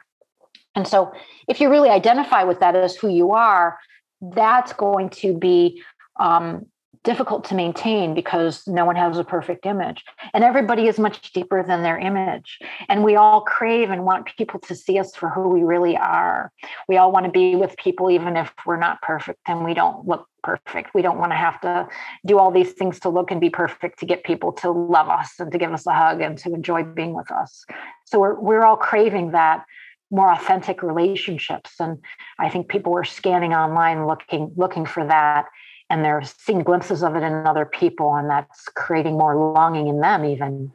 And 0.74 0.88
so, 0.88 1.12
if 1.48 1.60
you 1.60 1.70
really 1.70 1.90
identify 1.90 2.44
with 2.44 2.60
that 2.60 2.76
as 2.76 2.96
who 2.96 3.10
you 3.10 3.32
are, 3.32 3.78
that's 4.22 4.74
going 4.74 5.10
to 5.10 5.38
be 5.38 5.82
um, 6.20 6.66
difficult 7.04 7.44
to 7.46 7.56
maintain 7.56 8.14
because 8.14 8.68
no 8.68 8.86
one 8.86 8.96
has 8.96 9.18
a 9.18 9.24
perfect 9.24 9.66
image. 9.66 10.04
And 10.34 10.44
everybody 10.44 10.88
is 10.88 11.00
much 11.00 11.32
deeper 11.34 11.64
than 11.64 11.84
their 11.84 11.98
image. 11.98 12.60
And 12.90 13.04
we 13.04 13.16
all 13.16 13.42
crave 13.42 13.90
and 13.90 14.06
want 14.06 14.30
people 14.38 14.60
to 14.62 14.76
see 14.76 15.00
us 15.00 15.16
for 15.16 15.30
who 15.30 15.48
we 15.50 15.64
really 15.64 15.98
are. 15.98 16.52
We 16.88 16.98
all 16.98 17.12
want 17.12 17.26
to 17.26 17.32
be 17.32 17.56
with 17.56 17.78
people 17.78 18.10
even 18.12 18.38
if 18.38 18.54
we're 18.66 18.78
not 18.78 19.02
perfect 19.02 19.40
and 19.48 19.64
we 19.64 19.74
don't 19.74 20.08
look 20.08 20.28
perfect. 20.44 20.94
We 20.94 21.02
don't 21.02 21.18
want 21.18 21.32
to 21.32 21.38
have 21.38 21.60
to 21.62 21.88
do 22.26 22.38
all 22.40 22.52
these 22.52 22.74
things 22.74 23.00
to 23.02 23.10
look 23.10 23.32
and 23.32 23.42
be 23.42 23.50
perfect 23.50 24.00
to 24.00 24.06
get 24.06 24.24
people 24.24 24.52
to 24.54 24.72
love 24.72 25.10
us 25.10 25.34
and 25.40 25.52
to 25.52 25.58
give 25.58 25.74
us 25.74 25.86
a 25.88 25.94
hug 25.94 26.22
and 26.22 26.38
to 26.40 26.54
enjoy 26.54 26.84
being 26.84 27.14
with 27.14 27.32
us. 27.32 27.66
So 28.06 28.20
we're, 28.20 28.40
we're 28.40 28.64
all 28.64 28.78
craving 28.78 29.32
that 29.32 29.66
more 30.10 30.32
authentic 30.32 30.82
relationships. 30.84 31.72
And 31.80 32.00
i 32.40 32.50
think 32.50 32.70
people 32.70 32.94
were 32.94 33.04
scanning 33.04 33.54
online 33.54 34.08
looking 34.08 34.52
looking 34.56 34.86
for 34.86 35.06
that 35.06 35.46
and 35.90 36.04
they're 36.04 36.24
seeing 36.24 36.60
glimpses 36.60 37.04
of 37.04 37.16
it 37.16 37.24
in 37.24 37.34
other 37.48 37.66
people 37.66 38.16
and 38.16 38.30
that's 38.30 38.66
creating 38.70 39.14
more 39.14 39.36
longing 39.54 39.88
in 39.88 40.00
them 40.00 40.26
even. 40.26 40.72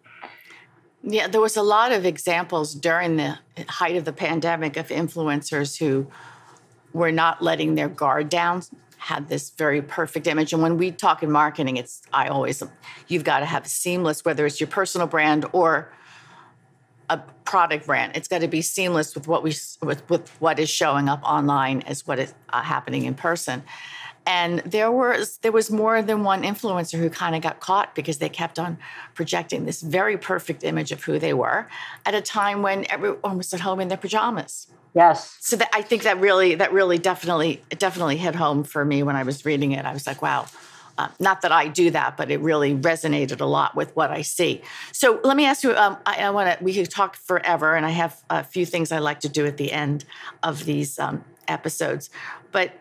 Yeah 1.02 1.26
there 1.26 1.40
was 1.40 1.56
a 1.56 1.62
lot 1.62 1.92
of 1.92 2.06
examples 2.06 2.74
during 2.74 3.16
the 3.16 3.38
height 3.68 3.96
of 3.96 4.04
the 4.04 4.12
pandemic 4.12 4.76
of 4.76 4.88
influencers 4.88 5.78
who 5.78 6.06
were 6.92 7.12
not 7.12 7.42
letting 7.42 7.74
their 7.74 7.88
guard 7.88 8.28
down 8.28 8.62
had 8.98 9.28
this 9.28 9.50
very 9.50 9.82
perfect 9.82 10.28
image. 10.28 10.52
And 10.52 10.62
when 10.62 10.78
we 10.78 10.92
talk 10.92 11.22
in 11.22 11.30
marketing 11.30 11.76
it's 11.76 12.02
i 12.12 12.28
always 12.28 12.62
you've 13.08 13.24
got 13.24 13.40
to 13.40 13.46
have 13.46 13.66
seamless 13.66 14.24
whether 14.24 14.46
it's 14.46 14.60
your 14.60 14.68
personal 14.68 15.06
brand 15.06 15.44
or 15.52 15.92
a 17.10 17.18
product 17.44 17.86
brand 17.86 18.12
it's 18.14 18.28
got 18.28 18.40
to 18.40 18.48
be 18.48 18.62
seamless 18.62 19.14
with 19.14 19.26
what 19.26 19.42
we 19.42 19.52
with, 19.82 20.08
with 20.08 20.30
what 20.40 20.58
is 20.58 20.70
showing 20.70 21.08
up 21.08 21.20
online 21.24 21.82
as 21.82 22.06
what 22.06 22.18
is 22.18 22.32
uh, 22.50 22.62
happening 22.62 23.04
in 23.04 23.14
person 23.14 23.62
and 24.26 24.60
there 24.60 24.90
was 24.90 25.38
there 25.38 25.52
was 25.52 25.70
more 25.70 26.02
than 26.02 26.22
one 26.22 26.42
influencer 26.42 26.98
who 26.98 27.10
kind 27.10 27.34
of 27.34 27.42
got 27.42 27.60
caught 27.60 27.94
because 27.94 28.18
they 28.18 28.28
kept 28.28 28.58
on 28.58 28.78
projecting 29.14 29.64
this 29.64 29.82
very 29.82 30.16
perfect 30.16 30.64
image 30.64 30.92
of 30.92 31.02
who 31.04 31.18
they 31.18 31.34
were 31.34 31.66
at 32.06 32.14
a 32.14 32.20
time 32.20 32.62
when 32.62 32.90
everyone 32.90 33.36
was 33.36 33.52
at 33.52 33.60
home 33.60 33.80
in 33.80 33.88
their 33.88 33.98
pajamas 33.98 34.68
yes 34.94 35.36
so 35.40 35.56
that, 35.56 35.68
i 35.72 35.82
think 35.82 36.02
that 36.02 36.18
really 36.20 36.54
that 36.54 36.72
really 36.72 36.98
definitely 36.98 37.62
definitely 37.78 38.16
hit 38.16 38.34
home 38.34 38.62
for 38.64 38.84
me 38.84 39.02
when 39.02 39.16
i 39.16 39.22
was 39.22 39.44
reading 39.44 39.72
it 39.72 39.84
i 39.84 39.92
was 39.92 40.06
like 40.06 40.22
wow 40.22 40.46
uh, 40.98 41.08
not 41.18 41.40
that 41.40 41.52
I 41.52 41.68
do 41.68 41.90
that, 41.90 42.16
but 42.16 42.30
it 42.30 42.40
really 42.40 42.74
resonated 42.74 43.40
a 43.40 43.46
lot 43.46 43.74
with 43.74 43.96
what 43.96 44.10
I 44.10 44.20
see. 44.20 44.60
So 44.92 45.20
let 45.24 45.38
me 45.38 45.46
ask 45.46 45.62
you. 45.62 45.74
Um, 45.74 45.96
I, 46.04 46.16
I 46.24 46.30
want 46.30 46.58
to. 46.58 46.62
We 46.62 46.74
could 46.74 46.90
talk 46.90 47.16
forever, 47.16 47.74
and 47.74 47.86
I 47.86 47.90
have 47.90 48.22
a 48.28 48.44
few 48.44 48.66
things 48.66 48.92
I 48.92 48.98
like 48.98 49.20
to 49.20 49.28
do 49.28 49.46
at 49.46 49.56
the 49.56 49.72
end 49.72 50.04
of 50.42 50.64
these 50.66 50.98
um, 50.98 51.24
episodes. 51.48 52.10
But 52.50 52.72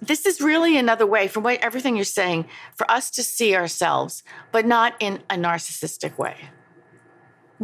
this 0.00 0.26
is 0.26 0.40
really 0.40 0.76
another 0.76 1.06
way, 1.06 1.28
from 1.28 1.42
what 1.42 1.60
everything 1.60 1.96
you're 1.96 2.04
saying, 2.04 2.46
for 2.76 2.90
us 2.90 3.10
to 3.12 3.22
see 3.22 3.54
ourselves, 3.54 4.22
but 4.52 4.66
not 4.66 4.94
in 5.00 5.22
a 5.30 5.34
narcissistic 5.34 6.18
way. 6.18 6.36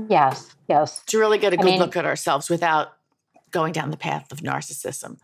Yes, 0.08 0.54
yes. 0.68 1.02
To 1.06 1.18
really 1.18 1.38
get 1.38 1.52
a 1.52 1.56
good 1.56 1.66
I 1.66 1.70
mean, 1.70 1.78
look 1.78 1.96
at 1.96 2.04
ourselves 2.04 2.50
without 2.50 2.94
going 3.50 3.72
down 3.72 3.90
the 3.90 3.96
path 3.96 4.32
of 4.32 4.38
narcissism. 4.40 5.18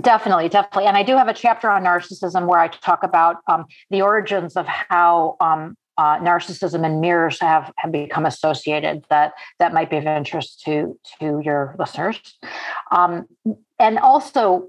Definitely, 0.00 0.48
definitely. 0.48 0.86
And 0.86 0.96
I 0.96 1.02
do 1.02 1.16
have 1.16 1.28
a 1.28 1.34
chapter 1.34 1.68
on 1.68 1.84
narcissism 1.84 2.46
where 2.46 2.58
I 2.58 2.68
talk 2.68 3.02
about 3.02 3.36
um, 3.46 3.66
the 3.90 4.00
origins 4.00 4.56
of 4.56 4.66
how 4.66 5.36
um, 5.40 5.76
uh, 5.98 6.18
narcissism 6.18 6.84
and 6.84 7.00
mirrors 7.00 7.40
have, 7.40 7.72
have 7.76 7.92
become 7.92 8.26
associated 8.26 9.04
that 9.10 9.32
that 9.58 9.72
might 9.72 9.90
be 9.90 9.96
of 9.96 10.06
interest 10.06 10.62
to 10.64 10.98
to 11.18 11.40
your 11.42 11.74
listeners 11.78 12.20
um, 12.90 13.26
and 13.78 13.98
also 13.98 14.66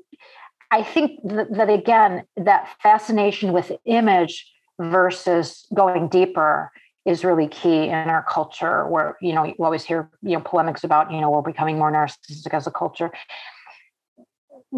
I 0.71 0.83
think 0.83 1.19
that, 1.23 1.53
that 1.53 1.69
again, 1.69 2.23
that 2.35 2.69
fascination 2.81 3.53
with 3.53 3.71
image 3.85 4.51
versus 4.79 5.65
going 5.73 6.07
deeper 6.07 6.71
is 7.05 7.23
really 7.23 7.47
key 7.47 7.85
in 7.85 7.93
our 7.93 8.25
culture 8.29 8.85
where 8.87 9.17
you 9.21 9.33
know 9.33 9.45
you 9.45 9.55
always 9.59 9.85
hear 9.85 10.09
you 10.21 10.33
know 10.33 10.41
polemics 10.41 10.83
about 10.83 11.11
you 11.11 11.21
know 11.21 11.31
we're 11.31 11.41
becoming 11.41 11.77
more 11.77 11.91
narcissistic 11.91 12.53
as 12.53 12.67
a 12.67 12.71
culture. 12.71 13.11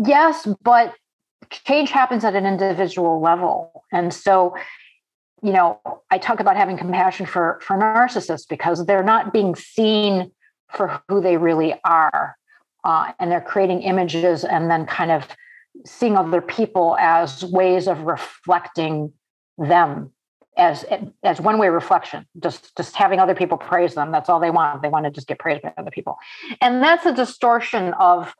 Yes 0.05 0.47
but 0.63 0.93
change 1.49 1.89
happens 1.89 2.23
at 2.23 2.35
an 2.35 2.45
individual 2.45 3.19
level. 3.19 3.83
And 3.91 4.13
so 4.13 4.55
you 5.41 5.53
know 5.53 5.79
i 6.11 6.17
talk 6.17 6.39
about 6.39 6.57
having 6.57 6.77
compassion 6.77 7.25
for 7.25 7.59
for 7.61 7.77
narcissists 7.77 8.47
because 8.47 8.85
they're 8.85 9.03
not 9.03 9.31
being 9.31 9.55
seen 9.55 10.29
for 10.69 11.01
who 11.07 11.21
they 11.21 11.37
really 11.37 11.73
are 11.85 12.35
uh, 12.83 13.11
and 13.19 13.31
they're 13.31 13.41
creating 13.41 13.81
images 13.81 14.43
and 14.43 14.69
then 14.69 14.85
kind 14.85 15.11
of 15.11 15.27
seeing 15.85 16.17
other 16.17 16.41
people 16.41 16.97
as 16.99 17.43
ways 17.43 17.87
of 17.87 18.01
reflecting 18.01 19.13
them 19.57 20.11
as 20.57 20.85
as 21.23 21.39
one 21.39 21.57
way 21.57 21.69
reflection. 21.69 22.25
Just 22.41 22.75
just 22.75 22.95
having 22.95 23.19
other 23.19 23.35
people 23.35 23.57
praise 23.57 23.95
them. 23.95 24.11
That's 24.11 24.29
all 24.29 24.39
they 24.39 24.49
want. 24.49 24.81
They 24.81 24.89
want 24.89 25.05
to 25.05 25.11
just 25.11 25.27
get 25.27 25.39
praised 25.39 25.61
by 25.61 25.73
other 25.77 25.91
people. 25.91 26.17
And 26.61 26.83
that's 26.83 27.05
a 27.05 27.13
distortion 27.13 27.93
of 27.93 28.33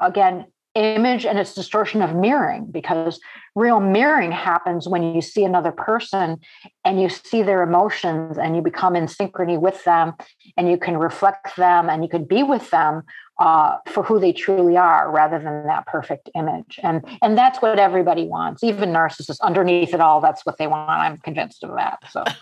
again 0.00 0.46
image 0.74 1.26
and 1.26 1.38
it's 1.38 1.54
distortion 1.54 2.02
of 2.02 2.14
mirroring 2.14 2.66
because 2.70 3.20
real 3.56 3.80
mirroring 3.80 4.30
happens 4.30 4.86
when 4.86 5.02
you 5.02 5.20
see 5.20 5.44
another 5.44 5.72
person 5.72 6.38
and 6.84 7.00
you 7.00 7.08
see 7.08 7.42
their 7.42 7.62
emotions 7.62 8.38
and 8.38 8.54
you 8.54 8.62
become 8.62 8.94
in 8.94 9.06
synchrony 9.06 9.58
with 9.58 9.82
them 9.84 10.14
and 10.56 10.70
you 10.70 10.78
can 10.78 10.96
reflect 10.96 11.56
them 11.56 11.88
and 11.90 12.04
you 12.04 12.08
can 12.08 12.24
be 12.24 12.42
with 12.42 12.70
them 12.70 13.02
uh, 13.38 13.76
for 13.86 14.02
who 14.02 14.18
they 14.18 14.32
truly 14.32 14.76
are 14.76 15.10
rather 15.10 15.38
than 15.38 15.64
that 15.66 15.86
perfect 15.86 16.28
image. 16.34 16.80
And 16.82 17.04
and 17.22 17.36
that's 17.36 17.60
what 17.62 17.78
everybody 17.78 18.26
wants. 18.26 18.62
Even 18.64 18.90
narcissists 18.90 19.40
underneath 19.40 19.94
it 19.94 20.00
all 20.00 20.20
that's 20.20 20.44
what 20.44 20.58
they 20.58 20.66
want. 20.66 20.90
I'm 20.90 21.18
convinced 21.18 21.64
of 21.64 21.74
that 21.76 21.98
so. 22.10 22.24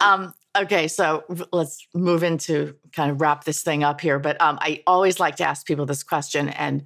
Um, 0.00 0.32
Okay, 0.56 0.88
so 0.88 1.22
let's 1.52 1.86
move 1.92 2.22
into 2.22 2.74
kind 2.92 3.10
of 3.10 3.20
wrap 3.20 3.44
this 3.44 3.62
thing 3.62 3.84
up 3.84 4.00
here. 4.00 4.18
But 4.18 4.40
um, 4.40 4.58
I 4.62 4.82
always 4.86 5.20
like 5.20 5.36
to 5.36 5.44
ask 5.44 5.66
people 5.66 5.84
this 5.84 6.02
question, 6.02 6.48
and 6.48 6.82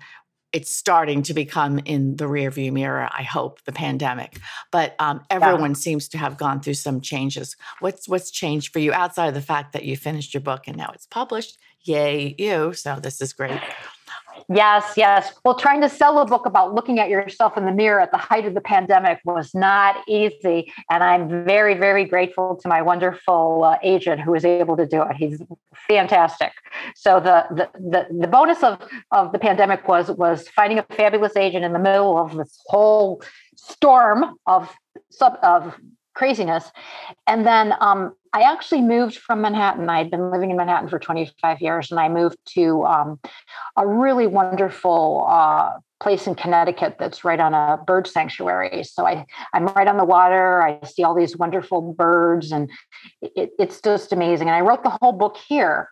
it's 0.53 0.75
starting 0.75 1.23
to 1.23 1.35
become 1.35 1.79
in 1.81 2.17
the 2.17 2.25
rearview 2.25 2.73
mirror. 2.73 3.09
I 3.17 3.23
hope 3.23 3.63
the 3.65 3.73
pandemic, 3.73 4.39
but 4.71 4.97
um, 4.99 5.23
everyone 5.31 5.71
yeah. 5.71 5.77
seems 5.77 6.09
to 6.09 6.19
have 6.19 6.37
gone 6.37 6.61
through 6.61 6.75
some 6.75 7.01
changes. 7.01 7.57
What's 7.81 8.09
what's 8.09 8.31
changed 8.31 8.73
for 8.73 8.79
you 8.79 8.93
outside 8.93 9.29
of 9.29 9.35
the 9.35 9.43
fact 9.43 9.73
that 9.73 9.85
you 9.85 9.97
finished 9.97 10.35
your 10.35 10.41
book 10.41 10.65
and 10.67 10.77
now 10.77 10.91
it's 10.95 11.07
published? 11.07 11.59
Yay, 11.83 12.35
you! 12.39 12.73
So 12.73 12.99
this 13.01 13.21
is 13.21 13.33
great. 13.33 13.61
Yes, 14.49 14.95
yes. 14.97 15.33
Well, 15.45 15.55
trying 15.55 15.81
to 15.83 15.89
sell 15.89 16.19
a 16.19 16.27
book 16.27 16.47
about 16.47 16.75
looking 16.75 16.99
at 16.99 17.09
yourself 17.09 17.57
in 17.57 17.65
the 17.65 17.73
mirror 17.73 18.01
at 18.01 18.11
the 18.11 18.19
height 18.19 18.47
of 18.47 18.55
the 18.55 18.61
pandemic 18.61 19.19
was 19.25 19.55
not 19.55 19.97
easy. 20.09 20.73
And 20.91 21.03
I'm 21.03 21.45
very, 21.45 21.75
very 21.75 22.05
grateful 22.05 22.57
to 22.57 22.69
my 22.69 22.83
wonderful 22.83 23.65
uh, 23.65 23.79
agent 23.83 24.21
who 24.21 24.33
was 24.33 24.45
able 24.45 24.77
to 24.77 24.87
do 24.87 25.03
it. 25.03 25.17
He's 25.17 25.43
fantastic. 25.89 26.53
So 26.95 27.21
the, 27.21 27.47
the 27.51 27.69
the 27.79 28.07
the 28.21 28.27
bonus 28.27 28.63
of 28.63 28.81
of 29.11 29.33
the 29.33 29.39
pandemic 29.39 29.87
was 29.89 30.11
was 30.11 30.49
finding 30.49 30.79
a 30.79 30.83
fabulous 30.83 31.37
agent 31.37 31.65
in 31.65 31.73
the 31.73 31.79
middle 31.79 32.19
of 32.19 32.37
this 32.37 32.61
whole 32.67 33.23
storm 33.57 34.37
of 34.47 34.75
sub 35.11 35.39
of 35.43 35.77
craziness. 36.15 36.71
And 37.27 37.47
then 37.47 37.75
um, 37.81 38.15
I 38.33 38.43
actually 38.43 38.83
moved 38.83 39.17
from 39.17 39.41
Manhattan. 39.41 39.89
I 39.89 39.99
had 39.99 40.11
been 40.11 40.31
living 40.31 40.51
in 40.51 40.57
Manhattan 40.57 40.89
for 40.89 40.99
25 40.99 41.61
years, 41.61 41.91
and 41.91 41.99
I 41.99 42.09
moved 42.09 42.39
to 42.55 42.85
um, 42.85 43.21
a 43.77 43.87
really 43.87 44.27
wonderful 44.27 45.27
uh, 45.29 45.73
place 46.01 46.27
in 46.27 46.35
Connecticut 46.35 46.97
that's 46.99 47.25
right 47.25 47.41
on 47.41 47.55
a 47.55 47.79
bird 47.87 48.07
sanctuary. 48.07 48.85
So 48.85 49.07
I, 49.07 49.27
I'm 49.53 49.67
right 49.67 49.87
on 49.87 49.97
the 49.97 50.05
water. 50.05 50.63
I 50.63 50.85
see 50.87 51.03
all 51.03 51.15
these 51.15 51.37
wonderful 51.37 51.93
birds, 51.93 52.53
and 52.53 52.71
it, 53.21 53.51
it's 53.59 53.81
just 53.81 54.13
amazing. 54.13 54.49
And 54.49 54.57
I 54.57 54.61
wrote 54.61 54.83
the 54.83 54.97
whole 55.01 55.13
book 55.13 55.37
here. 55.37 55.89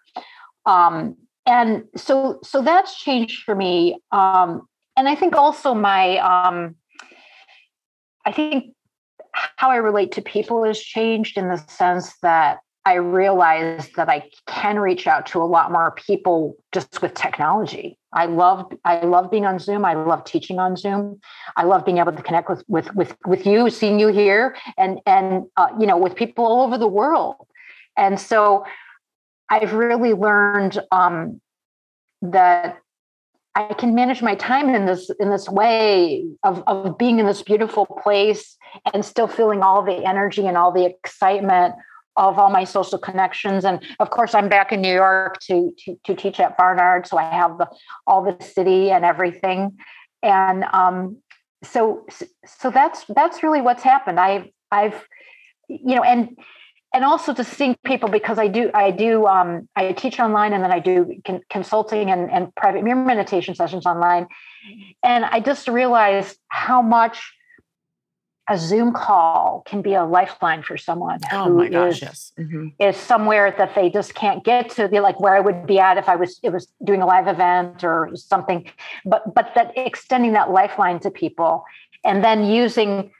Um, 0.66 1.16
and 1.46 1.84
so, 1.96 2.40
so 2.42 2.60
that's 2.62 2.98
changed 2.98 3.44
for 3.44 3.54
me. 3.54 3.98
Um, 4.12 4.68
and 4.96 5.08
I 5.08 5.14
think 5.14 5.34
also 5.34 5.74
my, 5.74 6.18
um, 6.18 6.76
I 8.26 8.32
think 8.32 8.74
how 9.56 9.70
I 9.70 9.76
relate 9.76 10.12
to 10.12 10.22
people 10.22 10.64
has 10.64 10.80
changed 10.80 11.36
in 11.36 11.48
the 11.48 11.56
sense 11.68 12.14
that 12.22 12.58
I 12.84 12.94
realized 12.94 13.96
that 13.96 14.08
I 14.08 14.30
can 14.46 14.78
reach 14.78 15.06
out 15.06 15.26
to 15.26 15.42
a 15.42 15.44
lot 15.44 15.70
more 15.70 15.90
people 15.90 16.56
just 16.72 17.02
with 17.02 17.12
technology. 17.12 17.98
I 18.14 18.24
love 18.24 18.72
I 18.84 19.00
love 19.04 19.30
being 19.30 19.44
on 19.44 19.58
Zoom. 19.58 19.84
I 19.84 19.92
love 19.92 20.24
teaching 20.24 20.58
on 20.58 20.74
Zoom. 20.74 21.20
I 21.56 21.64
love 21.64 21.84
being 21.84 21.98
able 21.98 22.12
to 22.12 22.22
connect 22.22 22.48
with 22.48 22.64
with 22.66 22.94
with 22.94 23.14
with 23.26 23.46
you, 23.46 23.68
seeing 23.68 24.00
you 24.00 24.08
here, 24.08 24.56
and 24.78 25.00
and 25.04 25.44
uh, 25.58 25.68
you 25.78 25.86
know 25.86 25.98
with 25.98 26.14
people 26.14 26.46
all 26.46 26.62
over 26.62 26.78
the 26.78 26.88
world. 26.88 27.36
And 27.98 28.18
so 28.18 28.64
I've 29.50 29.74
really 29.74 30.14
learned 30.14 30.78
um, 30.90 31.40
that 32.22 32.78
I 33.58 33.74
can 33.74 33.92
manage 33.92 34.22
my 34.22 34.36
time 34.36 34.72
in 34.72 34.86
this 34.86 35.10
in 35.18 35.30
this 35.30 35.48
way 35.48 36.24
of, 36.44 36.62
of 36.68 36.96
being 36.96 37.18
in 37.18 37.26
this 37.26 37.42
beautiful 37.42 37.86
place 37.86 38.56
and 38.94 39.04
still 39.04 39.26
feeling 39.26 39.62
all 39.62 39.82
the 39.82 40.04
energy 40.06 40.46
and 40.46 40.56
all 40.56 40.70
the 40.70 40.84
excitement 40.84 41.74
of 42.16 42.38
all 42.38 42.50
my 42.50 42.62
social 42.62 42.98
connections. 43.00 43.64
And 43.64 43.80
of 43.98 44.10
course, 44.10 44.32
I'm 44.32 44.48
back 44.48 44.70
in 44.70 44.80
New 44.80 44.94
York 44.94 45.40
to 45.48 45.72
to, 45.78 45.98
to 46.04 46.14
teach 46.14 46.38
at 46.38 46.56
Barnard, 46.56 47.08
so 47.08 47.18
I 47.18 47.24
have 47.34 47.58
the 47.58 47.68
all 48.06 48.22
the 48.22 48.44
city 48.44 48.92
and 48.92 49.04
everything. 49.04 49.76
And 50.22 50.62
um, 50.72 51.16
so 51.64 52.06
so 52.46 52.70
that's 52.70 53.06
that's 53.08 53.42
really 53.42 53.60
what's 53.60 53.82
happened. 53.82 54.20
I've 54.20 54.46
I've 54.70 55.04
you 55.68 55.96
know 55.96 56.04
and 56.04 56.38
and 56.92 57.04
also 57.04 57.34
to 57.34 57.44
seeing 57.44 57.76
people 57.84 58.08
because 58.08 58.38
I 58.38 58.48
do 58.48 58.70
I 58.74 58.90
do 58.90 59.26
um, 59.26 59.68
I 59.76 59.92
teach 59.92 60.18
online 60.18 60.52
and 60.52 60.64
then 60.64 60.72
I 60.72 60.78
do 60.78 61.20
con- 61.24 61.42
consulting 61.50 62.10
and, 62.10 62.30
and 62.30 62.54
private 62.54 62.82
mirror 62.82 63.04
meditation 63.04 63.54
sessions 63.54 63.86
online, 63.86 64.26
and 65.04 65.24
I 65.24 65.40
just 65.40 65.68
realized 65.68 66.38
how 66.48 66.82
much 66.82 67.34
a 68.50 68.56
Zoom 68.56 68.94
call 68.94 69.62
can 69.66 69.82
be 69.82 69.92
a 69.92 70.04
lifeline 70.04 70.62
for 70.62 70.78
someone 70.78 71.20
oh 71.32 71.44
who 71.44 71.68
gosh, 71.68 71.96
is, 71.96 72.00
yes. 72.00 72.32
mm-hmm. 72.38 72.68
is 72.80 72.96
somewhere 72.96 73.54
that 73.58 73.74
they 73.74 73.90
just 73.90 74.14
can't 74.14 74.42
get 74.42 74.70
to. 74.70 74.88
Be 74.88 75.00
like 75.00 75.20
where 75.20 75.36
I 75.36 75.40
would 75.40 75.66
be 75.66 75.78
at 75.78 75.98
if 75.98 76.08
I 76.08 76.16
was 76.16 76.40
it 76.42 76.50
was 76.50 76.72
doing 76.82 77.02
a 77.02 77.06
live 77.06 77.28
event 77.28 77.84
or 77.84 78.10
something, 78.14 78.70
but 79.04 79.34
but 79.34 79.52
that 79.54 79.72
extending 79.76 80.32
that 80.32 80.50
lifeline 80.50 81.00
to 81.00 81.10
people 81.10 81.64
and 82.04 82.24
then 82.24 82.44
using 82.44 83.10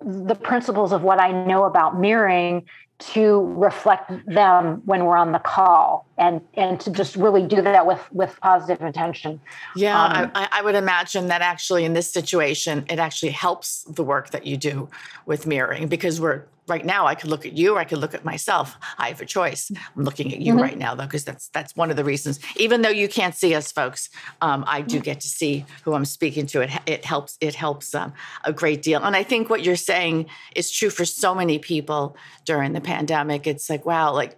the 0.00 0.34
principles 0.34 0.92
of 0.92 1.02
what 1.02 1.20
I 1.20 1.32
know 1.46 1.64
about 1.64 1.98
mirroring 1.98 2.66
to 2.98 3.40
reflect 3.56 4.10
them 4.26 4.80
when 4.86 5.04
we're 5.04 5.18
on 5.18 5.32
the 5.32 5.38
call 5.38 6.06
and 6.16 6.40
and 6.54 6.80
to 6.80 6.90
just 6.90 7.14
really 7.14 7.46
do 7.46 7.60
that 7.60 7.86
with 7.86 8.00
with 8.10 8.38
positive 8.40 8.80
intention. 8.80 9.38
Yeah 9.74 10.02
um, 10.02 10.30
I, 10.34 10.48
I, 10.50 10.62
would 10.62 10.74
imagine 10.74 11.26
that 11.26 11.42
actually 11.42 11.84
in 11.84 11.92
this 11.92 12.10
situation 12.10 12.86
it 12.88 12.98
actually 12.98 13.32
helps 13.32 13.82
the 13.82 14.02
work 14.02 14.30
that 14.30 14.46
you 14.46 14.56
do 14.56 14.88
with 15.26 15.46
mirroring 15.46 15.88
because 15.88 16.22
we're 16.22 16.44
right 16.68 16.84
now 16.84 17.06
I 17.06 17.14
could 17.14 17.30
look 17.30 17.46
at 17.46 17.52
you 17.52 17.76
or 17.76 17.78
I 17.78 17.84
could 17.84 17.98
look 17.98 18.14
at 18.14 18.24
myself. 18.24 18.76
I 18.98 19.08
have 19.08 19.20
a 19.20 19.26
choice. 19.26 19.70
I'm 19.96 20.04
looking 20.04 20.32
at 20.32 20.40
you 20.40 20.54
mm-hmm. 20.54 20.62
right 20.62 20.78
now 20.78 20.94
though, 20.94 21.04
because 21.04 21.24
that's 21.24 21.48
that's 21.48 21.76
one 21.76 21.90
of 21.90 21.96
the 21.96 22.04
reasons. 22.04 22.40
Even 22.56 22.82
though 22.82 22.88
you 22.88 23.08
can't 23.08 23.34
see 23.34 23.54
us, 23.54 23.72
folks, 23.72 24.08
um, 24.40 24.64
I 24.66 24.80
do 24.82 25.00
get 25.00 25.20
to 25.20 25.28
see 25.28 25.64
who 25.84 25.94
I'm 25.94 26.04
speaking 26.04 26.46
to. 26.48 26.62
It 26.62 26.70
it 26.86 27.04
helps 27.04 27.36
it 27.40 27.54
helps 27.54 27.94
um, 27.94 28.12
a 28.44 28.52
great 28.52 28.82
deal. 28.82 29.02
And 29.02 29.16
I 29.16 29.22
think 29.22 29.48
what 29.48 29.64
you're 29.64 29.76
saying 29.76 30.26
is 30.54 30.70
true 30.70 30.90
for 30.90 31.04
so 31.04 31.34
many 31.34 31.58
people 31.58 32.16
during 32.44 32.72
the 32.72 32.80
pandemic. 32.80 33.46
It's 33.46 33.70
like 33.70 33.86
wow, 33.86 34.12
like. 34.12 34.36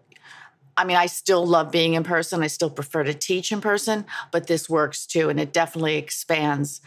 I 0.76 0.84
mean, 0.84 0.96
I 0.96 1.06
still 1.06 1.44
love 1.44 1.72
being 1.72 1.94
in 1.94 2.04
person. 2.04 2.40
I 2.40 2.46
still 2.46 2.70
prefer 2.70 3.02
to 3.02 3.12
teach 3.12 3.50
in 3.50 3.60
person, 3.60 4.06
but 4.30 4.46
this 4.46 4.70
works 4.70 5.06
too, 5.06 5.28
and 5.28 5.40
it 5.40 5.52
definitely 5.52 5.96
expands 5.96 6.80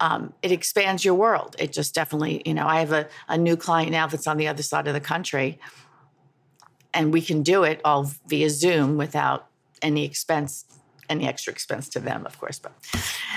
um, 0.00 0.32
it 0.42 0.52
expands 0.52 1.04
your 1.04 1.14
world. 1.14 1.56
It 1.58 1.72
just 1.72 1.94
definitely, 1.94 2.42
you 2.44 2.54
know, 2.54 2.66
I 2.66 2.80
have 2.80 2.92
a, 2.92 3.08
a 3.28 3.38
new 3.38 3.56
client 3.56 3.92
now 3.92 4.06
that's 4.06 4.26
on 4.26 4.36
the 4.36 4.48
other 4.48 4.62
side 4.62 4.86
of 4.88 4.94
the 4.94 5.00
country, 5.00 5.58
and 6.92 7.12
we 7.12 7.22
can 7.22 7.42
do 7.42 7.64
it 7.64 7.80
all 7.84 8.10
via 8.26 8.50
Zoom 8.50 8.96
without 8.96 9.46
any 9.82 10.04
expense, 10.04 10.64
any 11.08 11.26
extra 11.26 11.52
expense 11.52 11.88
to 11.90 12.00
them, 12.00 12.26
of 12.26 12.38
course. 12.38 12.58
But 12.58 12.72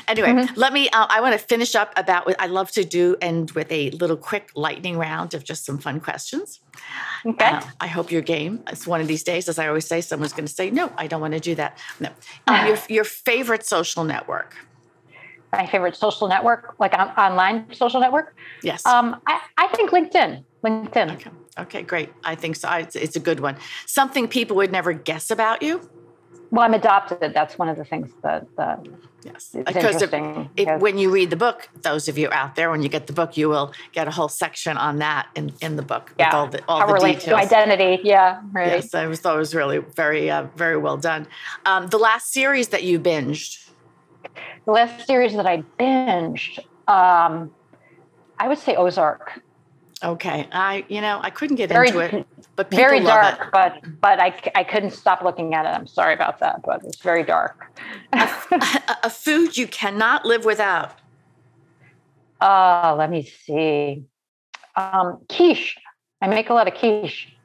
anyway, 0.07 0.29
mm-hmm. 0.29 0.59
let 0.59 0.73
me. 0.73 0.89
Uh, 0.89 1.07
I 1.09 1.21
want 1.21 1.39
to 1.39 1.45
finish 1.45 1.75
up 1.75 1.93
about 1.95 2.25
what 2.25 2.35
I 2.41 2.47
love 2.47 2.71
to 2.71 2.83
do, 2.83 3.15
end 3.21 3.51
with 3.51 3.71
a 3.71 3.91
little 3.91 4.17
quick 4.17 4.51
lightning 4.55 4.97
round 4.97 5.33
of 5.33 5.43
just 5.43 5.65
some 5.65 5.77
fun 5.77 5.99
questions. 5.99 6.59
Okay. 7.25 7.45
Uh, 7.45 7.61
I 7.79 7.87
hope 7.87 8.11
your 8.11 8.21
game. 8.21 8.63
It's 8.67 8.85
one 8.87 9.01
of 9.01 9.07
these 9.07 9.23
days, 9.23 9.47
as 9.47 9.59
I 9.59 9.67
always 9.67 9.87
say, 9.87 10.01
someone's 10.01 10.33
going 10.33 10.47
to 10.47 10.53
say, 10.53 10.71
"No, 10.71 10.91
I 10.97 11.07
don't 11.07 11.21
want 11.21 11.33
to 11.33 11.39
do 11.39 11.55
that." 11.55 11.77
No. 11.99 12.09
Um, 12.47 12.65
your 12.67 12.77
your 12.89 13.03
favorite 13.05 13.65
social 13.65 14.03
network 14.03 14.55
my 15.51 15.65
favorite 15.65 15.95
social 15.95 16.27
network, 16.27 16.75
like 16.79 16.93
on, 16.93 17.09
online 17.09 17.65
social 17.73 17.99
network. 17.99 18.35
Yes. 18.63 18.85
Um, 18.85 19.19
I, 19.25 19.41
I 19.57 19.67
think 19.69 19.91
LinkedIn. 19.91 20.43
LinkedIn. 20.63 21.13
Okay. 21.13 21.31
okay, 21.59 21.81
great. 21.81 22.09
I 22.23 22.35
think 22.35 22.55
so. 22.55 22.69
It's, 22.71 22.95
it's 22.95 23.15
a 23.15 23.19
good 23.19 23.39
one. 23.39 23.57
Something 23.85 24.27
people 24.27 24.55
would 24.57 24.71
never 24.71 24.93
guess 24.93 25.31
about 25.31 25.61
you. 25.61 25.89
Well, 26.51 26.65
I'm 26.65 26.73
adopted. 26.73 27.33
That's 27.33 27.57
one 27.57 27.69
of 27.69 27.77
the 27.77 27.85
things 27.85 28.11
that. 28.23 28.47
that 28.57 28.85
yes, 29.23 29.55
because 29.65 30.01
if, 30.01 30.11
if, 30.57 30.81
when 30.81 30.97
you 30.97 31.11
read 31.11 31.29
the 31.29 31.35
book, 31.35 31.69
those 31.83 32.07
of 32.07 32.17
you 32.17 32.27
out 32.31 32.55
there, 32.55 32.71
when 32.71 32.81
you 32.81 32.89
get 32.89 33.05
the 33.05 33.13
book, 33.13 33.37
you 33.37 33.49
will 33.49 33.71
get 33.91 34.07
a 34.07 34.11
whole 34.11 34.29
section 34.29 34.75
on 34.75 34.97
that 34.97 35.27
in, 35.35 35.53
in 35.61 35.75
the 35.75 35.83
book. 35.83 36.11
Yeah, 36.17 36.35
all 36.35 36.47
the, 36.47 36.63
all 36.67 36.79
How 36.79 36.87
the 36.87 36.93
relates 36.93 37.25
to 37.25 37.35
identity. 37.35 38.01
Yeah, 38.03 38.41
right. 38.51 38.67
Yes, 38.67 38.93
I 38.95 39.13
thought 39.13 39.35
it 39.35 39.39
was 39.39 39.53
really 39.53 39.77
very, 39.77 40.31
uh, 40.31 40.47
very 40.55 40.77
well 40.77 40.97
done. 40.97 41.27
Um, 41.65 41.87
the 41.87 41.99
last 41.99 42.33
series 42.33 42.69
that 42.69 42.81
you 42.81 42.99
binged 42.99 43.69
the 44.65 44.71
last 44.71 45.05
series 45.05 45.33
that 45.35 45.45
I 45.45 45.63
binged, 45.79 46.59
um, 46.87 47.51
I 48.37 48.47
would 48.47 48.57
say 48.57 48.75
Ozark. 48.75 49.41
Okay, 50.01 50.47
I 50.51 50.85
you 50.87 51.01
know 51.01 51.19
I 51.21 51.29
couldn't 51.29 51.57
get 51.57 51.69
very, 51.69 51.89
into 51.89 51.99
it, 51.99 52.25
but 52.55 52.71
very 52.71 53.01
dark. 53.01 53.41
It. 53.41 53.47
But 53.51 53.99
but 53.99 54.19
I 54.19 54.33
I 54.55 54.63
couldn't 54.63 54.91
stop 54.91 55.21
looking 55.23 55.53
at 55.53 55.65
it. 55.65 55.69
I'm 55.69 55.87
sorry 55.87 56.13
about 56.13 56.39
that, 56.39 56.61
but 56.63 56.83
it's 56.85 57.01
very 57.01 57.23
dark. 57.23 57.69
a, 58.13 58.29
a, 59.03 59.09
food 59.09 59.57
you 59.57 59.67
cannot 59.67 60.25
live 60.25 60.45
without. 60.45 60.93
Uh, 62.39 62.95
let 62.97 63.09
me 63.09 63.23
see. 63.23 64.05
Um, 64.77 65.19
quiche. 65.27 65.77
I 66.21 66.27
make 66.27 66.49
a 66.49 66.53
lot 66.53 66.69
of 66.69 66.75
quiche. 66.75 67.35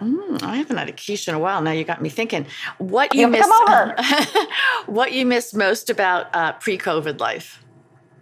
Mm, 0.00 0.42
I 0.42 0.56
haven't 0.56 0.76
had 0.76 0.88
a 0.88 0.92
quiche 0.92 1.28
in 1.28 1.34
a 1.34 1.38
while. 1.38 1.62
Now 1.62 1.70
you 1.70 1.84
got 1.84 2.02
me 2.02 2.08
thinking. 2.08 2.46
What 2.78 3.14
you, 3.14 3.22
you 3.22 3.28
miss? 3.28 3.48
What 4.86 5.12
you 5.12 5.24
miss 5.24 5.54
most 5.54 5.88
about 5.88 6.26
uh, 6.34 6.52
pre-COVID 6.52 7.20
life? 7.20 7.64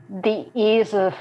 The 0.09 0.47
ease 0.55 0.95
of 0.95 1.15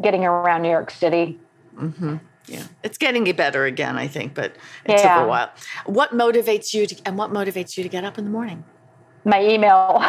getting 0.00 0.24
around 0.24 0.62
New 0.62 0.70
York 0.70 0.90
City. 0.90 1.38
Mm-hmm. 1.76 2.16
Yeah, 2.46 2.64
it's 2.82 2.98
getting 2.98 3.24
better 3.34 3.64
again, 3.64 3.96
I 3.96 4.06
think, 4.06 4.34
but 4.34 4.56
it 4.84 4.98
yeah. 4.98 5.14
took 5.16 5.24
a 5.24 5.28
while. 5.28 5.50
What 5.86 6.10
motivates 6.12 6.74
you 6.74 6.86
to, 6.86 6.96
and 7.06 7.16
what 7.16 7.30
motivates 7.30 7.78
you 7.78 7.82
to 7.82 7.88
get 7.88 8.04
up 8.04 8.18
in 8.18 8.24
the 8.24 8.30
morning? 8.30 8.64
My 9.24 9.42
email. 9.42 9.98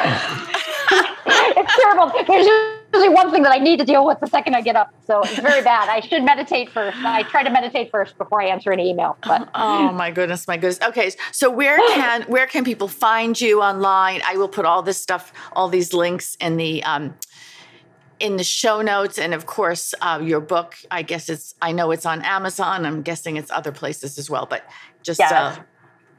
it's 0.92 1.76
terrible. 1.82 2.12
Usually 2.96 3.14
one 3.14 3.30
thing 3.30 3.44
that 3.44 3.52
I 3.52 3.58
need 3.58 3.80
to 3.80 3.86
deal 3.86 4.06
with 4.06 4.20
the 4.22 4.28
second 4.28 4.56
I 4.56 4.62
get 4.62 4.78
up. 4.78 4.94
So 5.06 5.22
it's 5.22 5.38
very 5.38 5.62
bad. 5.62 5.90
I 5.90 6.00
should 6.00 6.24
meditate 6.24 6.72
first. 6.72 6.98
I 7.00 7.24
try 7.24 7.44
to 7.44 7.50
meditate 7.50 7.92
first 7.92 8.18
before 8.18 8.42
I 8.42 8.46
answer 8.46 8.72
an 8.72 8.80
email. 8.80 9.18
But 9.22 9.50
oh 9.56 9.92
my 9.92 10.12
goodness, 10.12 10.48
my 10.48 10.56
goodness. 10.56 10.80
Okay, 10.82 11.12
so 11.32 11.50
where 11.50 11.78
can 11.78 12.24
where 12.24 12.48
can 12.48 12.64
people 12.64 12.88
find 12.88 13.40
you 13.40 13.62
online? 13.62 14.22
I 14.26 14.38
will 14.38 14.48
put 14.48 14.66
all 14.66 14.82
this 14.82 15.02
stuff, 15.02 15.34
all 15.54 15.68
these 15.68 15.94
links 15.94 16.38
in 16.40 16.56
the 16.56 16.84
um, 16.84 17.16
in 18.20 18.38
the 18.38 18.44
show 18.46 18.82
notes, 18.82 19.18
and 19.18 19.34
of 19.34 19.46
course, 19.46 19.94
uh, 20.02 20.22
your 20.24 20.40
book. 20.40 20.76
I 20.90 21.02
guess 21.02 21.28
it's. 21.28 21.54
I 21.62 21.74
know 21.74 21.92
it's 21.92 22.06
on 22.06 22.22
Amazon. 22.22 22.86
I'm 22.86 23.02
guessing 23.02 23.36
it's 23.36 23.52
other 23.52 23.74
places 23.74 24.18
as 24.18 24.30
well. 24.30 24.46
But 24.46 24.66
just 25.04 25.20
uh, 25.20 25.58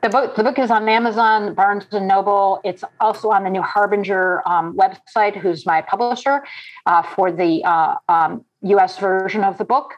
the 0.07 0.13
book 0.13 0.37
the 0.37 0.45
book 0.45 0.59
is 0.59 0.71
on 0.71 0.89
Amazon, 0.89 1.55
Barnes 1.55 1.85
and 1.91 2.07
Noble. 2.07 2.61
It's 2.65 2.85
also 3.01 3.31
on 3.31 3.43
the 3.43 3.51
New 3.51 3.63
Harbinger 3.63 4.47
um, 4.47 4.77
website, 4.77 5.37
who's 5.37 5.67
my 5.67 5.83
publisher 5.83 6.45
uh, 6.87 7.03
for 7.03 7.33
the 7.33 7.65
uh, 7.65 7.97
um, 8.09 8.45
U.S. 8.63 8.99
version 8.99 9.43
of 9.43 9.59
the 9.59 9.65
book, 9.65 9.95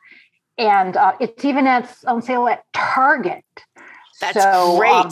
and 0.57 0.97
uh, 0.97 1.13
it's 1.21 1.45
even 1.45 1.67
at, 1.67 1.95
on 2.07 2.23
sale 2.23 2.49
at 2.49 2.65
Target. 2.73 3.45
That's 4.21 4.43
so, 4.43 4.79
great. 4.79 4.93
Um, 4.95 5.11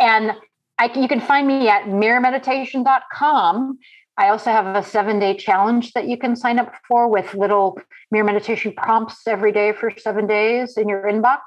and 0.00 0.36
I, 0.78 0.90
you 0.98 1.06
can 1.06 1.20
find 1.20 1.46
me 1.46 1.68
at 1.68 1.84
mirrormeditation.com. 1.84 3.78
I 4.16 4.28
also 4.28 4.50
have 4.50 4.66
a 4.76 4.82
seven 4.82 5.18
day 5.18 5.36
challenge 5.36 5.92
that 5.92 6.08
you 6.08 6.16
can 6.16 6.36
sign 6.36 6.58
up 6.58 6.72
for 6.88 7.06
with 7.08 7.34
little 7.34 7.78
mirror 8.10 8.24
meditation 8.24 8.72
prompts 8.72 9.26
every 9.26 9.52
day 9.52 9.72
for 9.72 9.92
seven 9.96 10.26
days 10.26 10.78
in 10.78 10.88
your 10.88 11.02
inbox. 11.02 11.40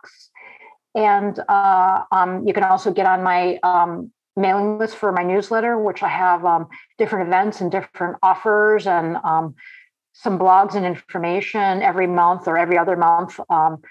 And 0.95 1.39
uh, 1.47 2.03
um, 2.11 2.47
you 2.47 2.53
can 2.53 2.63
also 2.63 2.91
get 2.91 3.05
on 3.05 3.23
my 3.23 3.57
um, 3.63 4.11
mailing 4.35 4.77
list 4.77 4.95
for 4.95 5.11
my 5.11 5.23
newsletter, 5.23 5.77
which 5.77 6.03
I 6.03 6.09
have 6.09 6.45
um, 6.45 6.67
different 6.97 7.27
events 7.27 7.61
and 7.61 7.71
different 7.71 8.17
offers 8.21 8.87
and 8.87 9.17
um, 9.17 9.55
some 10.13 10.37
blogs 10.37 10.75
and 10.75 10.85
information 10.85 11.81
every 11.81 12.07
month 12.07 12.47
or 12.47 12.57
every 12.57 12.77
other 12.77 12.95
month 12.95 13.39
um, 13.49 13.81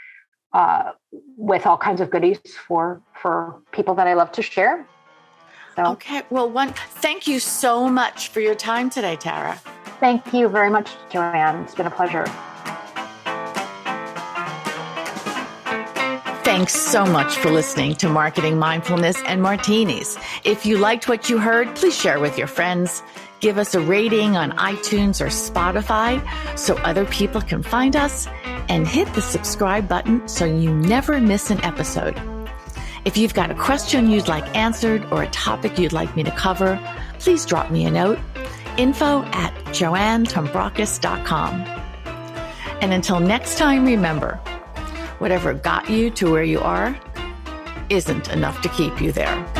uh, 0.53 0.92
with 1.36 1.66
all 1.66 1.76
kinds 1.76 2.00
of 2.00 2.11
goodies 2.11 2.38
for 2.66 3.03
for 3.14 3.62
people 3.72 3.94
that 3.94 4.07
I 4.07 4.14
love 4.14 4.32
to 4.32 4.42
share. 4.42 4.86
So, 5.76 5.86
okay, 5.92 6.22
well, 6.28 6.50
one, 6.50 6.74
thank 6.74 7.26
you 7.26 7.40
so 7.40 7.88
much 7.88 8.28
for 8.28 8.40
your 8.40 8.55
time 8.55 8.90
today, 8.90 9.16
Tara. 9.16 9.55
Thank 10.00 10.34
you 10.34 10.48
very 10.48 10.68
much, 10.68 10.90
Joanne. 11.11 11.62
It's 11.64 11.74
been 11.74 11.86
a 11.86 11.90
pleasure. 11.90 12.26
Thanks 16.53 16.74
so 16.74 17.07
much 17.07 17.38
for 17.38 17.50
listening 17.50 17.94
to 17.94 18.11
Marketing 18.11 18.59
Mindfulness 18.59 19.16
and 19.24 19.40
Martinis. 19.40 20.18
If 20.44 20.66
you 20.66 20.76
liked 20.76 21.09
what 21.09 21.30
you 21.30 21.38
heard, 21.38 21.74
please 21.74 21.98
share 21.98 22.20
with 22.20 22.36
your 22.36 22.46
friends. 22.46 23.03
Give 23.40 23.57
us 23.57 23.74
a 23.74 23.80
rating 23.80 24.36
on 24.36 24.53
iTunes 24.59 25.22
or 25.22 25.28
Spotify 25.28 26.20
so 26.59 26.76
other 26.80 27.07
people 27.07 27.40
can 27.40 27.62
find 27.62 27.96
us, 27.96 28.28
and 28.68 28.86
hit 28.86 29.11
the 29.14 29.22
subscribe 29.22 29.88
button 29.88 30.28
so 30.28 30.44
you 30.44 30.74
never 30.74 31.18
miss 31.22 31.48
an 31.48 31.59
episode. 31.64 32.20
If 33.07 33.16
you've 33.16 33.32
got 33.32 33.50
a 33.50 33.55
question 33.55 34.11
you'd 34.11 34.28
like 34.28 34.44
answered 34.55 35.07
or 35.11 35.22
a 35.22 35.30
topic 35.30 35.78
you'd 35.78 35.94
like 35.94 36.14
me 36.14 36.22
to 36.22 36.30
cover, 36.32 36.78
please 37.18 37.46
drop 37.46 37.70
me 37.70 37.86
a 37.86 37.90
note 37.90 38.18
info 38.76 39.22
at 39.32 39.55
joannetombrakos.com. 39.68 41.53
And 42.82 42.92
until 42.92 43.20
next 43.20 43.57
time, 43.57 43.86
remember 43.86 44.38
whatever 45.22 45.54
got 45.54 45.88
you 45.88 46.10
to 46.10 46.32
where 46.32 46.42
you 46.42 46.58
are 46.58 46.98
isn't 47.90 48.28
enough 48.30 48.60
to 48.60 48.68
keep 48.70 49.00
you 49.00 49.12
there. 49.12 49.51